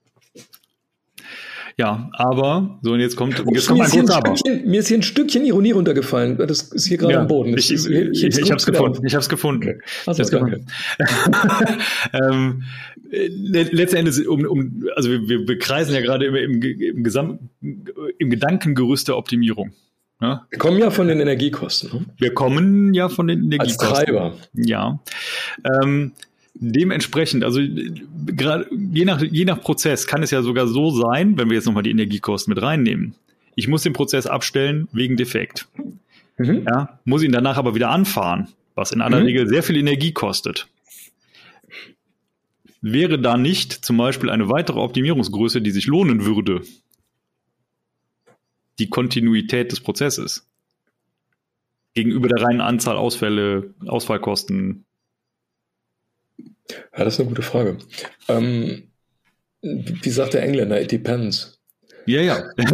Ja, 1.77 2.09
aber, 2.13 2.79
so 2.81 2.93
und 2.93 2.99
jetzt 2.99 3.15
kommt, 3.15 3.33
jetzt 3.51 3.67
kommt 3.67 3.79
mir, 3.79 3.85
ist 3.85 3.97
ein 3.97 4.09
aber. 4.09 4.37
Stückchen, 4.37 4.69
mir 4.69 4.79
ist 4.79 4.87
hier 4.87 4.97
ein 4.97 5.03
Stückchen 5.03 5.45
Ironie 5.45 5.71
runtergefallen. 5.71 6.37
Das 6.37 6.61
ist 6.61 6.85
hier 6.85 6.97
gerade 6.97 7.13
ja, 7.13 7.21
am 7.21 7.27
Boden. 7.27 7.55
Das 7.55 7.69
ich 7.69 7.85
ich, 7.87 8.23
ich, 8.23 8.37
ich 8.37 8.51
habe 8.51 8.57
es 8.57 8.65
gefunden. 8.65 9.05
Ich 9.05 9.13
habe 9.13 9.21
es 9.21 9.29
gefunden. 9.29 9.69
Okay. 9.69 9.79
Also, 10.05 10.23
danke. 10.29 10.65
ähm, 12.13 12.63
letzten 13.11 13.97
Endes, 13.97 14.19
um, 14.25 14.45
um, 14.45 14.83
also 14.95 15.09
wir, 15.09 15.47
wir 15.47 15.57
kreisen 15.57 15.93
ja 15.95 16.01
gerade 16.01 16.25
immer 16.25 16.39
im, 16.39 16.61
im, 16.61 17.03
Gesamt, 17.03 17.39
im 17.61 18.29
Gedankengerüst 18.29 19.07
der 19.07 19.17
Optimierung. 19.17 19.73
Ja? 20.21 20.45
Wir 20.49 20.59
kommen 20.59 20.79
ja 20.79 20.91
von 20.91 21.07
den 21.07 21.19
Energiekosten. 21.19 21.89
Ne? 21.91 22.05
Wir 22.17 22.33
kommen 22.33 22.93
ja 22.93 23.09
von 23.09 23.27
den 23.27 23.43
Energiekosten. 23.43 23.87
Als 23.87 24.05
Treiber. 24.05 24.33
Ja. 24.53 24.99
Ähm, 25.81 26.13
dementsprechend, 26.55 27.43
also 27.43 27.59
gerade 28.25 28.67
je 28.71 29.05
nach, 29.05 29.21
je 29.21 29.45
nach 29.45 29.61
Prozess 29.61 30.07
kann 30.07 30.23
es 30.23 30.31
ja 30.31 30.41
sogar 30.41 30.67
so 30.67 30.91
sein, 30.91 31.37
wenn 31.37 31.49
wir 31.49 31.55
jetzt 31.55 31.65
nochmal 31.65 31.83
die 31.83 31.91
Energiekosten 31.91 32.53
mit 32.53 32.63
reinnehmen. 32.63 33.15
Ich 33.55 33.67
muss 33.67 33.83
den 33.83 33.93
Prozess 33.93 34.27
abstellen 34.27 34.87
wegen 34.91 35.17
Defekt. 35.17 35.67
Mhm. 36.37 36.65
Ja, 36.67 36.99
muss 37.05 37.23
ihn 37.23 37.31
danach 37.31 37.57
aber 37.57 37.75
wieder 37.75 37.89
anfahren, 37.89 38.47
was 38.75 38.91
in 38.91 39.01
aller 39.01 39.19
mhm. 39.19 39.25
Regel 39.25 39.47
sehr 39.47 39.63
viel 39.63 39.77
Energie 39.77 40.11
kostet. 40.11 40.67
Wäre 42.81 43.19
da 43.19 43.37
nicht 43.37 43.85
zum 43.85 43.97
Beispiel 43.97 44.29
eine 44.29 44.49
weitere 44.49 44.79
Optimierungsgröße, 44.79 45.61
die 45.61 45.71
sich 45.71 45.87
lohnen 45.87 46.25
würde? 46.25 46.61
Die 48.79 48.89
Kontinuität 48.89 49.71
des 49.71 49.79
Prozesses. 49.79 50.47
Gegenüber 51.93 52.27
der 52.27 52.43
reinen 52.43 52.59
Anzahl 52.59 52.97
Ausfälle, 52.97 53.73
Ausfallkosten, 53.85 54.83
ja, 56.69 57.03
das 57.03 57.15
ist 57.15 57.19
eine 57.19 57.29
gute 57.29 57.41
Frage. 57.41 57.77
Ähm, 58.27 58.89
wie 59.61 60.09
sagt 60.09 60.33
der 60.33 60.43
Engländer? 60.43 60.81
It 60.81 60.91
depends. 60.91 61.59
Ja, 62.05 62.21
ja. 62.21 62.43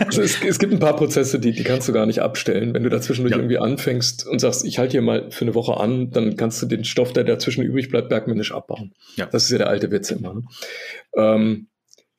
also 0.00 0.22
es, 0.22 0.42
es, 0.42 0.58
gibt 0.58 0.72
ein 0.72 0.80
paar 0.80 0.96
Prozesse, 0.96 1.38
die, 1.38 1.52
die 1.52 1.62
kannst 1.62 1.86
du 1.88 1.92
gar 1.92 2.06
nicht 2.06 2.20
abstellen. 2.20 2.74
Wenn 2.74 2.82
du 2.82 2.90
dazwischendurch 2.90 3.32
ja. 3.32 3.38
irgendwie 3.38 3.58
anfängst 3.58 4.26
und 4.26 4.40
sagst, 4.40 4.64
ich 4.64 4.78
halte 4.78 4.92
hier 4.92 5.02
mal 5.02 5.30
für 5.30 5.42
eine 5.44 5.54
Woche 5.54 5.76
an, 5.76 6.10
dann 6.10 6.36
kannst 6.36 6.60
du 6.62 6.66
den 6.66 6.82
Stoff, 6.84 7.12
der 7.12 7.22
dazwischen 7.24 7.62
übrig 7.62 7.90
bleibt, 7.90 8.08
bergmännisch 8.08 8.52
abbauen. 8.52 8.92
Ja. 9.16 9.26
Das 9.26 9.44
ist 9.44 9.50
ja 9.50 9.58
der 9.58 9.68
alte 9.68 9.92
Witz 9.92 10.10
immer. 10.10 10.34
Ne? 10.34 10.42
Ähm, 11.16 11.68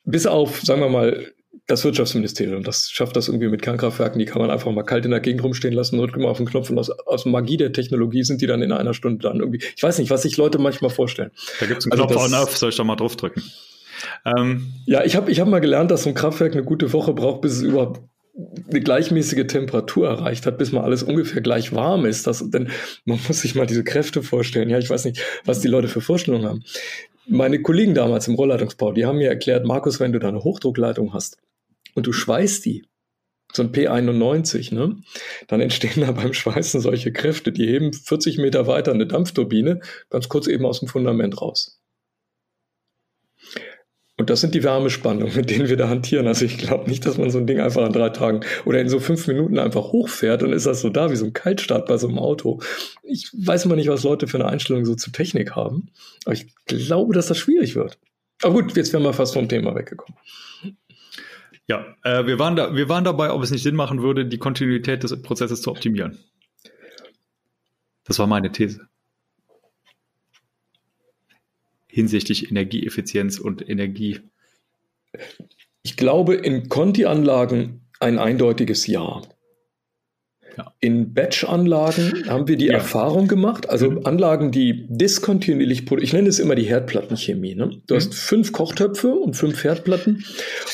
bis 0.05 0.25
auf, 0.25 0.61
sagen 0.61 0.79
wir 0.81 0.89
mal, 0.89 1.25
das 1.71 1.83
Wirtschaftsministerium, 1.83 2.63
das 2.63 2.91
schafft 2.91 3.15
das 3.15 3.27
irgendwie 3.27 3.47
mit 3.47 3.61
Kernkraftwerken, 3.61 4.19
die 4.19 4.25
kann 4.25 4.41
man 4.41 4.51
einfach 4.51 4.71
mal 4.71 4.83
kalt 4.83 5.05
in 5.05 5.11
der 5.11 5.19
Gegend 5.19 5.43
rumstehen 5.43 5.73
lassen, 5.73 5.97
drückt 5.97 6.17
mal 6.17 6.27
auf 6.27 6.37
den 6.37 6.45
Knopf 6.45 6.69
und 6.69 6.77
aus, 6.77 6.89
aus 6.89 7.25
Magie 7.25 7.57
der 7.57 7.71
Technologie 7.73 8.23
sind 8.23 8.41
die 8.41 8.47
dann 8.47 8.61
in 8.61 8.71
einer 8.71 8.93
Stunde 8.93 9.23
dann 9.23 9.39
irgendwie. 9.39 9.63
Ich 9.75 9.81
weiß 9.81 9.97
nicht, 9.99 10.09
was 10.09 10.23
sich 10.23 10.37
Leute 10.37 10.59
manchmal 10.59 10.91
vorstellen. 10.91 11.31
Da 11.59 11.65
gibt 11.65 11.79
es 11.79 11.85
einen 11.85 11.93
also 11.93 12.07
Knopf 12.13 12.25
on 12.25 12.33
off, 12.33 12.57
soll 12.57 12.69
ich 12.69 12.75
da 12.75 12.83
mal 12.83 12.95
drauf 12.95 13.15
drücken? 13.15 13.43
Ähm. 14.25 14.73
Ja, 14.85 15.03
ich 15.03 15.15
habe 15.15 15.31
ich 15.31 15.39
hab 15.39 15.47
mal 15.47 15.59
gelernt, 15.59 15.91
dass 15.91 16.03
so 16.03 16.09
ein 16.09 16.15
Kraftwerk 16.15 16.53
eine 16.53 16.63
gute 16.63 16.91
Woche 16.93 17.13
braucht, 17.13 17.41
bis 17.41 17.53
es 17.53 17.61
überhaupt 17.61 18.01
eine 18.69 18.81
gleichmäßige 18.81 19.45
Temperatur 19.47 20.07
erreicht 20.07 20.45
hat, 20.45 20.57
bis 20.57 20.71
mal 20.71 20.83
alles 20.83 21.03
ungefähr 21.03 21.41
gleich 21.41 21.73
warm 21.73 22.05
ist. 22.05 22.27
Das, 22.27 22.49
denn 22.49 22.69
man 23.05 23.19
muss 23.27 23.41
sich 23.41 23.55
mal 23.55 23.65
diese 23.65 23.83
Kräfte 23.83 24.23
vorstellen. 24.23 24.69
Ja, 24.69 24.77
ich 24.77 24.89
weiß 24.89 25.05
nicht, 25.05 25.21
was 25.45 25.59
die 25.59 25.67
Leute 25.67 25.87
für 25.87 26.01
Vorstellungen 26.01 26.47
haben. 26.47 26.63
Meine 27.27 27.61
Kollegen 27.61 27.93
damals 27.93 28.27
im 28.27 28.35
Rohrleitungsbau, 28.35 28.93
die 28.93 29.05
haben 29.05 29.17
mir 29.17 29.29
erklärt, 29.29 29.65
Markus, 29.65 29.99
wenn 29.99 30.11
du 30.11 30.19
da 30.19 30.29
eine 30.29 30.43
Hochdruckleitung 30.43 31.13
hast, 31.13 31.37
und 31.95 32.07
du 32.07 32.13
schweißt 32.13 32.65
die, 32.65 32.85
so 33.53 33.63
ein 33.63 33.71
P91, 33.71 34.73
ne? 34.73 34.97
Dann 35.47 35.61
entstehen 35.61 36.01
da 36.01 36.11
beim 36.11 36.33
Schweißen 36.33 36.81
solche 36.81 37.11
Kräfte, 37.11 37.51
die 37.51 37.67
heben 37.67 37.93
40 37.93 38.37
Meter 38.37 38.67
weiter 38.67 38.91
eine 38.93 39.07
Dampfturbine 39.07 39.81
ganz 40.09 40.29
kurz 40.29 40.47
eben 40.47 40.65
aus 40.65 40.79
dem 40.79 40.87
Fundament 40.87 41.41
raus. 41.41 41.81
Und 44.17 44.29
das 44.29 44.41
sind 44.41 44.53
die 44.53 44.63
Wärmespannungen, 44.63 45.35
mit 45.35 45.49
denen 45.49 45.67
wir 45.67 45.77
da 45.77 45.89
hantieren. 45.89 46.27
Also 46.27 46.45
ich 46.45 46.59
glaube 46.59 46.87
nicht, 46.87 47.05
dass 47.07 47.17
man 47.17 47.31
so 47.31 47.39
ein 47.39 47.47
Ding 47.47 47.59
einfach 47.59 47.83
an 47.83 47.91
drei 47.91 48.09
Tagen 48.09 48.41
oder 48.65 48.79
in 48.79 48.87
so 48.87 48.99
fünf 48.99 49.25
Minuten 49.25 49.57
einfach 49.57 49.91
hochfährt 49.91 50.43
und 50.43 50.53
ist 50.53 50.67
das 50.67 50.81
so 50.81 50.89
da 50.89 51.09
wie 51.09 51.15
so 51.15 51.25
ein 51.25 51.33
Kaltstart 51.33 51.87
bei 51.87 51.97
so 51.97 52.07
einem 52.07 52.19
Auto. 52.19 52.61
Ich 53.01 53.31
weiß 53.33 53.65
mal 53.65 53.75
nicht, 53.75 53.87
was 53.87 54.03
Leute 54.03 54.27
für 54.27 54.37
eine 54.37 54.47
Einstellung 54.47 54.85
so 54.85 54.93
zur 54.93 55.11
Technik 55.11 55.55
haben, 55.55 55.89
aber 56.25 56.33
ich 56.33 56.53
glaube, 56.67 57.15
dass 57.15 57.27
das 57.27 57.39
schwierig 57.39 57.75
wird. 57.75 57.97
Aber 58.43 58.53
gut, 58.53 58.75
jetzt 58.77 58.93
wären 58.93 59.03
wir 59.03 59.13
fast 59.13 59.33
vom 59.33 59.49
Thema 59.49 59.73
weggekommen. 59.73 60.15
Ja, 61.71 61.85
äh, 62.03 62.25
wir, 62.25 62.37
waren 62.37 62.57
da, 62.57 62.75
wir 62.75 62.89
waren 62.89 63.05
dabei, 63.05 63.31
ob 63.31 63.41
es 63.43 63.49
nicht 63.49 63.63
Sinn 63.63 63.75
machen 63.75 64.01
würde, 64.01 64.25
die 64.25 64.37
Kontinuität 64.37 65.03
des 65.03 65.21
Prozesses 65.21 65.61
zu 65.61 65.71
optimieren. 65.71 66.19
Das 68.03 68.19
war 68.19 68.27
meine 68.27 68.51
These. 68.51 68.89
Hinsichtlich 71.87 72.51
Energieeffizienz 72.51 73.39
und 73.39 73.69
Energie. 73.69 74.19
Ich 75.81 75.95
glaube, 75.95 76.35
in 76.35 76.67
Conti-Anlagen 76.67 77.87
ein 78.01 78.19
eindeutiges 78.19 78.85
Ja. 78.87 79.21
Ja. 80.57 80.73
In 80.79 81.13
Batch-Anlagen 81.13 82.27
haben 82.27 82.47
wir 82.47 82.57
die 82.57 82.67
ja. 82.67 82.73
Erfahrung 82.73 83.27
gemacht, 83.27 83.69
also 83.69 83.89
mhm. 83.89 84.05
Anlagen, 84.05 84.51
die 84.51 84.85
diskontinuierlich, 84.89 85.89
ich 85.99 86.13
nenne 86.13 86.29
es 86.29 86.39
immer 86.39 86.55
die 86.55 86.63
Herdplattenchemie. 86.63 87.55
Ne? 87.55 87.81
Du 87.87 87.93
mhm. 87.93 87.97
hast 87.97 88.13
fünf 88.13 88.51
Kochtöpfe 88.51 89.13
und 89.13 89.35
fünf 89.35 89.63
Herdplatten 89.63 90.25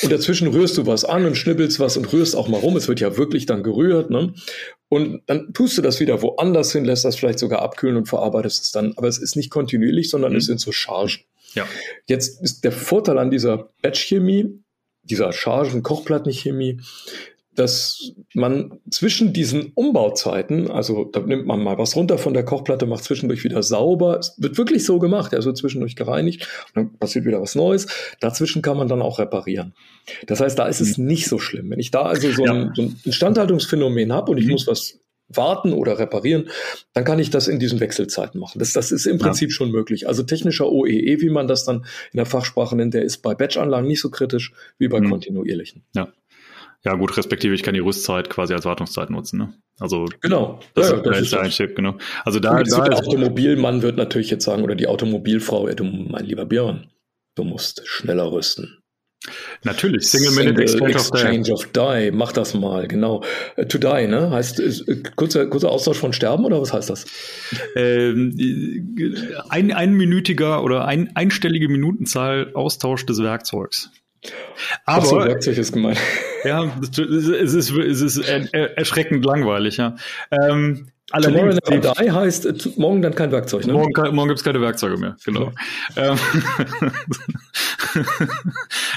und 0.02 0.12
dazwischen 0.12 0.48
rührst 0.48 0.76
du 0.78 0.86
was 0.86 1.04
an 1.04 1.24
und 1.24 1.36
schnibbelst 1.36 1.78
was 1.80 1.96
und 1.96 2.12
rührst 2.12 2.34
auch 2.34 2.48
mal 2.48 2.58
rum. 2.58 2.76
Es 2.76 2.88
wird 2.88 3.00
ja 3.00 3.16
wirklich 3.16 3.46
dann 3.46 3.62
gerührt. 3.62 4.10
Ne? 4.10 4.34
Und 4.88 5.22
dann 5.26 5.52
tust 5.52 5.78
du 5.78 5.82
das 5.82 6.00
wieder 6.00 6.22
woanders 6.22 6.72
hin, 6.72 6.84
lässt 6.84 7.04
das 7.04 7.16
vielleicht 7.16 7.38
sogar 7.38 7.62
abkühlen 7.62 7.96
und 7.96 8.06
verarbeitest 8.06 8.64
es 8.64 8.72
dann. 8.72 8.94
Aber 8.96 9.06
es 9.08 9.18
ist 9.18 9.36
nicht 9.36 9.50
kontinuierlich, 9.50 10.10
sondern 10.10 10.32
mhm. 10.32 10.38
es 10.38 10.46
sind 10.46 10.60
so 10.60 10.72
Chargen. 10.72 11.24
Ja. 11.54 11.66
Jetzt 12.06 12.42
ist 12.42 12.64
der 12.64 12.72
Vorteil 12.72 13.18
an 13.18 13.30
dieser 13.30 13.70
Batch-Chemie, 13.82 14.60
dieser 15.02 15.32
Chargen-Kochplattenchemie, 15.32 16.80
dass 17.58 18.12
man 18.34 18.78
zwischen 18.88 19.32
diesen 19.32 19.72
Umbauzeiten, 19.74 20.70
also 20.70 21.04
da 21.04 21.20
nimmt 21.20 21.46
man 21.46 21.62
mal 21.62 21.76
was 21.76 21.96
runter 21.96 22.16
von 22.16 22.34
der 22.34 22.44
Kochplatte, 22.44 22.86
macht 22.86 23.02
zwischendurch 23.04 23.42
wieder 23.42 23.62
sauber, 23.62 24.18
es 24.18 24.34
wird 24.38 24.56
wirklich 24.58 24.84
so 24.84 24.98
gemacht, 24.98 25.34
also 25.34 25.52
zwischendurch 25.52 25.96
gereinigt, 25.96 26.46
dann 26.74 26.96
passiert 26.98 27.24
wieder 27.24 27.40
was 27.40 27.56
Neues, 27.56 27.88
dazwischen 28.20 28.62
kann 28.62 28.76
man 28.76 28.86
dann 28.86 29.02
auch 29.02 29.18
reparieren. 29.18 29.74
Das 30.26 30.40
heißt, 30.40 30.58
da 30.58 30.66
ist 30.66 30.80
es 30.80 30.98
nicht 30.98 31.26
so 31.26 31.38
schlimm. 31.38 31.70
Wenn 31.70 31.80
ich 31.80 31.90
da 31.90 32.02
also 32.02 32.30
so, 32.30 32.44
ja. 32.44 32.52
ein, 32.52 32.72
so 32.74 32.82
ein 32.82 33.00
Instandhaltungsphänomen 33.04 34.12
habe 34.12 34.30
und 34.30 34.38
ich 34.38 34.46
mhm. 34.46 34.52
muss 34.52 34.66
was 34.66 35.00
warten 35.28 35.72
oder 35.72 35.98
reparieren, 35.98 36.48
dann 36.94 37.04
kann 37.04 37.18
ich 37.18 37.30
das 37.30 37.48
in 37.48 37.58
diesen 37.58 37.80
Wechselzeiten 37.80 38.40
machen. 38.40 38.60
Das, 38.60 38.72
das 38.72 38.92
ist 38.92 39.06
im 39.06 39.18
Prinzip 39.18 39.50
ja. 39.50 39.54
schon 39.54 39.70
möglich. 39.70 40.08
Also 40.08 40.22
technischer 40.22 40.70
OEE, 40.70 41.00
e, 41.00 41.20
wie 41.20 41.28
man 41.28 41.48
das 41.48 41.64
dann 41.64 41.84
in 42.12 42.16
der 42.16 42.26
Fachsprache 42.26 42.76
nennt, 42.76 42.94
der 42.94 43.02
ist 43.02 43.18
bei 43.18 43.34
Batch-Anlagen 43.34 43.86
nicht 43.86 44.00
so 44.00 44.10
kritisch 44.10 44.52
wie 44.78 44.88
bei 44.88 45.00
mhm. 45.00 45.10
kontinuierlichen. 45.10 45.84
Ja. 45.94 46.12
Ja, 46.84 46.94
gut, 46.94 47.16
respektive 47.16 47.54
ich 47.54 47.62
kann 47.62 47.74
die 47.74 47.80
Rüstzeit 47.80 48.30
quasi 48.30 48.54
als 48.54 48.64
Wartungszeit 48.64 49.10
nutzen. 49.10 49.38
Ne? 49.38 49.54
Also 49.80 50.06
genau, 50.20 50.60
das, 50.74 50.90
ja, 50.90 50.96
ist, 50.96 51.06
das 51.06 51.20
ist 51.20 51.32
der 51.32 51.40
Einstieg, 51.40 51.76
genau. 51.76 51.96
Also 52.24 52.38
da, 52.38 52.62
da 52.62 52.82
der 52.82 52.98
Automobilmann 52.98 53.82
wird 53.82 53.96
natürlich 53.96 54.30
jetzt 54.30 54.44
sagen 54.44 54.62
oder 54.62 54.74
die 54.74 54.86
Automobilfrau, 54.86 55.68
du, 55.70 55.84
mein 55.84 56.24
lieber 56.24 56.44
Björn, 56.44 56.88
du 57.34 57.44
musst 57.44 57.82
schneller 57.86 58.30
rüsten. 58.30 58.78
Natürlich, 59.64 60.08
Single 60.08 60.30
Minute 60.30 60.62
Exchange, 60.62 60.92
exchange 60.92 61.52
of, 61.52 61.66
die. 61.72 62.12
Mach 62.12 62.32
das 62.32 62.54
mal, 62.54 62.86
genau. 62.86 63.24
Uh, 63.56 63.64
to 63.64 63.78
die, 63.78 64.06
ne? 64.06 64.30
Heißt 64.30 64.60
äh, 64.60 65.02
kurzer, 65.16 65.46
kurzer 65.46 65.70
Austausch 65.70 65.98
von 65.98 66.12
Sterben 66.12 66.44
oder 66.44 66.60
was 66.60 66.72
heißt 66.72 66.88
das? 66.88 67.04
Ähm, 67.74 68.94
ein 69.48 69.72
einminütiger 69.72 70.62
oder 70.62 70.86
ein, 70.86 71.10
einstellige 71.16 71.68
Minutenzahl 71.68 72.52
Austausch 72.54 73.04
des 73.06 73.20
Werkzeugs. 73.20 73.90
Aber 74.84 75.06
so, 75.06 75.18
Werkzeug 75.18 75.58
ist 75.58 75.72
gemeint. 75.72 75.98
Ja, 76.44 76.70
es 76.82 77.54
ist, 77.54 77.70
es 77.70 78.00
ist 78.00 78.18
erschreckend 78.18 79.24
langweilig, 79.24 79.76
ja. 79.76 79.96
Ähm, 80.30 80.88
Tomorrow 81.10 81.54
Never 81.70 81.94
Die 81.94 82.10
heißt 82.10 82.46
äh, 82.46 82.54
morgen 82.76 83.00
dann 83.00 83.14
kein 83.14 83.32
Werkzeug, 83.32 83.66
ne? 83.66 83.72
Morgen, 83.72 84.14
morgen 84.14 84.28
gibt 84.28 84.38
es 84.38 84.44
keine 84.44 84.60
Werkzeuge 84.60 84.98
mehr, 84.98 85.16
genau. 85.24 85.52
Ja. 85.96 86.12
Ähm, 86.12 86.18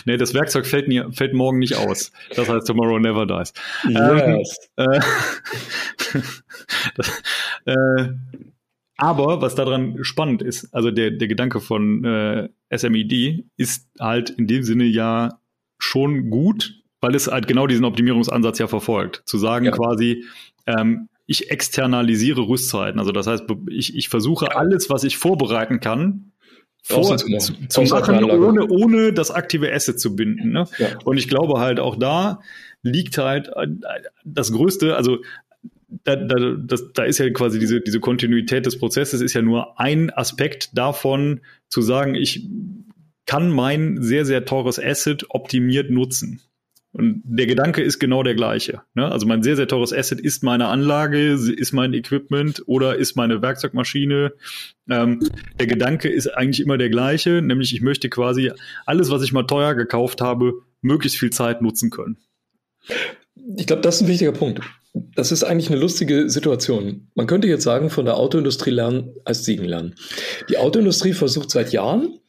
nee, 0.06 0.18
das 0.18 0.34
Werkzeug 0.34 0.66
fällt, 0.66 0.90
nie, 0.90 1.02
fällt 1.14 1.34
morgen 1.34 1.60
nicht 1.60 1.76
aus. 1.76 2.12
Das 2.36 2.50
heißt 2.50 2.68
Tomorrow 2.68 3.00
Never 3.00 3.26
Dies. 3.26 3.54
Yes. 3.88 4.58
Ähm, 4.78 4.86
äh, 4.86 5.00
das, 6.98 7.22
äh, 7.66 8.10
aber 9.02 9.42
was 9.42 9.56
daran 9.56 10.04
spannend 10.04 10.44
ist, 10.44 10.72
also 10.76 10.92
der, 10.92 11.10
der 11.10 11.28
Gedanke 11.28 11.60
von 11.60 12.06
äh, 12.06 12.50
SMED 12.71 13.46
ist 13.58 13.90
halt 14.00 14.30
in 14.30 14.46
dem 14.46 14.62
Sinne 14.62 14.84
ja 14.84 15.40
schon 15.80 16.30
gut, 16.30 16.75
weil 17.00 17.15
es 17.15 17.25
halt 17.25 17.48
genau 17.48 17.65
diesen 17.65 17.84
Optimierungsansatz 17.84 18.60
ja 18.60 18.67
verfolgt. 18.67 19.23
Zu 19.25 19.40
sagen 19.40 19.65
ja. 19.65 19.71
quasi, 19.71 20.25
ähm, 20.67 21.10
ich 21.25 21.50
externalisiere 21.50 22.48
Rüstzeiten. 22.48 23.00
Also 23.00 23.12
das 23.12 23.25
heißt, 23.25 23.46
ich, 23.71 23.96
ich 23.96 24.08
versuche 24.08 24.56
alles, 24.56 24.92
was 24.92 25.04
ich 25.04 25.17
vorbereiten 25.17 25.80
kann, 25.80 26.34
vor, 26.84 27.17
zu, 27.17 27.28
zu 27.69 27.82
machen, 27.82 28.23
ohne, 28.23 28.67
ohne 28.67 29.13
das 29.13 29.32
aktive 29.32 29.73
Asset 29.73 30.00
zu 30.00 30.15
binden. 30.15 30.52
Ne? 30.52 30.67
Ja. 30.78 30.90
Und 31.06 31.17
ich 31.17 31.28
glaube 31.28 31.60
halt 31.60 31.80
auch 31.80 31.96
da 31.96 32.40
liegt 32.84 33.17
halt 33.17 33.48
äh, 33.56 33.67
das 34.25 34.52
Größte, 34.52 34.96
also 34.96 35.19
da, 36.04 36.15
da, 36.15 36.56
das, 36.58 36.93
da 36.93 37.04
ist 37.04 37.19
ja 37.19 37.29
quasi 37.29 37.60
diese, 37.60 37.81
diese 37.81 37.99
Kontinuität 37.99 38.65
des 38.65 38.77
Prozesses 38.77 39.21
ist 39.21 39.33
ja 39.33 39.41
nur 39.41 39.79
ein 39.79 40.10
Aspekt 40.12 40.77
davon, 40.77 41.41
zu 41.69 41.81
sagen, 41.81 42.15
ich 42.15 42.47
kann 43.25 43.49
mein 43.52 44.02
sehr, 44.02 44.25
sehr 44.25 44.45
teures 44.45 44.79
Asset 44.79 45.25
optimiert 45.29 45.89
nutzen. 45.89 46.41
Und 46.93 47.21
der 47.23 47.45
Gedanke 47.45 47.81
ist 47.81 47.99
genau 47.99 48.21
der 48.21 48.35
gleiche. 48.35 48.81
Ne? 48.95 49.10
Also 49.10 49.25
mein 49.25 49.43
sehr, 49.43 49.56
sehr 49.56 49.67
teures 49.67 49.93
Asset 49.93 50.19
ist 50.19 50.43
meine 50.43 50.67
Anlage, 50.67 51.31
ist 51.31 51.71
mein 51.71 51.93
Equipment 51.93 52.63
oder 52.65 52.97
ist 52.97 53.15
meine 53.15 53.41
Werkzeugmaschine. 53.41 54.33
Ähm, 54.89 55.21
der 55.58 55.67
Gedanke 55.67 56.10
ist 56.10 56.27
eigentlich 56.27 56.60
immer 56.60 56.77
der 56.77 56.89
gleiche, 56.89 57.41
nämlich 57.41 57.73
ich 57.73 57.81
möchte 57.81 58.10
quasi 58.10 58.52
alles, 58.85 59.10
was 59.10 59.23
ich 59.23 59.31
mal 59.31 59.43
teuer 59.43 59.73
gekauft 59.73 60.19
habe, 60.19 60.54
möglichst 60.81 61.17
viel 61.17 61.29
Zeit 61.29 61.62
nutzen 61.62 61.91
können. 61.91 62.17
Ich 63.56 63.67
glaube, 63.67 63.81
das 63.81 63.95
ist 63.95 64.02
ein 64.02 64.08
wichtiger 64.10 64.33
Punkt. 64.33 64.60
Das 64.94 65.31
ist 65.31 65.44
eigentlich 65.44 65.69
eine 65.69 65.79
lustige 65.79 66.29
Situation. 66.29 67.08
Man 67.15 67.27
könnte 67.27 67.48
jetzt 67.48 67.63
sagen, 67.63 67.89
von 67.89 68.06
der 68.06 68.17
Autoindustrie 68.17 68.71
lernen 68.71 69.13
als 69.23 69.46
Siegen 69.46 69.65
lernen. 69.65 69.96
Die 70.50 70.58
Autoindustrie 70.58 71.13
versucht 71.13 71.50
seit 71.50 71.71
Jahren, 71.71 72.19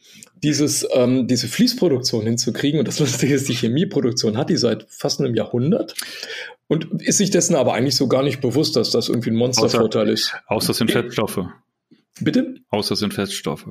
dieses, 0.43 0.87
ähm, 0.93 1.27
diese 1.27 1.49
Fließproduktion 1.49 2.25
hinzukriegen. 2.25 2.79
Und 2.79 2.89
das 2.89 2.99
Lustige 2.99 3.35
ist, 3.35 3.49
die 3.49 3.55
Chemieproduktion 3.55 4.37
hat 4.37 4.51
die 4.51 4.57
seit 4.57 4.87
fast 4.89 5.21
einem 5.21 5.35
Jahrhundert 5.35 5.95
und 6.69 7.03
ist 7.03 7.19
sich 7.19 7.31
dessen 7.31 7.55
aber 7.55 7.75
eigentlich 7.75 7.97
so 7.97 8.09
gar 8.09 8.23
nicht 8.23 8.41
bewusst, 8.41 8.77
dass 8.77 8.91
das 8.91 9.09
irgendwie 9.09 9.31
ein 9.31 9.37
Monstervorteil 9.37 10.09
ist. 10.09 10.35
Außer 10.47 10.69
das 10.69 10.79
sind 10.79 10.91
Fettstoffe. 10.91 11.41
Bitte? 12.21 12.57
Außer 12.71 12.91
das 12.91 12.99
sind 13.01 13.15
Feststoffe. 13.15 13.67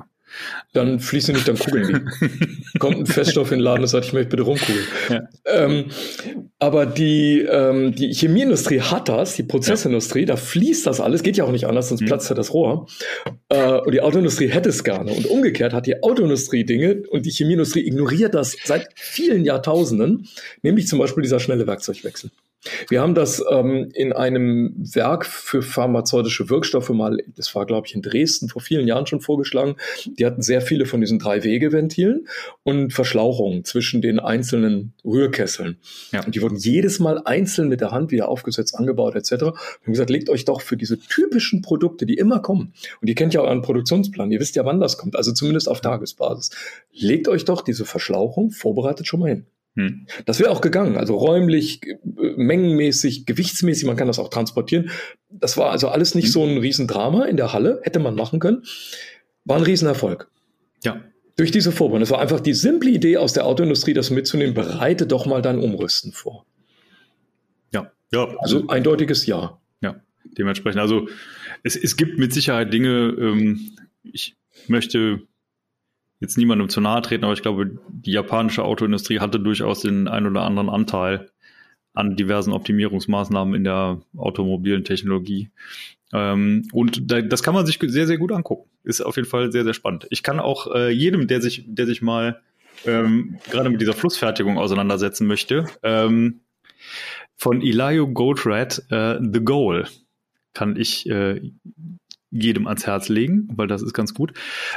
Dann 0.72 0.98
fließen 0.98 1.34
nicht, 1.34 1.46
dann 1.46 1.58
kugeln 1.58 2.10
die. 2.20 2.78
Kommt 2.78 2.96
ein 2.96 3.06
Feststoff 3.06 3.52
in 3.52 3.58
den 3.58 3.64
Laden 3.64 3.82
und 3.82 3.88
sagt, 3.88 4.06
ich 4.06 4.12
möchte 4.12 4.30
bitte 4.30 4.44
rumkugeln. 4.44 4.86
Ja. 5.10 5.28
Ähm, 5.46 5.86
aber 6.58 6.86
die, 6.86 7.40
ähm, 7.40 7.94
die 7.94 8.12
Chemieindustrie 8.14 8.80
hat 8.80 9.08
das, 9.08 9.36
die 9.36 9.42
Prozessindustrie, 9.42 10.20
ja. 10.20 10.26
da 10.26 10.36
fließt 10.36 10.86
das 10.86 11.00
alles, 11.00 11.22
geht 11.22 11.36
ja 11.36 11.44
auch 11.44 11.52
nicht 11.52 11.66
anders, 11.66 11.90
sonst 11.90 12.00
mhm. 12.00 12.06
platzt 12.06 12.30
ja 12.30 12.34
das 12.34 12.54
Rohr. 12.54 12.86
Äh, 13.50 13.80
und 13.80 13.92
die 13.92 14.00
Autoindustrie 14.00 14.48
hätte 14.48 14.70
es 14.70 14.82
gerne. 14.84 15.12
Und 15.12 15.26
umgekehrt 15.26 15.74
hat 15.74 15.86
die 15.86 16.02
Autoindustrie 16.02 16.64
Dinge 16.64 17.02
und 17.10 17.26
die 17.26 17.30
Chemieindustrie 17.30 17.86
ignoriert 17.86 18.34
das 18.34 18.56
seit 18.64 18.88
vielen 18.94 19.44
Jahrtausenden, 19.44 20.28
nämlich 20.62 20.88
zum 20.88 20.98
Beispiel 20.98 21.22
dieser 21.22 21.40
schnelle 21.40 21.66
Werkzeugwechsel. 21.66 22.30
Wir 22.88 23.00
haben 23.00 23.14
das 23.14 23.42
ähm, 23.50 23.90
in 23.94 24.12
einem 24.12 24.74
Werk 24.76 25.26
für 25.26 25.62
pharmazeutische 25.62 26.48
Wirkstoffe 26.48 26.90
mal, 26.90 27.18
das 27.36 27.54
war 27.54 27.66
glaube 27.66 27.86
ich 27.86 27.94
in 27.94 28.02
Dresden 28.02 28.48
vor 28.48 28.62
vielen 28.62 28.86
Jahren 28.86 29.06
schon 29.06 29.20
vorgeschlagen. 29.20 29.76
Die 30.06 30.24
hatten 30.24 30.42
sehr 30.42 30.60
viele 30.60 30.86
von 30.86 31.00
diesen 31.00 31.18
drei 31.18 31.42
Wegeventilen 31.42 32.28
und 32.62 32.92
Verschlauchungen 32.92 33.64
zwischen 33.64 34.00
den 34.00 34.20
einzelnen 34.20 34.94
Rührkesseln. 35.04 35.78
Ja. 36.12 36.24
Und 36.24 36.34
die 36.34 36.42
wurden 36.42 36.56
jedes 36.56 37.00
Mal 37.00 37.20
einzeln 37.24 37.68
mit 37.68 37.80
der 37.80 37.90
Hand 37.90 38.12
wieder 38.12 38.28
aufgesetzt, 38.28 38.76
angebaut 38.76 39.16
etc. 39.16 39.30
Wir 39.30 39.38
haben 39.40 39.92
gesagt, 39.92 40.10
legt 40.10 40.30
euch 40.30 40.44
doch 40.44 40.60
für 40.60 40.76
diese 40.76 40.98
typischen 40.98 41.62
Produkte, 41.62 42.06
die 42.06 42.14
immer 42.14 42.40
kommen, 42.40 42.72
und 43.00 43.08
ihr 43.08 43.14
kennt 43.14 43.34
ja 43.34 43.40
euren 43.40 43.62
Produktionsplan, 43.62 44.30
ihr 44.30 44.40
wisst 44.40 44.56
ja, 44.56 44.64
wann 44.64 44.80
das 44.80 44.98
kommt, 44.98 45.16
also 45.16 45.32
zumindest 45.32 45.68
auf 45.68 45.80
Tagesbasis, 45.80 46.50
legt 46.92 47.28
euch 47.28 47.44
doch 47.44 47.62
diese 47.62 47.84
Verschlauchung 47.84 48.50
vorbereitet 48.50 49.06
schon 49.06 49.20
mal 49.20 49.30
hin. 49.30 49.46
Hm. 49.74 50.06
Das 50.26 50.38
wäre 50.38 50.50
auch 50.50 50.60
gegangen, 50.60 50.96
also 50.96 51.16
räumlich, 51.16 51.80
äh, 51.82 51.96
mengenmäßig, 52.36 53.24
gewichtsmäßig, 53.24 53.86
man 53.86 53.96
kann 53.96 54.06
das 54.06 54.18
auch 54.18 54.28
transportieren. 54.28 54.90
Das 55.30 55.56
war 55.56 55.70
also 55.70 55.88
alles 55.88 56.14
nicht 56.14 56.26
hm. 56.26 56.32
so 56.32 56.44
ein 56.44 56.58
Riesendrama 56.58 57.24
in 57.24 57.36
der 57.36 57.52
Halle, 57.52 57.80
hätte 57.82 57.98
man 57.98 58.14
machen 58.14 58.38
können. 58.38 58.64
War 59.44 59.56
ein 59.56 59.62
Riesenerfolg. 59.62 60.30
Ja. 60.84 61.02
Durch 61.36 61.50
diese 61.50 61.72
Vorbereitung. 61.72 62.00
Das 62.00 62.10
war 62.10 62.20
einfach 62.20 62.40
die 62.40 62.52
simple 62.52 62.90
Idee 62.90 63.16
aus 63.16 63.32
der 63.32 63.46
Autoindustrie, 63.46 63.94
das 63.94 64.10
mitzunehmen, 64.10 64.54
bereite 64.54 65.06
doch 65.06 65.24
mal 65.24 65.40
dein 65.40 65.58
Umrüsten 65.58 66.12
vor. 66.12 66.44
Ja, 67.72 67.90
ja. 68.12 68.24
Also, 68.24 68.36
also 68.38 68.68
eindeutiges 68.68 69.26
Ja. 69.26 69.58
Ja, 69.80 70.00
dementsprechend. 70.38 70.80
Also 70.80 71.08
es, 71.62 71.76
es 71.76 71.96
gibt 71.96 72.18
mit 72.18 72.34
Sicherheit 72.34 72.72
Dinge, 72.72 73.14
ähm, 73.18 73.70
ich 74.02 74.36
möchte 74.68 75.22
jetzt 76.22 76.38
niemandem 76.38 76.68
zu 76.68 76.80
nahe 76.80 77.02
treten, 77.02 77.24
aber 77.24 77.34
ich 77.34 77.42
glaube, 77.42 77.78
die 77.88 78.12
japanische 78.12 78.64
Autoindustrie 78.64 79.18
hatte 79.20 79.40
durchaus 79.40 79.80
den 79.80 80.08
ein 80.08 80.26
oder 80.26 80.42
anderen 80.42 80.70
Anteil 80.70 81.30
an 81.94 82.16
diversen 82.16 82.52
Optimierungsmaßnahmen 82.52 83.54
in 83.54 83.64
der 83.64 84.00
automobilen 84.16 84.84
Technologie. 84.84 85.50
Ähm, 86.12 86.68
und 86.72 87.10
da, 87.10 87.20
das 87.20 87.42
kann 87.42 87.54
man 87.54 87.66
sich 87.66 87.78
sehr, 87.80 88.06
sehr 88.06 88.18
gut 88.18 88.32
angucken. 88.32 88.70
Ist 88.84 89.00
auf 89.00 89.16
jeden 89.16 89.28
Fall 89.28 89.52
sehr, 89.52 89.64
sehr 89.64 89.74
spannend. 89.74 90.06
Ich 90.10 90.22
kann 90.22 90.40
auch 90.40 90.72
äh, 90.74 90.90
jedem, 90.90 91.26
der 91.26 91.42
sich, 91.42 91.64
der 91.66 91.86
sich 91.86 92.00
mal 92.02 92.40
ähm, 92.86 93.38
gerade 93.50 93.68
mit 93.68 93.80
dieser 93.80 93.92
Flussfertigung 93.92 94.58
auseinandersetzen 94.58 95.26
möchte, 95.26 95.66
ähm, 95.82 96.40
von 97.36 97.60
Elio 97.60 98.08
Goldratt, 98.08 98.82
äh, 98.90 99.18
The 99.20 99.40
Goal, 99.40 99.86
kann 100.54 100.76
ich 100.76 101.08
äh, 101.08 101.40
jedem 102.32 102.66
ans 102.66 102.86
Herz 102.86 103.08
legen, 103.08 103.48
weil 103.54 103.68
das 103.68 103.82
ist 103.82 103.92
ganz 103.92 104.14
gut. 104.14 104.32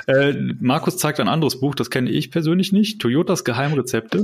Äh, 0.07 0.33
Markus 0.59 0.97
zeigt 0.97 1.19
ein 1.19 1.27
anderes 1.27 1.59
Buch, 1.59 1.73
das 1.73 1.89
kenne 1.89 2.11
ich 2.11 2.29
persönlich 2.29 2.73
nicht. 2.73 2.99
Toyotas 2.99 3.43
Geheimrezepte. 3.43 4.23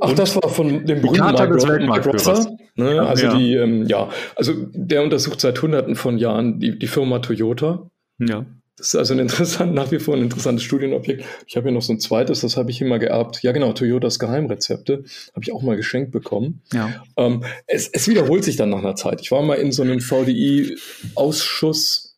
Ach, 0.00 0.14
das 0.14 0.34
war 0.36 0.48
von 0.48 0.86
dem 0.86 1.02
berühmten 1.02 1.26
Mike, 1.26 1.52
des 1.52 1.68
Weltmarktführers. 1.68 2.48
Ne? 2.76 3.02
Also 3.02 3.26
ja. 3.26 3.36
die, 3.36 3.54
ähm, 3.54 3.86
ja, 3.86 4.08
also 4.34 4.54
der 4.72 5.02
untersucht 5.02 5.40
seit 5.40 5.60
Hunderten 5.60 5.94
von 5.94 6.18
Jahren 6.18 6.58
die, 6.58 6.78
die 6.78 6.86
Firma 6.86 7.18
Toyota. 7.18 7.90
Ja. 8.18 8.46
Das 8.80 8.88
ist 8.88 8.96
also 8.96 9.12
ein 9.12 9.20
interessant, 9.20 9.74
nach 9.74 9.92
wie 9.92 9.98
vor 9.98 10.16
ein 10.16 10.22
interessantes 10.22 10.64
Studienobjekt. 10.64 11.22
Ich 11.46 11.56
habe 11.56 11.68
hier 11.68 11.74
noch 11.74 11.82
so 11.82 11.92
ein 11.92 12.00
zweites, 12.00 12.40
das 12.40 12.56
habe 12.56 12.70
ich 12.70 12.80
immer 12.80 12.98
geerbt. 12.98 13.42
Ja, 13.42 13.52
genau, 13.52 13.74
Toyotas 13.74 14.18
Geheimrezepte. 14.18 15.04
Habe 15.34 15.42
ich 15.42 15.52
auch 15.52 15.60
mal 15.60 15.76
geschenkt 15.76 16.12
bekommen. 16.12 16.62
Ja. 16.72 17.04
Ähm, 17.18 17.44
es, 17.66 17.88
es 17.88 18.08
wiederholt 18.08 18.42
sich 18.42 18.56
dann 18.56 18.70
nach 18.70 18.78
einer 18.78 18.96
Zeit. 18.96 19.20
Ich 19.20 19.30
war 19.30 19.42
mal 19.42 19.56
in 19.56 19.70
so 19.70 19.82
einem 19.82 20.00
VDI-Ausschuss 20.00 22.09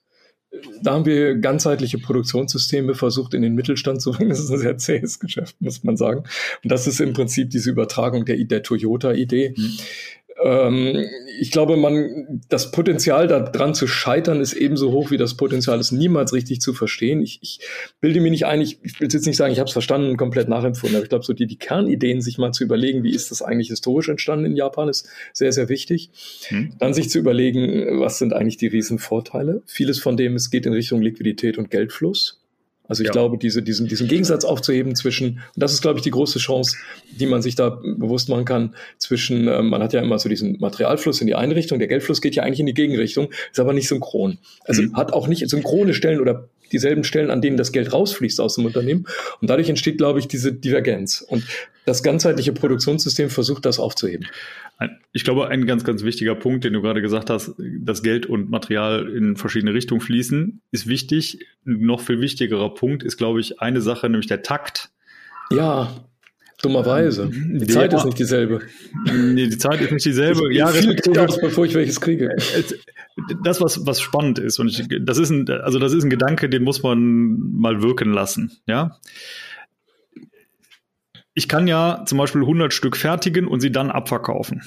da 0.82 0.92
haben 0.92 1.06
wir 1.06 1.36
ganzheitliche 1.36 1.98
Produktionssysteme 1.98 2.94
versucht 2.94 3.34
in 3.34 3.42
den 3.42 3.54
Mittelstand 3.54 4.02
zu 4.02 4.12
bringen. 4.12 4.30
Das 4.30 4.40
ist 4.40 4.50
ein 4.50 4.58
sehr 4.58 4.76
zähes 4.78 5.18
Geschäft, 5.18 5.56
muss 5.60 5.84
man 5.84 5.96
sagen. 5.96 6.24
Und 6.62 6.72
das 6.72 6.86
ist 6.86 7.00
im 7.00 7.12
Prinzip 7.12 7.50
diese 7.50 7.70
Übertragung 7.70 8.24
der, 8.24 8.36
der 8.36 8.62
Toyota-Idee. 8.62 9.54
Mhm. 9.56 9.78
Ähm, 10.42 11.04
ich 11.40 11.50
glaube, 11.50 11.76
man, 11.76 12.42
das 12.48 12.70
Potenzial 12.70 13.26
daran 13.26 13.74
zu 13.74 13.86
scheitern 13.86 14.40
ist 14.40 14.52
ebenso 14.52 14.92
hoch 14.92 15.10
wie 15.10 15.16
das 15.16 15.36
Potenzial, 15.36 15.78
es 15.78 15.92
niemals 15.92 16.32
richtig 16.32 16.60
zu 16.60 16.72
verstehen. 16.72 17.20
Ich, 17.20 17.38
ich 17.42 17.60
bilde 18.00 18.20
mir 18.20 18.30
nicht 18.30 18.46
ein, 18.46 18.60
ich, 18.60 18.78
ich 18.82 19.00
will 19.00 19.08
jetzt 19.10 19.26
nicht 19.26 19.36
sagen, 19.36 19.52
ich 19.52 19.58
habe 19.58 19.66
es 19.66 19.72
verstanden 19.72 20.10
und 20.10 20.16
komplett 20.16 20.48
nachempfunden, 20.48 20.96
aber 20.96 21.04
ich 21.04 21.08
glaube, 21.08 21.24
so 21.24 21.32
die, 21.32 21.46
die 21.46 21.58
Kernideen, 21.58 22.20
sich 22.20 22.38
mal 22.38 22.52
zu 22.52 22.64
überlegen, 22.64 23.02
wie 23.02 23.14
ist 23.14 23.30
das 23.30 23.42
eigentlich 23.42 23.68
historisch 23.68 24.08
entstanden 24.08 24.46
in 24.46 24.56
Japan, 24.56 24.88
ist 24.88 25.08
sehr, 25.32 25.52
sehr 25.52 25.68
wichtig. 25.68 26.10
Hm. 26.48 26.74
Dann 26.78 26.94
sich 26.94 27.10
zu 27.10 27.18
überlegen, 27.18 28.00
was 28.00 28.18
sind 28.18 28.32
eigentlich 28.32 28.56
die 28.56 28.68
Riesenvorteile. 28.68 29.62
Vieles 29.66 29.98
von 30.00 30.16
dem, 30.16 30.34
es 30.34 30.50
geht 30.50 30.66
in 30.66 30.72
Richtung 30.72 31.02
Liquidität 31.02 31.58
und 31.58 31.70
Geldfluss. 31.70 32.41
Also 32.92 33.04
ich 33.04 33.06
ja. 33.06 33.12
glaube, 33.12 33.38
diese, 33.38 33.62
diesen, 33.62 33.88
diesen 33.88 34.06
Gegensatz 34.06 34.44
aufzuheben 34.44 34.94
zwischen, 34.94 35.28
und 35.28 35.40
das 35.56 35.72
ist, 35.72 35.80
glaube 35.80 35.98
ich, 35.98 36.02
die 36.02 36.10
große 36.10 36.38
Chance, 36.38 36.76
die 37.18 37.24
man 37.24 37.40
sich 37.40 37.54
da 37.54 37.70
bewusst 37.70 38.28
machen 38.28 38.44
kann, 38.44 38.74
zwischen, 38.98 39.48
äh, 39.48 39.62
man 39.62 39.82
hat 39.82 39.94
ja 39.94 40.02
immer 40.02 40.18
so 40.18 40.28
diesen 40.28 40.60
Materialfluss 40.60 41.22
in 41.22 41.26
die 41.26 41.34
eine 41.34 41.56
Richtung, 41.56 41.78
der 41.78 41.88
Geldfluss 41.88 42.20
geht 42.20 42.34
ja 42.34 42.42
eigentlich 42.42 42.60
in 42.60 42.66
die 42.66 42.74
Gegenrichtung, 42.74 43.30
ist 43.50 43.58
aber 43.58 43.72
nicht 43.72 43.88
synchron. 43.88 44.36
Also 44.66 44.82
mhm. 44.82 44.94
hat 44.94 45.14
auch 45.14 45.26
nicht 45.26 45.48
synchrone 45.48 45.94
Stellen 45.94 46.20
oder 46.20 46.50
dieselben 46.72 47.04
Stellen, 47.04 47.30
an 47.30 47.40
denen 47.40 47.56
das 47.56 47.72
Geld 47.72 47.92
rausfließt 47.92 48.40
aus 48.40 48.56
dem 48.56 48.64
Unternehmen. 48.66 49.06
Und 49.40 49.50
dadurch 49.50 49.68
entsteht, 49.68 49.98
glaube 49.98 50.18
ich, 50.18 50.28
diese 50.28 50.52
Divergenz. 50.52 51.20
Und 51.20 51.44
das 51.84 52.02
ganzheitliche 52.02 52.52
Produktionssystem 52.52 53.28
versucht, 53.28 53.66
das 53.66 53.78
aufzuheben. 53.78 54.26
Ich 55.12 55.24
glaube, 55.24 55.48
ein 55.48 55.66
ganz, 55.66 55.84
ganz 55.84 56.02
wichtiger 56.02 56.34
Punkt, 56.34 56.64
den 56.64 56.72
du 56.72 56.82
gerade 56.82 57.02
gesagt 57.02 57.30
hast, 57.30 57.52
dass 57.58 58.02
Geld 58.02 58.26
und 58.26 58.50
Material 58.50 59.08
in 59.08 59.36
verschiedene 59.36 59.74
Richtungen 59.74 60.00
fließen, 60.00 60.60
ist 60.70 60.86
wichtig. 60.86 61.46
Ein 61.66 61.84
noch 61.84 62.00
viel 62.00 62.20
wichtigerer 62.20 62.74
Punkt 62.74 63.02
ist, 63.02 63.16
glaube 63.16 63.40
ich, 63.40 63.60
eine 63.60 63.80
Sache, 63.80 64.08
nämlich 64.08 64.26
der 64.26 64.42
Takt. 64.42 64.90
Ja, 65.50 66.04
dummerweise. 66.62 67.30
Die 67.30 67.58
der, 67.58 67.68
Zeit 67.68 67.92
ist 67.92 68.04
nicht 68.04 68.18
dieselbe. 68.18 68.62
Nee, 69.12 69.48
die 69.48 69.58
Zeit 69.58 69.80
ist 69.80 69.92
nicht 69.92 70.04
dieselbe. 70.04 70.50
Ich, 70.50 70.58
ja, 70.58 70.68
viel 70.68 70.96
Chaos, 70.96 71.38
bevor 71.40 71.66
ich 71.66 71.74
welches 71.74 72.00
kriege. 72.00 72.34
Das, 73.42 73.60
was, 73.60 73.86
was 73.86 74.00
spannend 74.00 74.38
ist, 74.38 74.58
und 74.58 74.68
ich, 74.68 74.86
das 75.02 75.18
ist 75.18 75.30
ein, 75.30 75.48
also 75.48 75.78
das 75.78 75.92
ist 75.92 76.04
ein 76.04 76.10
Gedanke, 76.10 76.48
den 76.48 76.64
muss 76.64 76.82
man 76.82 77.38
mal 77.54 77.82
wirken 77.82 78.12
lassen, 78.12 78.58
ja 78.66 78.98
ich 81.34 81.48
kann 81.48 81.66
ja 81.66 82.04
zum 82.06 82.18
Beispiel 82.18 82.42
100 82.42 82.72
Stück 82.72 82.96
fertigen 82.96 83.46
und 83.46 83.60
sie 83.60 83.72
dann 83.72 83.90
abverkaufen. 83.90 84.62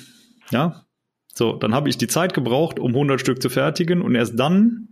Ja, 0.51 0.85
so, 1.33 1.53
dann 1.53 1.73
habe 1.73 1.89
ich 1.89 1.97
die 1.97 2.07
Zeit 2.07 2.33
gebraucht, 2.33 2.79
um 2.79 2.91
100 2.91 3.19
Stück 3.19 3.41
zu 3.41 3.49
fertigen 3.49 4.01
und 4.01 4.15
erst 4.15 4.39
dann 4.39 4.89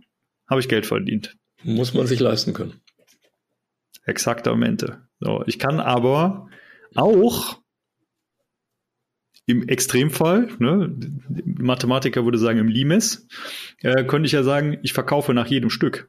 habe 0.48 0.60
ich 0.60 0.68
Geld 0.68 0.86
verdient. 0.86 1.36
Muss 1.62 1.94
man 1.94 2.06
sich 2.06 2.20
leisten 2.20 2.52
können. 2.52 2.80
Exaktamente. 4.04 5.08
So, 5.20 5.42
ich 5.46 5.58
kann 5.58 5.80
aber 5.80 6.48
auch 6.94 7.58
im 9.46 9.68
Extremfall, 9.68 10.48
ne, 10.58 10.94
Mathematiker 11.44 12.24
würde 12.24 12.38
sagen 12.38 12.58
im 12.58 12.68
Limes, 12.68 13.28
äh, 13.82 14.04
könnte 14.04 14.26
ich 14.26 14.32
ja 14.32 14.42
sagen, 14.42 14.78
ich 14.82 14.92
verkaufe 14.92 15.34
nach 15.34 15.46
jedem 15.46 15.70
Stück. 15.70 16.08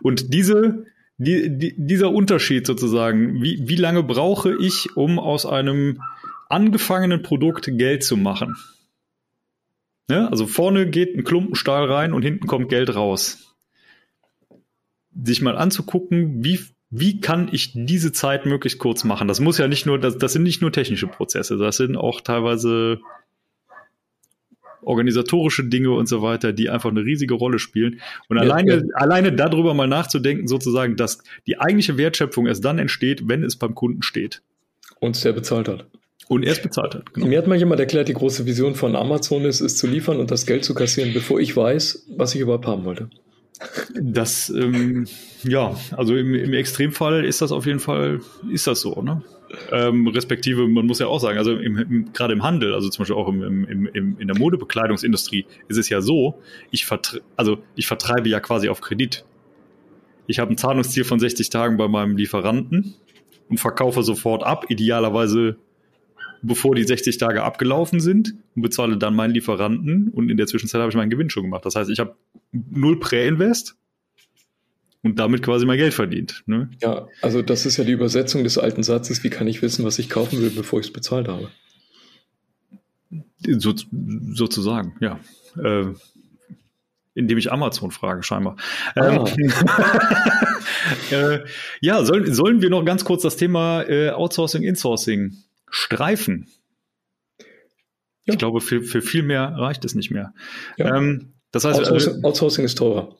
Und 0.00 0.32
diese 0.32 0.84
die, 1.16 1.56
die, 1.56 1.74
dieser 1.76 2.10
Unterschied 2.10 2.66
sozusagen, 2.66 3.42
wie, 3.42 3.68
wie 3.68 3.76
lange 3.76 4.02
brauche 4.02 4.56
ich, 4.56 4.96
um 4.96 5.18
aus 5.18 5.46
einem 5.46 6.02
angefangenen 6.48 7.22
Produkt 7.22 7.66
Geld 7.78 8.02
zu 8.02 8.16
machen? 8.16 8.56
Ja, 10.10 10.26
also 10.28 10.46
vorne 10.46 10.90
geht 10.90 11.16
ein 11.16 11.24
Klumpen 11.24 11.54
Stahl 11.54 11.90
rein 11.90 12.12
und 12.12 12.22
hinten 12.22 12.46
kommt 12.46 12.68
Geld 12.68 12.94
raus. 12.94 13.56
Sich 15.14 15.40
mal 15.40 15.56
anzugucken, 15.56 16.44
wie, 16.44 16.60
wie 16.96 17.20
kann 17.20 17.48
ich 17.50 17.72
diese 17.74 18.12
Zeit 18.12 18.46
möglichst 18.46 18.78
kurz 18.78 19.02
machen? 19.02 19.26
Das 19.26 19.40
muss 19.40 19.58
ja 19.58 19.66
nicht 19.66 19.84
nur, 19.84 19.98
das, 19.98 20.16
das 20.16 20.32
sind 20.32 20.44
nicht 20.44 20.62
nur 20.62 20.70
technische 20.70 21.08
Prozesse, 21.08 21.56
das 21.56 21.76
sind 21.76 21.96
auch 21.96 22.20
teilweise 22.20 23.00
organisatorische 24.82 25.64
Dinge 25.64 25.90
und 25.90 26.08
so 26.08 26.22
weiter, 26.22 26.52
die 26.52 26.70
einfach 26.70 26.90
eine 26.90 27.00
riesige 27.00 27.34
Rolle 27.34 27.58
spielen. 27.58 28.00
Und 28.28 28.36
ja, 28.36 28.42
alleine, 28.42 28.76
ja. 28.76 28.82
alleine 28.94 29.32
darüber 29.32 29.74
mal 29.74 29.88
nachzudenken, 29.88 30.46
sozusagen, 30.46 30.94
dass 30.94 31.18
die 31.48 31.58
eigentliche 31.58 31.98
Wertschöpfung 31.98 32.46
erst 32.46 32.64
dann 32.64 32.78
entsteht, 32.78 33.26
wenn 33.26 33.42
es 33.42 33.56
beim 33.56 33.74
Kunden 33.74 34.02
steht. 34.02 34.42
Und 35.00 35.16
es 35.16 35.22
der 35.22 35.32
bezahlt 35.32 35.68
hat. 35.68 35.86
Und 36.28 36.44
erst 36.44 36.62
bezahlt 36.62 36.94
hat. 36.94 37.12
Genau. 37.12 37.26
Mir 37.26 37.38
hat 37.38 37.48
mal 37.48 37.58
jemand 37.58 37.80
erklärt, 37.80 38.08
die 38.08 38.14
große 38.14 38.46
Vision 38.46 38.76
von 38.76 38.94
Amazon 38.94 39.44
ist, 39.46 39.60
es 39.60 39.76
zu 39.76 39.86
liefern 39.86 40.18
und 40.18 40.30
das 40.30 40.46
Geld 40.46 40.64
zu 40.64 40.74
kassieren, 40.74 41.12
bevor 41.12 41.40
ich 41.40 41.56
weiß, 41.56 42.06
was 42.16 42.34
ich 42.34 42.40
überhaupt 42.40 42.66
haben 42.66 42.84
wollte. 42.84 43.10
Das, 44.00 44.50
ähm, 44.50 45.06
ja, 45.44 45.76
also 45.96 46.16
im, 46.16 46.34
im 46.34 46.52
Extremfall 46.54 47.24
ist 47.24 47.40
das 47.40 47.52
auf 47.52 47.66
jeden 47.66 47.78
Fall, 47.78 48.20
ist 48.50 48.66
das 48.66 48.80
so, 48.80 49.00
ne? 49.00 49.22
Ähm, 49.70 50.08
respektive, 50.08 50.66
man 50.66 50.86
muss 50.86 50.98
ja 50.98 51.06
auch 51.06 51.20
sagen, 51.20 51.38
also 51.38 51.56
im, 51.56 51.78
im, 51.78 52.12
gerade 52.12 52.32
im 52.32 52.42
Handel, 52.42 52.74
also 52.74 52.88
zum 52.88 53.02
Beispiel 53.02 53.14
auch 53.14 53.28
in 53.28 54.26
der 54.26 54.36
Modebekleidungsindustrie, 54.36 55.46
ist 55.68 55.76
es 55.76 55.88
ja 55.88 56.00
so, 56.00 56.40
ich, 56.72 56.86
vertre 56.86 57.20
also 57.36 57.58
ich 57.76 57.86
vertreibe 57.86 58.28
ja 58.28 58.40
quasi 58.40 58.68
auf 58.68 58.80
Kredit. 58.80 59.24
Ich 60.26 60.40
habe 60.40 60.52
ein 60.52 60.56
Zahlungsziel 60.56 61.04
von 61.04 61.20
60 61.20 61.50
Tagen 61.50 61.76
bei 61.76 61.86
meinem 61.86 62.16
Lieferanten 62.16 62.94
und 63.48 63.60
verkaufe 63.60 64.02
sofort 64.02 64.42
ab, 64.42 64.66
idealerweise 64.70 65.56
bevor 66.42 66.74
die 66.74 66.84
60 66.84 67.16
Tage 67.18 67.42
abgelaufen 67.42 68.00
sind 68.00 68.34
und 68.54 68.62
bezahle 68.62 68.98
dann 68.98 69.14
meinen 69.14 69.32
Lieferanten 69.32 70.08
und 70.08 70.30
in 70.30 70.36
der 70.36 70.46
Zwischenzeit 70.46 70.80
habe 70.80 70.90
ich 70.90 70.96
meinen 70.96 71.10
Gewinn 71.10 71.30
schon 71.30 71.44
gemacht. 71.44 71.64
Das 71.64 71.74
heißt, 71.74 71.90
ich 71.90 72.00
habe 72.00 72.16
null 72.70 73.00
Prä-Invest 73.00 73.76
und 75.02 75.18
damit 75.18 75.42
quasi 75.42 75.66
mein 75.66 75.78
Geld 75.78 75.94
verdient. 75.94 76.42
Ne? 76.46 76.70
Ja, 76.80 77.08
also 77.20 77.42
das 77.42 77.66
ist 77.66 77.76
ja 77.76 77.84
die 77.84 77.92
Übersetzung 77.92 78.42
des 78.44 78.58
alten 78.58 78.82
Satzes, 78.82 79.22
wie 79.22 79.30
kann 79.30 79.46
ich 79.46 79.60
wissen, 79.60 79.84
was 79.84 79.98
ich 79.98 80.08
kaufen 80.08 80.40
will, 80.40 80.50
bevor 80.50 80.80
ich 80.80 80.86
es 80.86 80.92
bezahlt 80.92 81.28
habe? 81.28 81.50
So, 83.46 83.74
sozusagen, 84.32 84.96
ja. 85.00 85.20
Äh, 85.62 85.92
indem 87.14 87.38
ich 87.38 87.52
Amazon 87.52 87.90
frage, 87.90 88.22
scheinbar. 88.22 88.56
Ah. 88.96 89.24
Ähm, 89.36 89.52
äh, 91.10 91.40
ja, 91.80 92.04
sollen, 92.04 92.32
sollen 92.34 92.62
wir 92.62 92.70
noch 92.70 92.84
ganz 92.84 93.04
kurz 93.04 93.22
das 93.22 93.36
Thema 93.36 93.82
äh, 93.82 94.10
Outsourcing, 94.10 94.62
Insourcing 94.62 95.36
streifen? 95.70 96.48
Ja. 98.24 98.32
Ich 98.32 98.38
glaube, 98.38 98.60
für, 98.60 98.82
für 98.82 99.02
viel 99.02 99.22
mehr 99.22 99.54
reicht 99.56 99.84
es 99.84 99.94
nicht 99.94 100.10
mehr. 100.10 100.32
Ja. 100.78 100.96
Ähm, 100.96 101.34
das 101.54 101.64
heißt, 101.64 101.78
Outsourcing, 101.78 102.20
äh, 102.20 102.26
Outsourcing 102.26 102.64
ist 102.64 102.76
teurer. 102.76 103.16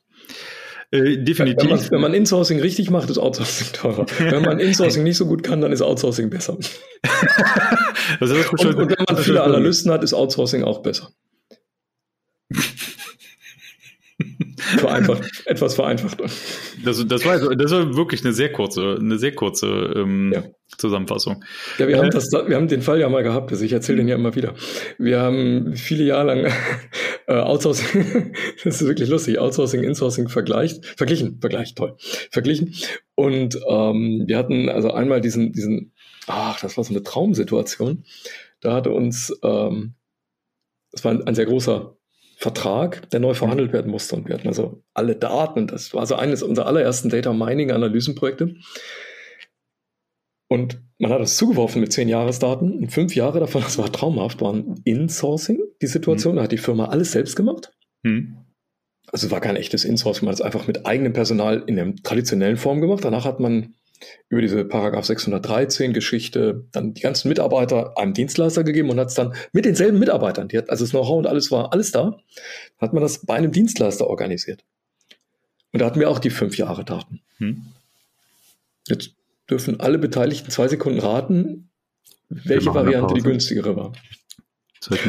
Äh, 0.91 1.19
definitiv. 1.19 1.71
Wenn 1.71 1.77
man, 1.77 1.91
wenn 1.91 2.01
man, 2.01 2.15
Insourcing 2.15 2.61
richtig 2.61 2.91
macht, 2.91 3.09
ist 3.11 3.19
Outsourcing 3.19 3.69
teurer. 3.73 4.07
wenn 4.19 4.43
man 4.43 4.59
Insourcing 4.59 5.05
nicht 5.05 5.17
so 5.17 5.27
gut 5.27 5.43
kann, 5.43 5.61
dann 5.61 5.73
ist 5.73 5.83
Outsourcing 5.83 6.31
besser. 6.31 6.55
und, 8.21 8.31
und, 8.31 8.91
wenn 8.91 9.05
man 9.09 9.17
viele 9.23 9.43
Analysten 9.43 9.93
hat, 9.93 10.03
ist 10.03 10.15
Outsourcing 10.15 10.65
auch 10.65 10.83
besser. 10.83 11.11
vereinfacht, 14.79 15.23
etwas 15.47 15.75
vereinfacht. 15.75 16.21
Das, 16.85 17.07
das, 17.07 17.25
war, 17.25 17.57
das 17.57 17.71
war 17.71 17.97
wirklich 17.97 18.25
eine 18.25 18.33
sehr 18.33 18.53
kurze, 18.53 18.97
eine 19.01 19.19
sehr 19.19 19.35
kurze 19.35 19.67
ähm, 19.97 20.33
ja. 20.35 20.43
Zusammenfassung. 20.85 21.45
Ja, 21.79 21.89
wir, 21.89 21.97
äh, 21.97 21.99
haben 21.99 22.11
das, 22.11 22.31
wir 22.31 22.57
haben 22.57 22.69
den 22.69 22.83
Fall 22.83 23.01
ja 23.01 23.09
mal 23.09 23.23
gehabt, 23.23 23.51
also 23.51 23.65
ich 23.65 23.73
erzähle 23.73 23.99
den 23.99 24.09
ja 24.09 24.17
immer 24.17 24.35
wieder. 24.35 24.55
Wir 24.99 25.21
haben 25.21 25.75
viele 25.77 26.05
Jahre 26.05 26.27
lang 26.27 26.53
äh, 27.27 27.33
Outsourcing, 27.33 28.35
das 28.65 28.81
ist 28.81 28.87
wirklich 28.87 29.09
lustig, 29.09 29.39
Outsourcing, 29.39 29.83
Insourcing 29.83 30.29
vergleicht, 30.29 30.85
verglichen, 30.85 31.39
vergleicht, 31.41 31.77
toll, 31.77 31.97
verglichen. 32.31 32.75
Und 33.15 33.59
ähm, 33.69 34.25
wir 34.27 34.37
hatten 34.37 34.69
also 34.69 34.93
einmal 34.93 35.21
diesen, 35.21 35.53
diesen, 35.53 35.93
ach, 36.27 36.61
das 36.61 36.77
war 36.77 36.85
so 36.85 36.93
eine 36.93 37.03
Traumsituation. 37.03 38.05
Da 38.61 38.75
hatte 38.75 38.91
uns, 38.91 39.35
ähm, 39.43 39.95
das 40.93 41.05
war 41.05 41.13
ein, 41.13 41.27
ein 41.27 41.35
sehr 41.35 41.47
großer 41.47 41.97
Vertrag, 42.37 43.09
der 43.11 43.21
neu 43.21 43.35
verhandelt 43.35 43.73
werden 43.73 43.91
musste. 43.91 44.17
Und 44.17 44.29
wir 44.29 44.35
hatten 44.35 44.49
also 44.49 44.83
alle 44.93 45.17
Daten. 45.17 45.67
Das 45.67 45.95
war 45.95 46.01
also 46.01 46.17
eines 46.17 46.43
unserer 46.43 46.67
allerersten 46.67 47.09
Data 47.09 47.33
Mining 47.33 47.71
Analysenprojekte. 47.71 48.57
Und 50.49 50.81
man 50.99 51.11
hat 51.11 51.21
es 51.21 51.37
zugeworfen 51.37 51.81
mit 51.81 51.93
zehn 51.93 52.09
Jahresdaten. 52.09 52.79
Und 52.79 52.93
fünf 52.93 53.15
Jahre 53.15 53.41
davon, 53.41 53.63
das 53.63 53.79
war 53.79 53.91
traumhaft, 53.91 54.41
waren 54.41 54.81
Insourcing 54.85 55.63
die 55.83 55.87
Situation. 55.87 56.35
Mhm. 56.35 56.37
Da 56.37 56.43
hat 56.45 56.53
die 56.53 56.59
Firma 56.59 56.87
alles 56.87 57.13
selbst 57.13 57.37
gemacht. 57.37 57.73
Mhm. 58.03 58.37
Also 59.09 59.27
es 59.27 59.33
war 59.33 59.41
kein 59.41 59.57
echtes 59.57 59.85
Insourcing, 59.85 60.25
man 60.25 60.33
hat 60.33 60.41
es 60.41 60.45
einfach 60.45 60.67
mit 60.67 60.87
eigenem 60.87 61.13
Personal 61.13 61.63
in 61.67 61.77
der 61.77 61.95
traditionellen 61.97 62.57
Form 62.57 62.81
gemacht. 62.81 63.05
Danach 63.05 63.25
hat 63.25 63.39
man 63.39 63.75
über 64.29 64.41
diese 64.41 64.65
Paragraph 64.65 65.05
613 65.05 65.93
Geschichte 65.93 66.67
dann 66.73 66.95
die 66.95 67.03
ganzen 67.03 67.29
Mitarbeiter 67.29 67.97
einem 67.97 68.13
Dienstleister 68.13 68.65
gegeben 68.65 68.91
und 68.91 68.99
hat 68.99 69.09
es 69.09 69.15
dann 69.15 69.35
mit 69.53 69.65
denselben 69.65 69.99
Mitarbeitern, 69.99 70.49
die 70.49 70.59
hat, 70.59 70.71
also 70.71 70.85
das 70.85 70.91
Know-how 70.91 71.19
und 71.19 71.27
alles 71.27 71.51
war 71.51 71.73
alles 71.73 71.93
da, 71.93 72.19
hat 72.79 72.93
man 72.93 73.03
das 73.03 73.25
bei 73.25 73.35
einem 73.35 73.53
Dienstleister 73.53 74.07
organisiert. 74.07 74.65
Und 75.73 75.81
da 75.81 75.87
hatten 75.87 76.01
wir 76.01 76.11
auch 76.11 76.19
die 76.19 76.31
fünf 76.31 76.57
Jahre 76.57 76.85
Daten. 76.85 77.21
Hm. 77.39 77.67
Jetzt 78.89 79.15
dürfen 79.51 79.81
alle 79.81 79.99
Beteiligten 79.99 80.51
zwei 80.51 80.69
Sekunden 80.69 81.01
raten, 81.01 81.71
welche 82.29 82.75
Variante 82.75 83.15
die 83.15 83.23
günstigere 83.23 83.77
war. 83.77 83.93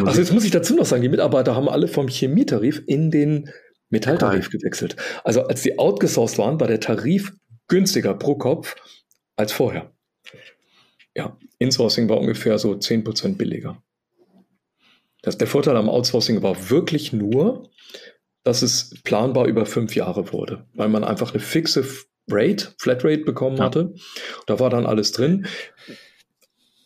Also 0.05 0.19
jetzt 0.19 0.31
muss 0.31 0.45
ich 0.45 0.51
dazu 0.51 0.75
noch 0.75 0.85
sagen, 0.85 1.01
die 1.01 1.09
Mitarbeiter 1.09 1.55
haben 1.55 1.67
alle 1.67 1.87
vom 1.87 2.07
Chemietarif 2.07 2.81
in 2.87 3.11
den 3.11 3.49
Metalltarif 3.89 4.49
gewechselt. 4.49 4.95
Also 5.23 5.43
als 5.43 5.61
die 5.61 5.77
outgesourced 5.77 6.37
waren, 6.37 6.59
war 6.59 6.67
der 6.67 6.79
Tarif 6.79 7.33
günstiger 7.67 8.13
pro 8.13 8.35
Kopf 8.35 8.75
als 9.35 9.51
vorher. 9.51 9.91
Ja, 11.15 11.37
Insourcing 11.59 12.09
war 12.09 12.19
ungefähr 12.19 12.57
so 12.59 12.73
10% 12.73 13.37
billiger. 13.37 13.81
Das, 15.21 15.37
der 15.37 15.47
Vorteil 15.47 15.75
am 15.77 15.89
Outsourcing 15.89 16.43
war 16.43 16.69
wirklich 16.69 17.13
nur, 17.13 17.69
dass 18.43 18.61
es 18.61 18.93
planbar 19.03 19.47
über 19.47 19.65
fünf 19.65 19.95
Jahre 19.95 20.31
wurde, 20.31 20.67
weil 20.73 20.89
man 20.89 21.03
einfach 21.03 21.31
eine 21.31 21.39
fixe 21.39 21.83
Rate, 22.27 22.73
Flatrate 22.77 23.23
bekommen 23.23 23.57
ja. 23.57 23.65
hatte. 23.65 23.93
Da 24.47 24.59
war 24.59 24.69
dann 24.69 24.85
alles 24.85 25.11
drin. 25.11 25.47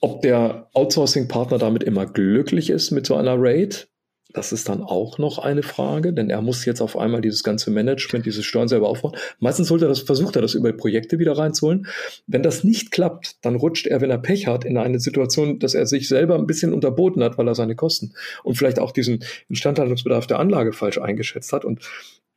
Ob 0.02 0.22
der 0.22 0.70
Outsourcing-Partner 0.74 1.58
damit 1.58 1.84
immer 1.84 2.06
glücklich 2.06 2.70
ist 2.70 2.92
mit 2.92 3.06
so 3.06 3.16
einer 3.16 3.36
Rate, 3.38 3.88
das 4.32 4.52
ist 4.52 4.70
dann 4.70 4.84
auch 4.84 5.18
noch 5.18 5.40
eine 5.40 5.64
Frage, 5.64 6.14
denn 6.14 6.30
er 6.30 6.42
muss 6.42 6.64
jetzt 6.64 6.82
auf 6.82 6.96
einmal 6.96 7.20
dieses 7.20 7.42
ganze 7.42 7.72
Management, 7.72 8.28
diese 8.28 8.44
Steuern 8.44 8.68
selber 8.68 8.88
aufbauen. 8.88 9.16
Meistens 9.40 9.72
holt 9.72 9.82
er 9.82 9.88
das, 9.88 10.02
versucht 10.02 10.36
er 10.36 10.44
das 10.44 10.54
über 10.54 10.72
Projekte 10.72 11.18
wieder 11.18 11.36
reinzuholen. 11.36 11.88
Wenn 12.28 12.44
das 12.44 12.64
nicht 12.64 12.92
klappt, 12.92 13.44
dann 13.44 13.56
rutscht 13.56 13.88
er, 13.88 14.02
wenn 14.02 14.12
er 14.12 14.20
Pech 14.20 14.46
hat, 14.46 14.66
in 14.66 14.78
eine 14.78 15.00
Situation, 15.00 15.58
dass 15.58 15.74
er 15.74 15.88
sich 15.88 16.08
selber 16.08 16.36
ein 16.36 16.46
bisschen 16.46 16.74
unterboten 16.74 17.24
hat, 17.24 17.40
weil 17.40 17.48
er 17.48 17.56
seine 17.56 17.76
Kosten 17.76 18.14
und 18.44 18.56
vielleicht 18.56 18.78
auch 18.78 18.92
diesen 18.92 19.24
Instandhaltungsbedarf 19.50 20.28
der 20.28 20.38
Anlage 20.38 20.74
falsch 20.74 21.00
eingeschätzt 21.00 21.52
hat. 21.52 21.66
Und 21.66 21.82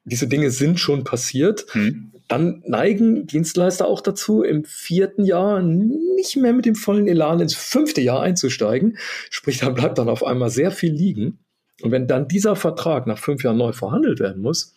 diese 0.04 0.28
Dinge 0.28 0.50
sind 0.50 0.80
schon 0.80 1.04
passiert. 1.04 1.66
Hm. 1.72 2.12
Dann 2.32 2.62
neigen 2.66 3.26
Dienstleister 3.26 3.86
auch 3.86 4.00
dazu, 4.00 4.42
im 4.42 4.64
vierten 4.64 5.26
Jahr 5.26 5.60
nicht 5.60 6.34
mehr 6.38 6.54
mit 6.54 6.64
dem 6.64 6.74
vollen 6.74 7.06
Elan 7.06 7.40
ins 7.40 7.54
fünfte 7.54 8.00
Jahr 8.00 8.22
einzusteigen. 8.22 8.96
Sprich, 9.28 9.58
da 9.58 9.68
bleibt 9.68 9.98
dann 9.98 10.08
auf 10.08 10.24
einmal 10.24 10.48
sehr 10.48 10.70
viel 10.70 10.94
liegen. 10.94 11.40
Und 11.82 11.90
wenn 11.90 12.08
dann 12.08 12.28
dieser 12.28 12.56
Vertrag 12.56 13.06
nach 13.06 13.18
fünf 13.18 13.44
Jahren 13.44 13.58
neu 13.58 13.74
verhandelt 13.74 14.18
werden 14.18 14.40
muss, 14.40 14.74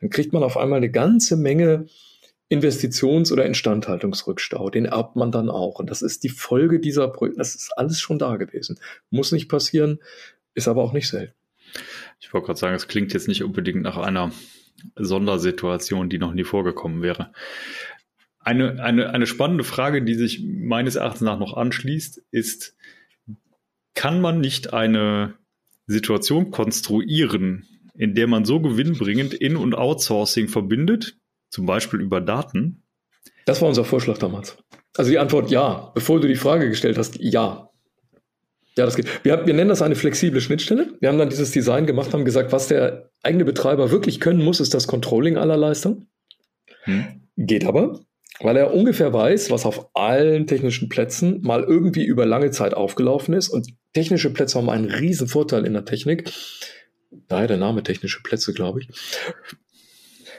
dann 0.00 0.08
kriegt 0.08 0.32
man 0.32 0.44
auf 0.44 0.56
einmal 0.56 0.76
eine 0.76 0.88
ganze 0.88 1.36
Menge 1.36 1.86
Investitions- 2.48 3.32
oder 3.32 3.44
Instandhaltungsrückstau. 3.44 4.70
Den 4.70 4.84
erbt 4.84 5.16
man 5.16 5.32
dann 5.32 5.50
auch. 5.50 5.80
Und 5.80 5.90
das 5.90 6.00
ist 6.00 6.22
die 6.22 6.28
Folge 6.28 6.78
dieser 6.78 7.08
Projekte. 7.08 7.38
Das 7.38 7.56
ist 7.56 7.76
alles 7.76 7.98
schon 7.98 8.20
da 8.20 8.36
gewesen. 8.36 8.78
Muss 9.10 9.32
nicht 9.32 9.48
passieren, 9.48 9.98
ist 10.54 10.68
aber 10.68 10.84
auch 10.84 10.92
nicht 10.92 11.08
selten. 11.08 11.34
Ich 12.20 12.32
wollte 12.32 12.46
gerade 12.46 12.60
sagen, 12.60 12.76
es 12.76 12.86
klingt 12.86 13.12
jetzt 13.12 13.26
nicht 13.26 13.42
unbedingt 13.42 13.82
nach 13.82 13.96
einer 13.96 14.30
Sondersituation, 14.96 16.08
die 16.08 16.18
noch 16.18 16.32
nie 16.32 16.44
vorgekommen 16.44 17.02
wäre. 17.02 17.32
Eine, 18.40 18.82
eine, 18.82 19.10
eine 19.10 19.26
spannende 19.26 19.64
Frage, 19.64 20.02
die 20.02 20.14
sich 20.14 20.44
meines 20.44 20.96
Erachtens 20.96 21.22
nach 21.22 21.38
noch 21.38 21.56
anschließt, 21.56 22.22
ist, 22.30 22.76
kann 23.94 24.20
man 24.20 24.40
nicht 24.40 24.72
eine 24.72 25.34
Situation 25.86 26.50
konstruieren, 26.50 27.66
in 27.94 28.14
der 28.14 28.26
man 28.26 28.44
so 28.44 28.60
gewinnbringend 28.60 29.34
In- 29.34 29.56
und 29.56 29.74
Outsourcing 29.74 30.48
verbindet, 30.48 31.16
zum 31.48 31.66
Beispiel 31.66 32.00
über 32.00 32.20
Daten? 32.20 32.82
Das 33.46 33.60
war 33.60 33.68
unser 33.68 33.84
Vorschlag 33.84 34.18
damals. 34.18 34.58
Also 34.96 35.10
die 35.10 35.18
Antwort 35.18 35.50
ja. 35.50 35.90
Bevor 35.94 36.20
du 36.20 36.28
die 36.28 36.36
Frage 36.36 36.68
gestellt 36.68 36.98
hast, 36.98 37.16
ja. 37.20 37.70
Ja, 38.76 38.84
das 38.84 38.96
geht. 38.96 39.06
Wir, 39.24 39.46
wir 39.46 39.54
nennen 39.54 39.68
das 39.68 39.82
eine 39.82 39.94
flexible 39.94 40.40
Schnittstelle. 40.40 40.94
Wir 41.00 41.08
haben 41.08 41.18
dann 41.18 41.30
dieses 41.30 41.52
Design 41.52 41.86
gemacht, 41.86 42.12
haben 42.12 42.24
gesagt, 42.24 42.52
was 42.52 42.68
der 42.68 43.10
eigene 43.22 43.44
Betreiber 43.44 43.90
wirklich 43.90 44.20
können 44.20 44.42
muss, 44.42 44.60
ist 44.60 44.74
das 44.74 44.86
Controlling 44.86 45.36
aller 45.36 45.56
Leistung. 45.56 46.06
Hm. 46.84 47.22
Geht 47.36 47.64
aber 47.64 48.00
weil 48.40 48.56
er 48.56 48.74
ungefähr 48.74 49.12
weiß, 49.12 49.50
was 49.50 49.64
auf 49.64 49.90
allen 49.94 50.46
technischen 50.46 50.88
Plätzen 50.88 51.40
mal 51.42 51.62
irgendwie 51.62 52.04
über 52.04 52.26
lange 52.26 52.50
Zeit 52.50 52.74
aufgelaufen 52.74 53.34
ist. 53.34 53.48
Und 53.48 53.68
technische 53.92 54.32
Plätze 54.32 54.58
haben 54.58 54.70
einen 54.70 54.90
riesen 54.90 55.28
Vorteil 55.28 55.64
in 55.64 55.72
der 55.72 55.84
Technik. 55.84 56.30
Daher 57.28 57.46
der 57.46 57.56
Name 57.58 57.82
technische 57.82 58.22
Plätze, 58.22 58.52
glaube 58.52 58.80
ich. 58.80 58.88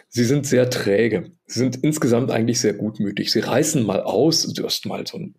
Sie 0.09 0.25
sind 0.25 0.45
sehr 0.45 0.69
träge. 0.69 1.31
Sie 1.45 1.59
sind 1.59 1.77
insgesamt 1.83 2.31
eigentlich 2.31 2.59
sehr 2.59 2.73
gutmütig. 2.73 3.31
Sie 3.31 3.39
reißen 3.39 3.83
mal 3.83 4.01
aus. 4.01 4.43
Du 4.53 4.63
hast 4.63 4.85
mal 4.85 5.05
so 5.07 5.17
ein, 5.17 5.35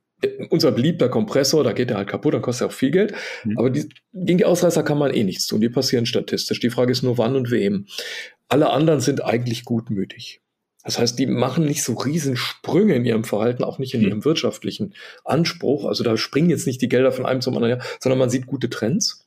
unser 0.50 0.72
beliebter 0.72 1.08
Kompressor, 1.08 1.62
da 1.62 1.72
geht 1.72 1.90
der 1.90 1.98
halt 1.98 2.08
kaputt, 2.08 2.34
dann 2.34 2.42
kostet 2.42 2.66
er 2.66 2.68
auch 2.68 2.74
viel 2.74 2.90
Geld. 2.90 3.12
Mhm. 3.44 3.58
Aber 3.58 3.70
die, 3.70 3.88
gegen 4.12 4.38
die 4.38 4.44
Ausreißer 4.44 4.82
kann 4.82 4.98
man 4.98 5.12
eh 5.12 5.24
nichts 5.24 5.46
tun. 5.46 5.60
Die 5.60 5.68
passieren 5.68 6.06
statistisch. 6.06 6.60
Die 6.60 6.70
Frage 6.70 6.92
ist 6.92 7.02
nur, 7.02 7.18
wann 7.18 7.36
und 7.36 7.50
wem. 7.50 7.86
Alle 8.48 8.70
anderen 8.70 9.00
sind 9.00 9.22
eigentlich 9.24 9.64
gutmütig. 9.64 10.40
Das 10.84 10.98
heißt, 10.98 11.18
die 11.18 11.26
machen 11.26 11.64
nicht 11.66 11.82
so 11.82 11.94
riesen 11.94 12.36
Sprünge 12.36 12.94
in 12.94 13.04
ihrem 13.04 13.24
Verhalten, 13.24 13.64
auch 13.64 13.78
nicht 13.78 13.92
in 13.94 14.02
mhm. 14.02 14.06
ihrem 14.06 14.24
wirtschaftlichen 14.24 14.94
Anspruch. 15.24 15.84
Also 15.84 16.04
da 16.04 16.16
springen 16.16 16.48
jetzt 16.48 16.66
nicht 16.66 16.80
die 16.80 16.88
Gelder 16.88 17.12
von 17.12 17.26
einem 17.26 17.40
zum 17.40 17.56
anderen, 17.56 17.82
sondern 18.00 18.18
man 18.18 18.30
sieht 18.30 18.46
gute 18.46 18.70
Trends 18.70 19.26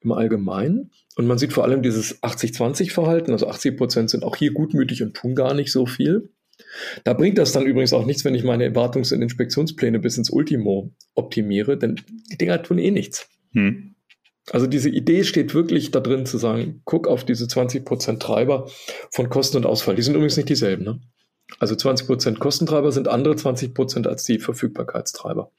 im 0.00 0.12
Allgemeinen. 0.12 0.90
Und 1.16 1.26
man 1.26 1.38
sieht 1.38 1.52
vor 1.52 1.64
allem 1.64 1.82
dieses 1.82 2.22
80-20-Verhalten, 2.22 3.32
also 3.32 3.46
80 3.46 3.76
Prozent 3.76 4.10
sind 4.10 4.24
auch 4.24 4.36
hier 4.36 4.52
gutmütig 4.52 5.02
und 5.02 5.14
tun 5.14 5.34
gar 5.34 5.52
nicht 5.52 5.70
so 5.70 5.84
viel. 5.84 6.30
Da 7.04 7.14
bringt 7.14 7.38
das 7.38 7.52
dann 7.52 7.66
übrigens 7.66 7.92
auch 7.92 8.06
nichts, 8.06 8.24
wenn 8.24 8.34
ich 8.34 8.44
meine 8.44 8.64
Erwartungs- 8.64 9.12
und 9.12 9.22
Inspektionspläne 9.22 9.98
bis 9.98 10.18
ins 10.18 10.30
Ultimo 10.30 10.92
optimiere, 11.14 11.76
denn 11.76 12.00
die 12.30 12.38
Dinger 12.38 12.62
tun 12.62 12.78
eh 12.78 12.90
nichts. 12.90 13.28
Hm. 13.52 13.94
Also 14.50 14.66
diese 14.66 14.88
Idee 14.88 15.24
steht 15.24 15.54
wirklich 15.54 15.90
da 15.90 16.00
drin 16.00 16.26
zu 16.26 16.38
sagen, 16.38 16.82
guck 16.84 17.06
auf 17.06 17.24
diese 17.24 17.44
20% 17.44 18.18
Treiber 18.18 18.68
von 19.10 19.28
Kosten 19.28 19.58
und 19.58 19.66
Ausfall. 19.66 19.94
Die 19.94 20.02
sind 20.02 20.14
übrigens 20.14 20.36
nicht 20.36 20.48
dieselben. 20.48 20.84
Ne? 20.84 21.00
Also 21.58 21.74
20% 21.74 22.38
Kostentreiber 22.38 22.90
sind 22.92 23.08
andere 23.08 23.34
20% 23.34 24.06
als 24.06 24.24
die 24.24 24.38
Verfügbarkeitstreiber. 24.38 25.50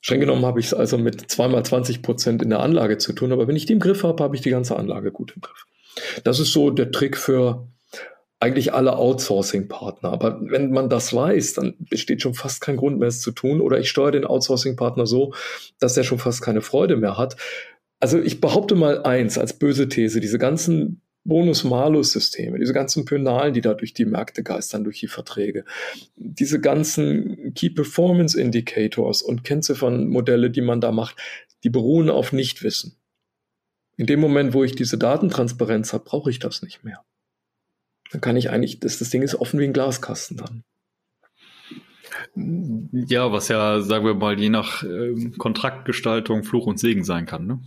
Streng 0.00 0.20
genommen 0.20 0.46
habe 0.46 0.60
ich 0.60 0.66
es 0.66 0.74
also 0.74 0.96
mit 0.96 1.30
zweimal 1.30 1.64
20 1.64 2.02
Prozent 2.02 2.42
in 2.42 2.50
der 2.50 2.60
Anlage 2.60 2.96
zu 2.96 3.12
tun, 3.12 3.32
aber 3.32 3.48
wenn 3.48 3.56
ich 3.56 3.66
die 3.66 3.74
im 3.74 3.80
Griff 3.80 4.02
habe, 4.02 4.22
habe 4.22 4.34
ich 4.34 4.40
die 4.40 4.50
ganze 4.50 4.76
Anlage 4.76 5.12
gut 5.12 5.32
im 5.34 5.42
Griff. 5.42 5.66
Das 6.24 6.40
ist 6.40 6.52
so 6.52 6.70
der 6.70 6.90
Trick 6.90 7.18
für 7.18 7.68
eigentlich 8.40 8.72
alle 8.72 8.96
Outsourcing-Partner. 8.96 10.10
Aber 10.10 10.40
wenn 10.42 10.72
man 10.72 10.88
das 10.88 11.14
weiß, 11.14 11.54
dann 11.54 11.74
besteht 11.78 12.22
schon 12.22 12.34
fast 12.34 12.62
kein 12.62 12.76
Grund 12.76 12.98
mehr, 12.98 13.08
es 13.08 13.20
zu 13.20 13.32
tun. 13.32 13.60
Oder 13.60 13.78
ich 13.78 13.90
steuere 13.90 14.12
den 14.12 14.24
Outsourcing-Partner 14.24 15.06
so, 15.06 15.34
dass 15.78 15.96
er 15.96 16.04
schon 16.04 16.18
fast 16.18 16.40
keine 16.42 16.62
Freude 16.62 16.96
mehr 16.96 17.18
hat. 17.18 17.36
Also 18.00 18.18
ich 18.18 18.40
behaupte 18.40 18.74
mal 18.74 19.02
eins 19.02 19.36
als 19.36 19.58
böse 19.58 19.88
These, 19.88 20.20
diese 20.20 20.38
ganzen 20.38 21.02
Bonus-Malus-Systeme, 21.24 22.58
diese 22.58 22.72
ganzen 22.72 23.04
Pönalen, 23.04 23.52
die 23.52 23.60
da 23.60 23.74
durch 23.74 23.92
die 23.92 24.06
Märkte 24.06 24.42
geistern, 24.42 24.84
durch 24.84 25.00
die 25.00 25.06
Verträge, 25.06 25.66
diese 26.16 26.60
ganzen 26.60 27.52
Key 27.54 27.68
Performance 27.68 28.40
Indicators 28.40 29.20
und 29.20 29.44
Kennziffernmodelle, 29.44 30.50
die 30.50 30.62
man 30.62 30.80
da 30.80 30.92
macht, 30.92 31.16
die 31.62 31.68
beruhen 31.68 32.08
auf 32.08 32.32
Nichtwissen. 32.32 32.96
In 33.98 34.06
dem 34.06 34.18
Moment, 34.18 34.54
wo 34.54 34.64
ich 34.64 34.74
diese 34.74 34.96
Datentransparenz 34.96 35.92
habe, 35.92 36.04
brauche 36.04 36.30
ich 36.30 36.38
das 36.38 36.62
nicht 36.62 36.84
mehr. 36.84 37.04
Dann 38.10 38.20
kann 38.20 38.36
ich 38.36 38.50
eigentlich, 38.50 38.80
das, 38.80 38.98
das 38.98 39.10
Ding 39.10 39.22
ist 39.22 39.34
offen 39.34 39.60
wie 39.60 39.64
ein 39.64 39.72
Glaskasten 39.72 40.36
dann. 40.36 40.64
Ja, 42.92 43.32
was 43.32 43.48
ja, 43.48 43.80
sagen 43.80 44.04
wir 44.04 44.14
mal, 44.14 44.38
je 44.38 44.48
nach 44.48 44.82
äh, 44.82 45.30
Kontraktgestaltung 45.38 46.42
Fluch 46.44 46.66
und 46.66 46.78
Segen 46.78 47.04
sein 47.04 47.26
kann. 47.26 47.46
Ne? 47.46 47.60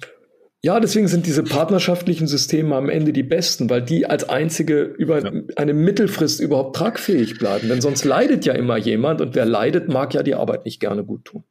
Ja, 0.62 0.80
deswegen 0.80 1.10
sind 1.10 1.26
diese 1.26 1.44
partnerschaftlichen 1.44 2.28
Systeme 2.28 2.76
am 2.76 2.90
Ende 2.90 3.12
die 3.12 3.24
besten, 3.24 3.70
weil 3.70 3.82
die 3.82 4.06
als 4.06 4.30
einzige 4.30 4.82
über 4.84 5.22
ja. 5.22 5.32
eine 5.58 5.74
Mittelfrist 5.74 6.40
überhaupt 6.40 6.78
tragfähig 6.78 7.38
bleiben. 7.38 7.68
Denn 7.68 7.82
sonst 7.82 8.06
leidet 8.06 8.46
ja 8.46 8.54
immer 8.54 8.78
jemand 8.78 9.20
und 9.20 9.36
wer 9.36 9.46
leidet, 9.46 9.90
mag 9.90 10.14
ja 10.14 10.24
die 10.24 10.36
Arbeit 10.36 10.64
nicht 10.64 10.80
gerne 10.80 11.04
gut 11.04 11.26
tun. 11.26 11.44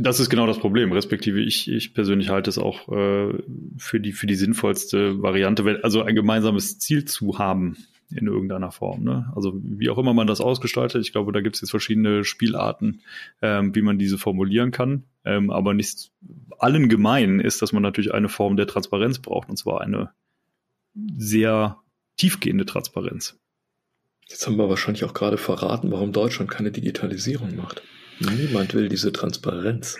Das 0.00 0.20
ist 0.20 0.30
genau 0.30 0.46
das 0.46 0.58
Problem, 0.58 0.92
respektive 0.92 1.40
ich, 1.40 1.68
ich 1.68 1.92
persönlich 1.92 2.28
halte 2.28 2.50
es 2.50 2.58
auch 2.58 2.88
äh, 2.88 3.32
für, 3.76 4.00
die, 4.00 4.12
für 4.12 4.26
die 4.26 4.36
sinnvollste 4.36 5.22
Variante, 5.22 5.80
also 5.82 6.02
ein 6.02 6.14
gemeinsames 6.14 6.78
Ziel 6.78 7.04
zu 7.04 7.38
haben 7.38 7.76
in 8.10 8.26
irgendeiner 8.26 8.70
Form. 8.70 9.02
Ne? 9.02 9.30
Also 9.34 9.58
wie 9.62 9.90
auch 9.90 9.98
immer 9.98 10.14
man 10.14 10.26
das 10.26 10.40
ausgestaltet, 10.40 11.02
ich 11.02 11.12
glaube, 11.12 11.32
da 11.32 11.40
gibt 11.40 11.56
es 11.56 11.62
jetzt 11.62 11.70
verschiedene 11.70 12.24
Spielarten, 12.24 13.02
ähm, 13.42 13.74
wie 13.74 13.82
man 13.82 13.98
diese 13.98 14.18
formulieren 14.18 14.70
kann. 14.70 15.04
Ähm, 15.24 15.50
aber 15.50 15.74
nicht 15.74 16.10
allen 16.58 16.88
gemein 16.88 17.40
ist, 17.40 17.60
dass 17.60 17.72
man 17.72 17.82
natürlich 17.82 18.14
eine 18.14 18.28
Form 18.28 18.56
der 18.56 18.66
Transparenz 18.66 19.18
braucht, 19.18 19.48
und 19.50 19.56
zwar 19.56 19.80
eine 19.80 20.10
sehr 21.16 21.78
tiefgehende 22.16 22.66
Transparenz. 22.66 23.38
Jetzt 24.28 24.46
haben 24.46 24.56
wir 24.56 24.68
wahrscheinlich 24.68 25.04
auch 25.04 25.14
gerade 25.14 25.38
verraten, 25.38 25.90
warum 25.90 26.12
Deutschland 26.12 26.50
keine 26.50 26.70
Digitalisierung 26.70 27.56
macht. 27.56 27.82
Niemand 28.20 28.74
will 28.74 28.88
diese 28.88 29.12
Transparenz. 29.12 29.96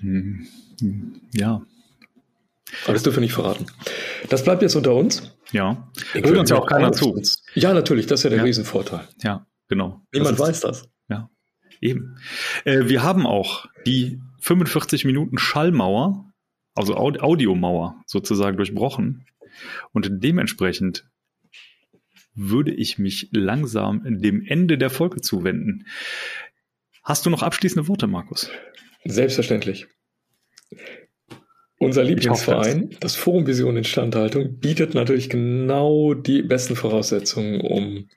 Hm, 0.00 0.46
ja. 1.32 1.62
Aber 2.84 2.92
das 2.92 3.02
dürfen 3.02 3.16
wir 3.18 3.22
nicht 3.22 3.34
verraten. 3.34 3.66
Das 4.28 4.44
bleibt 4.44 4.62
jetzt 4.62 4.76
unter 4.76 4.94
uns. 4.94 5.36
Ja. 5.52 5.90
Hört 6.12 6.36
uns 6.36 6.50
ja 6.50 6.56
auch 6.56 6.66
keiner 6.66 6.92
zu. 6.92 7.20
Ja, 7.54 7.74
natürlich, 7.74 8.06
das 8.06 8.20
ist 8.20 8.24
ja 8.24 8.30
der 8.30 8.38
ja. 8.38 8.44
Riesenvorteil. 8.44 9.08
Ja, 9.22 9.46
genau. 9.68 10.00
Niemand 10.12 10.38
das 10.38 10.46
weiß 10.46 10.60
das. 10.60 10.88
Ja, 11.08 11.28
eben. 11.80 12.16
Äh, 12.64 12.88
wir 12.88 13.02
haben 13.02 13.26
auch 13.26 13.66
die 13.86 14.20
45 14.40 15.04
Minuten 15.04 15.38
Schallmauer, 15.38 16.32
also 16.74 16.94
Audiomauer 16.96 18.00
sozusagen 18.06 18.56
durchbrochen. 18.56 19.26
Und 19.92 20.08
dementsprechend 20.10 21.04
würde 22.34 22.72
ich 22.72 22.98
mich 22.98 23.28
langsam 23.32 24.02
dem 24.04 24.44
Ende 24.46 24.78
der 24.78 24.90
Folge 24.90 25.20
zuwenden. 25.20 25.86
Hast 27.02 27.24
du 27.26 27.30
noch 27.30 27.42
abschließende 27.42 27.88
Worte, 27.88 28.06
Markus? 28.06 28.50
Selbstverständlich. 29.04 29.86
Unser 31.78 32.04
Lieblingsverein, 32.04 32.90
das 33.00 33.16
Forum 33.16 33.46
Vision 33.46 33.78
Instandhaltung, 33.78 34.58
bietet 34.58 34.92
natürlich 34.92 35.30
genau 35.30 36.12
die 36.12 36.42
besten 36.42 36.76
Voraussetzungen, 36.76 37.62
um, 37.62 38.10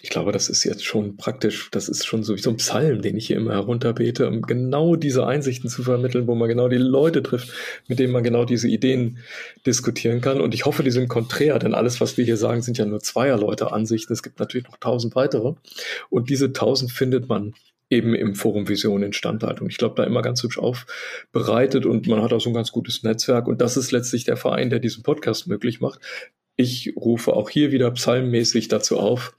ich 0.00 0.08
glaube, 0.08 0.32
das 0.32 0.48
ist 0.48 0.64
jetzt 0.64 0.82
schon 0.82 1.18
praktisch, 1.18 1.70
das 1.70 1.90
ist 1.90 2.06
schon 2.06 2.22
so 2.22 2.34
wie 2.34 2.40
so 2.40 2.48
ein 2.48 2.56
Psalm, 2.56 3.02
den 3.02 3.18
ich 3.18 3.26
hier 3.26 3.36
immer 3.36 3.52
herunterbete, 3.52 4.26
um 4.26 4.40
genau 4.40 4.96
diese 4.96 5.26
Einsichten 5.26 5.68
zu 5.68 5.82
vermitteln, 5.82 6.26
wo 6.26 6.34
man 6.34 6.48
genau 6.48 6.68
die 6.68 6.76
Leute 6.78 7.22
trifft, 7.22 7.52
mit 7.86 7.98
denen 7.98 8.14
man 8.14 8.24
genau 8.24 8.46
diese 8.46 8.68
Ideen 8.68 9.18
diskutieren 9.66 10.22
kann. 10.22 10.40
Und 10.40 10.54
ich 10.54 10.64
hoffe, 10.64 10.82
die 10.82 10.90
sind 10.90 11.08
konträr, 11.08 11.58
denn 11.58 11.74
alles, 11.74 12.00
was 12.00 12.16
wir 12.16 12.24
hier 12.24 12.38
sagen, 12.38 12.62
sind 12.62 12.78
ja 12.78 12.86
nur 12.86 13.00
zweier 13.00 13.36
Leute 13.36 13.72
Ansichten. 13.72 14.14
Es 14.14 14.22
gibt 14.22 14.40
natürlich 14.40 14.68
noch 14.68 14.78
tausend 14.78 15.14
weitere. 15.16 15.52
Und 16.08 16.30
diese 16.30 16.54
tausend 16.54 16.92
findet 16.92 17.28
man 17.28 17.52
eben 17.90 18.14
im 18.14 18.34
Forum 18.34 18.68
Vision 18.68 19.02
Instandhaltung. 19.02 19.68
Ich 19.68 19.78
glaube, 19.78 19.94
da 19.96 20.04
immer 20.04 20.22
ganz 20.22 20.42
hübsch 20.42 20.58
aufbereitet 20.58 21.86
und 21.86 22.06
man 22.06 22.22
hat 22.22 22.32
auch 22.32 22.40
so 22.40 22.50
ein 22.50 22.54
ganz 22.54 22.72
gutes 22.72 23.02
Netzwerk 23.02 23.46
und 23.46 23.60
das 23.60 23.76
ist 23.76 23.92
letztlich 23.92 24.24
der 24.24 24.36
Verein, 24.36 24.70
der 24.70 24.80
diesen 24.80 25.02
Podcast 25.02 25.46
möglich 25.46 25.80
macht. 25.80 26.00
Ich 26.56 26.94
rufe 26.96 27.34
auch 27.34 27.50
hier 27.50 27.70
wieder 27.70 27.90
psalmmäßig 27.90 28.68
dazu 28.68 28.98
auf, 28.98 29.34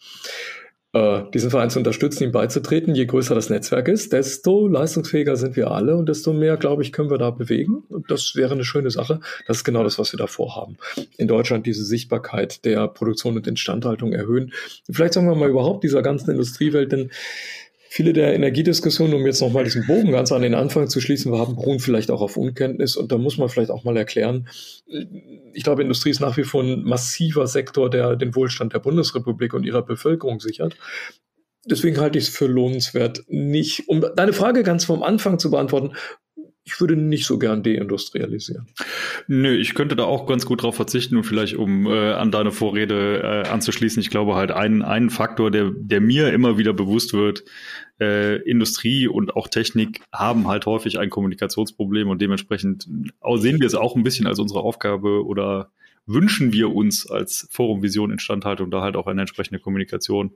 äh, 0.94 1.24
diesen 1.34 1.50
Verein 1.50 1.70
zu 1.70 1.80
unterstützen, 1.80 2.24
ihm 2.24 2.32
beizutreten. 2.32 2.96
Je 2.96 3.06
größer 3.06 3.36
das 3.36 3.50
Netzwerk 3.50 3.88
ist, 3.88 4.14
desto 4.14 4.68
leistungsfähiger 4.68 5.36
sind 5.36 5.56
wir 5.56 5.72
alle 5.72 5.98
und 5.98 6.08
desto 6.08 6.32
mehr, 6.32 6.58
glaube 6.58 6.82
ich, 6.82 6.94
können 6.94 7.10
wir 7.10 7.18
da 7.18 7.32
bewegen. 7.32 7.84
Und 7.90 8.10
das 8.10 8.36
wäre 8.36 8.54
eine 8.54 8.64
schöne 8.64 8.90
Sache. 8.90 9.20
Das 9.48 9.58
ist 9.58 9.64
genau 9.64 9.84
das, 9.84 10.00
was 10.00 10.14
wir 10.14 10.18
da 10.18 10.28
vorhaben. 10.28 10.78
In 11.18 11.28
Deutschland 11.28 11.66
diese 11.66 11.84
Sichtbarkeit 11.84 12.64
der 12.64 12.88
Produktion 12.88 13.36
und 13.36 13.48
Instandhaltung 13.48 14.14
erhöhen. 14.14 14.54
Vielleicht 14.90 15.14
sagen 15.14 15.28
wir 15.28 15.36
mal 15.36 15.50
überhaupt 15.50 15.84
dieser 15.84 16.02
ganzen 16.02 16.32
Industriewelt, 16.32 16.92
denn 16.92 17.12
Viele 17.98 18.14
der 18.14 18.36
Energiediskussionen, 18.36 19.16
um 19.16 19.26
jetzt 19.26 19.42
nochmal 19.42 19.64
diesen 19.64 19.88
Bogen 19.88 20.12
ganz 20.12 20.32
an 20.32 20.44
den 20.44 20.54
Anfang 20.54 20.88
zu 20.88 21.02
schließen, 21.02 21.32
wir 21.32 21.40
haben 21.40 21.56
beruhen 21.56 21.80
vielleicht 21.80 22.12
auch 22.12 22.22
auf 22.22 22.38
Unkenntnis 22.38 22.96
und 22.96 23.12
da 23.12 23.18
muss 23.18 23.40
man 23.40 23.50
vielleicht 23.50 23.72
auch 23.72 23.86
mal 23.86 23.98
erklären. 23.98 24.48
Ich 25.54 25.64
glaube, 25.64 25.82
Industrie 25.82 26.12
ist 26.12 26.20
nach 26.20 26.38
wie 26.38 26.44
vor 26.44 26.62
ein 26.62 26.84
massiver 26.84 27.48
Sektor, 27.48 27.90
der 27.90 28.16
den 28.16 28.36
Wohlstand 28.36 28.74
der 28.74 28.80
Bundesrepublik 28.82 29.56
und 29.56 29.64
ihrer 29.64 29.82
Bevölkerung 29.82 30.40
sichert. 30.40 30.78
Deswegen 31.66 32.00
halte 32.00 32.20
ich 32.20 32.26
es 32.26 32.30
für 32.30 32.46
lohnenswert, 32.46 33.24
nicht, 33.30 33.90
um 33.90 34.06
deine 34.16 34.34
Frage 34.34 34.62
ganz 34.62 34.86
vom 34.86 35.02
Anfang 35.02 35.40
zu 35.40 35.50
beantworten, 35.50 35.96
ich 36.68 36.82
würde 36.82 36.98
nicht 36.98 37.26
so 37.26 37.40
gern 37.40 37.64
deindustrialisieren. 37.64 38.68
Nö, 39.28 39.56
ich 39.56 39.74
könnte 39.74 39.96
da 39.96 40.04
auch 40.04 40.28
ganz 40.28 40.46
gut 40.46 40.64
drauf 40.64 40.76
verzichten 40.76 41.16
und 41.16 41.24
vielleicht 41.24 41.56
um 41.56 41.88
äh, 41.88 42.12
an 42.12 42.30
deine 42.30 42.52
Vorrede 42.52 43.22
äh, 43.24 43.48
anzuschließen. 43.48 44.02
Ich 44.02 44.10
glaube 44.10 44.36
halt 44.36 44.52
ein, 44.52 44.82
ein 44.82 45.10
Faktor, 45.10 45.50
der, 45.50 45.72
der 45.74 46.02
mir 46.02 46.34
immer 46.34 46.58
wieder 46.58 46.74
bewusst 46.74 47.14
wird, 47.14 47.46
äh, 48.02 48.42
Industrie 48.42 49.08
und 49.08 49.34
auch 49.38 49.48
Technik 49.48 50.02
haben 50.12 50.50
halt 50.50 50.66
häufig 50.66 51.00
ein 51.00 51.10
Kommunikationsproblem 51.10 52.10
und 52.10 52.22
dementsprechend 52.22 52.86
sehen 53.36 53.62
wir 53.62 53.68
es 53.68 53.76
auch 53.76 53.96
ein 53.96 54.04
bisschen 54.04 54.28
als 54.28 54.40
unsere 54.40 54.60
Aufgabe 54.60 55.26
oder 55.26 55.72
wünschen 56.08 56.54
wir 56.54 56.74
uns 56.74 57.10
als 57.10 57.48
Forum 57.52 57.84
Vision 57.84 58.12
Instandhaltung 58.12 58.72
da 58.72 58.82
halt 58.82 58.96
auch 58.96 59.08
eine 59.08 59.22
entsprechende 59.22 59.60
Kommunikation 59.60 60.32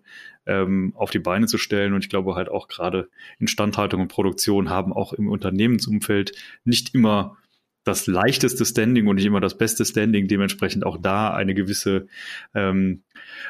ähm, 0.46 0.94
auf 0.96 1.10
die 1.10 1.20
Beine 1.20 1.48
zu 1.48 1.58
stellen. 1.58 1.94
Und 1.94 2.04
ich 2.04 2.10
glaube 2.10 2.36
halt 2.36 2.50
auch 2.50 2.68
gerade 2.68 3.10
Instandhaltung 3.40 4.02
und 4.02 4.08
Produktion 4.10 4.70
haben 4.70 4.94
auch 4.94 5.14
im 5.14 5.30
Unternehmensumfeld 5.30 6.34
nicht 6.66 6.94
immer 6.94 7.38
das 7.84 8.06
leichteste 8.06 8.64
Standing 8.64 9.08
und 9.08 9.16
nicht 9.16 9.26
immer 9.26 9.40
das 9.40 9.58
beste 9.58 9.86
Standing, 9.86 10.28
dementsprechend 10.28 10.86
auch 10.86 10.98
da 11.02 11.34
eine 11.34 11.56
gewisse, 11.56 12.08
ähm, 12.54 13.04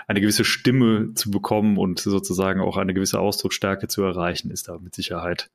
eine 0.07 0.21
gewisse 0.21 0.45
Stimme 0.45 1.13
zu 1.15 1.31
bekommen 1.31 1.77
und 1.77 1.99
sozusagen 1.99 2.61
auch 2.61 2.77
eine 2.77 2.93
gewisse 2.93 3.19
Ausdrucksstärke 3.19 3.87
zu 3.87 4.03
erreichen, 4.03 4.51
ist 4.51 4.69
da 4.69 4.77
mit 4.77 4.95
Sicherheit 4.95 5.49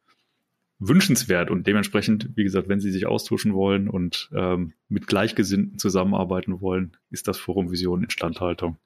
wünschenswert 0.78 1.50
und 1.50 1.66
dementsprechend, 1.66 2.30
wie 2.34 2.44
gesagt, 2.44 2.68
wenn 2.68 2.80
Sie 2.80 2.90
sich 2.90 3.06
austauschen 3.06 3.54
wollen 3.54 3.88
und 3.88 4.30
ähm, 4.34 4.72
mit 4.88 5.06
Gleichgesinnten 5.06 5.78
zusammenarbeiten 5.78 6.60
wollen, 6.60 6.96
ist 7.10 7.28
das 7.28 7.38
Forum 7.38 7.70
Vision 7.70 8.02
Instandhaltung 8.02 8.76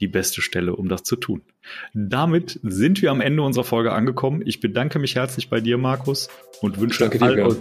die 0.00 0.08
beste 0.08 0.42
Stelle, 0.42 0.76
um 0.76 0.88
das 0.88 1.02
zu 1.02 1.16
tun. 1.16 1.42
Damit 1.92 2.60
sind 2.62 3.02
wir 3.02 3.10
am 3.10 3.20
Ende 3.20 3.42
unserer 3.42 3.64
Folge 3.64 3.92
angekommen. 3.92 4.42
Ich 4.44 4.60
bedanke 4.60 4.98
mich 4.98 5.16
herzlich 5.16 5.50
bei 5.50 5.60
dir, 5.60 5.78
Markus, 5.78 6.28
und 6.60 6.80
wünsche, 6.80 7.08
dir, 7.08 7.22
all, 7.22 7.56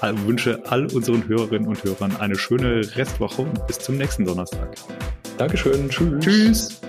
all, 0.00 0.26
wünsche 0.26 0.62
all 0.70 0.86
unseren 0.86 1.28
Hörerinnen 1.28 1.68
und 1.68 1.84
Hörern 1.84 2.16
eine 2.16 2.36
schöne 2.36 2.80
Restwoche 2.96 3.42
und 3.42 3.66
bis 3.66 3.78
zum 3.78 3.98
nächsten 3.98 4.24
Donnerstag. 4.24 4.74
Dankeschön. 5.38 5.88
Tschüss. 5.88 6.20
Tschüss. 6.20 6.80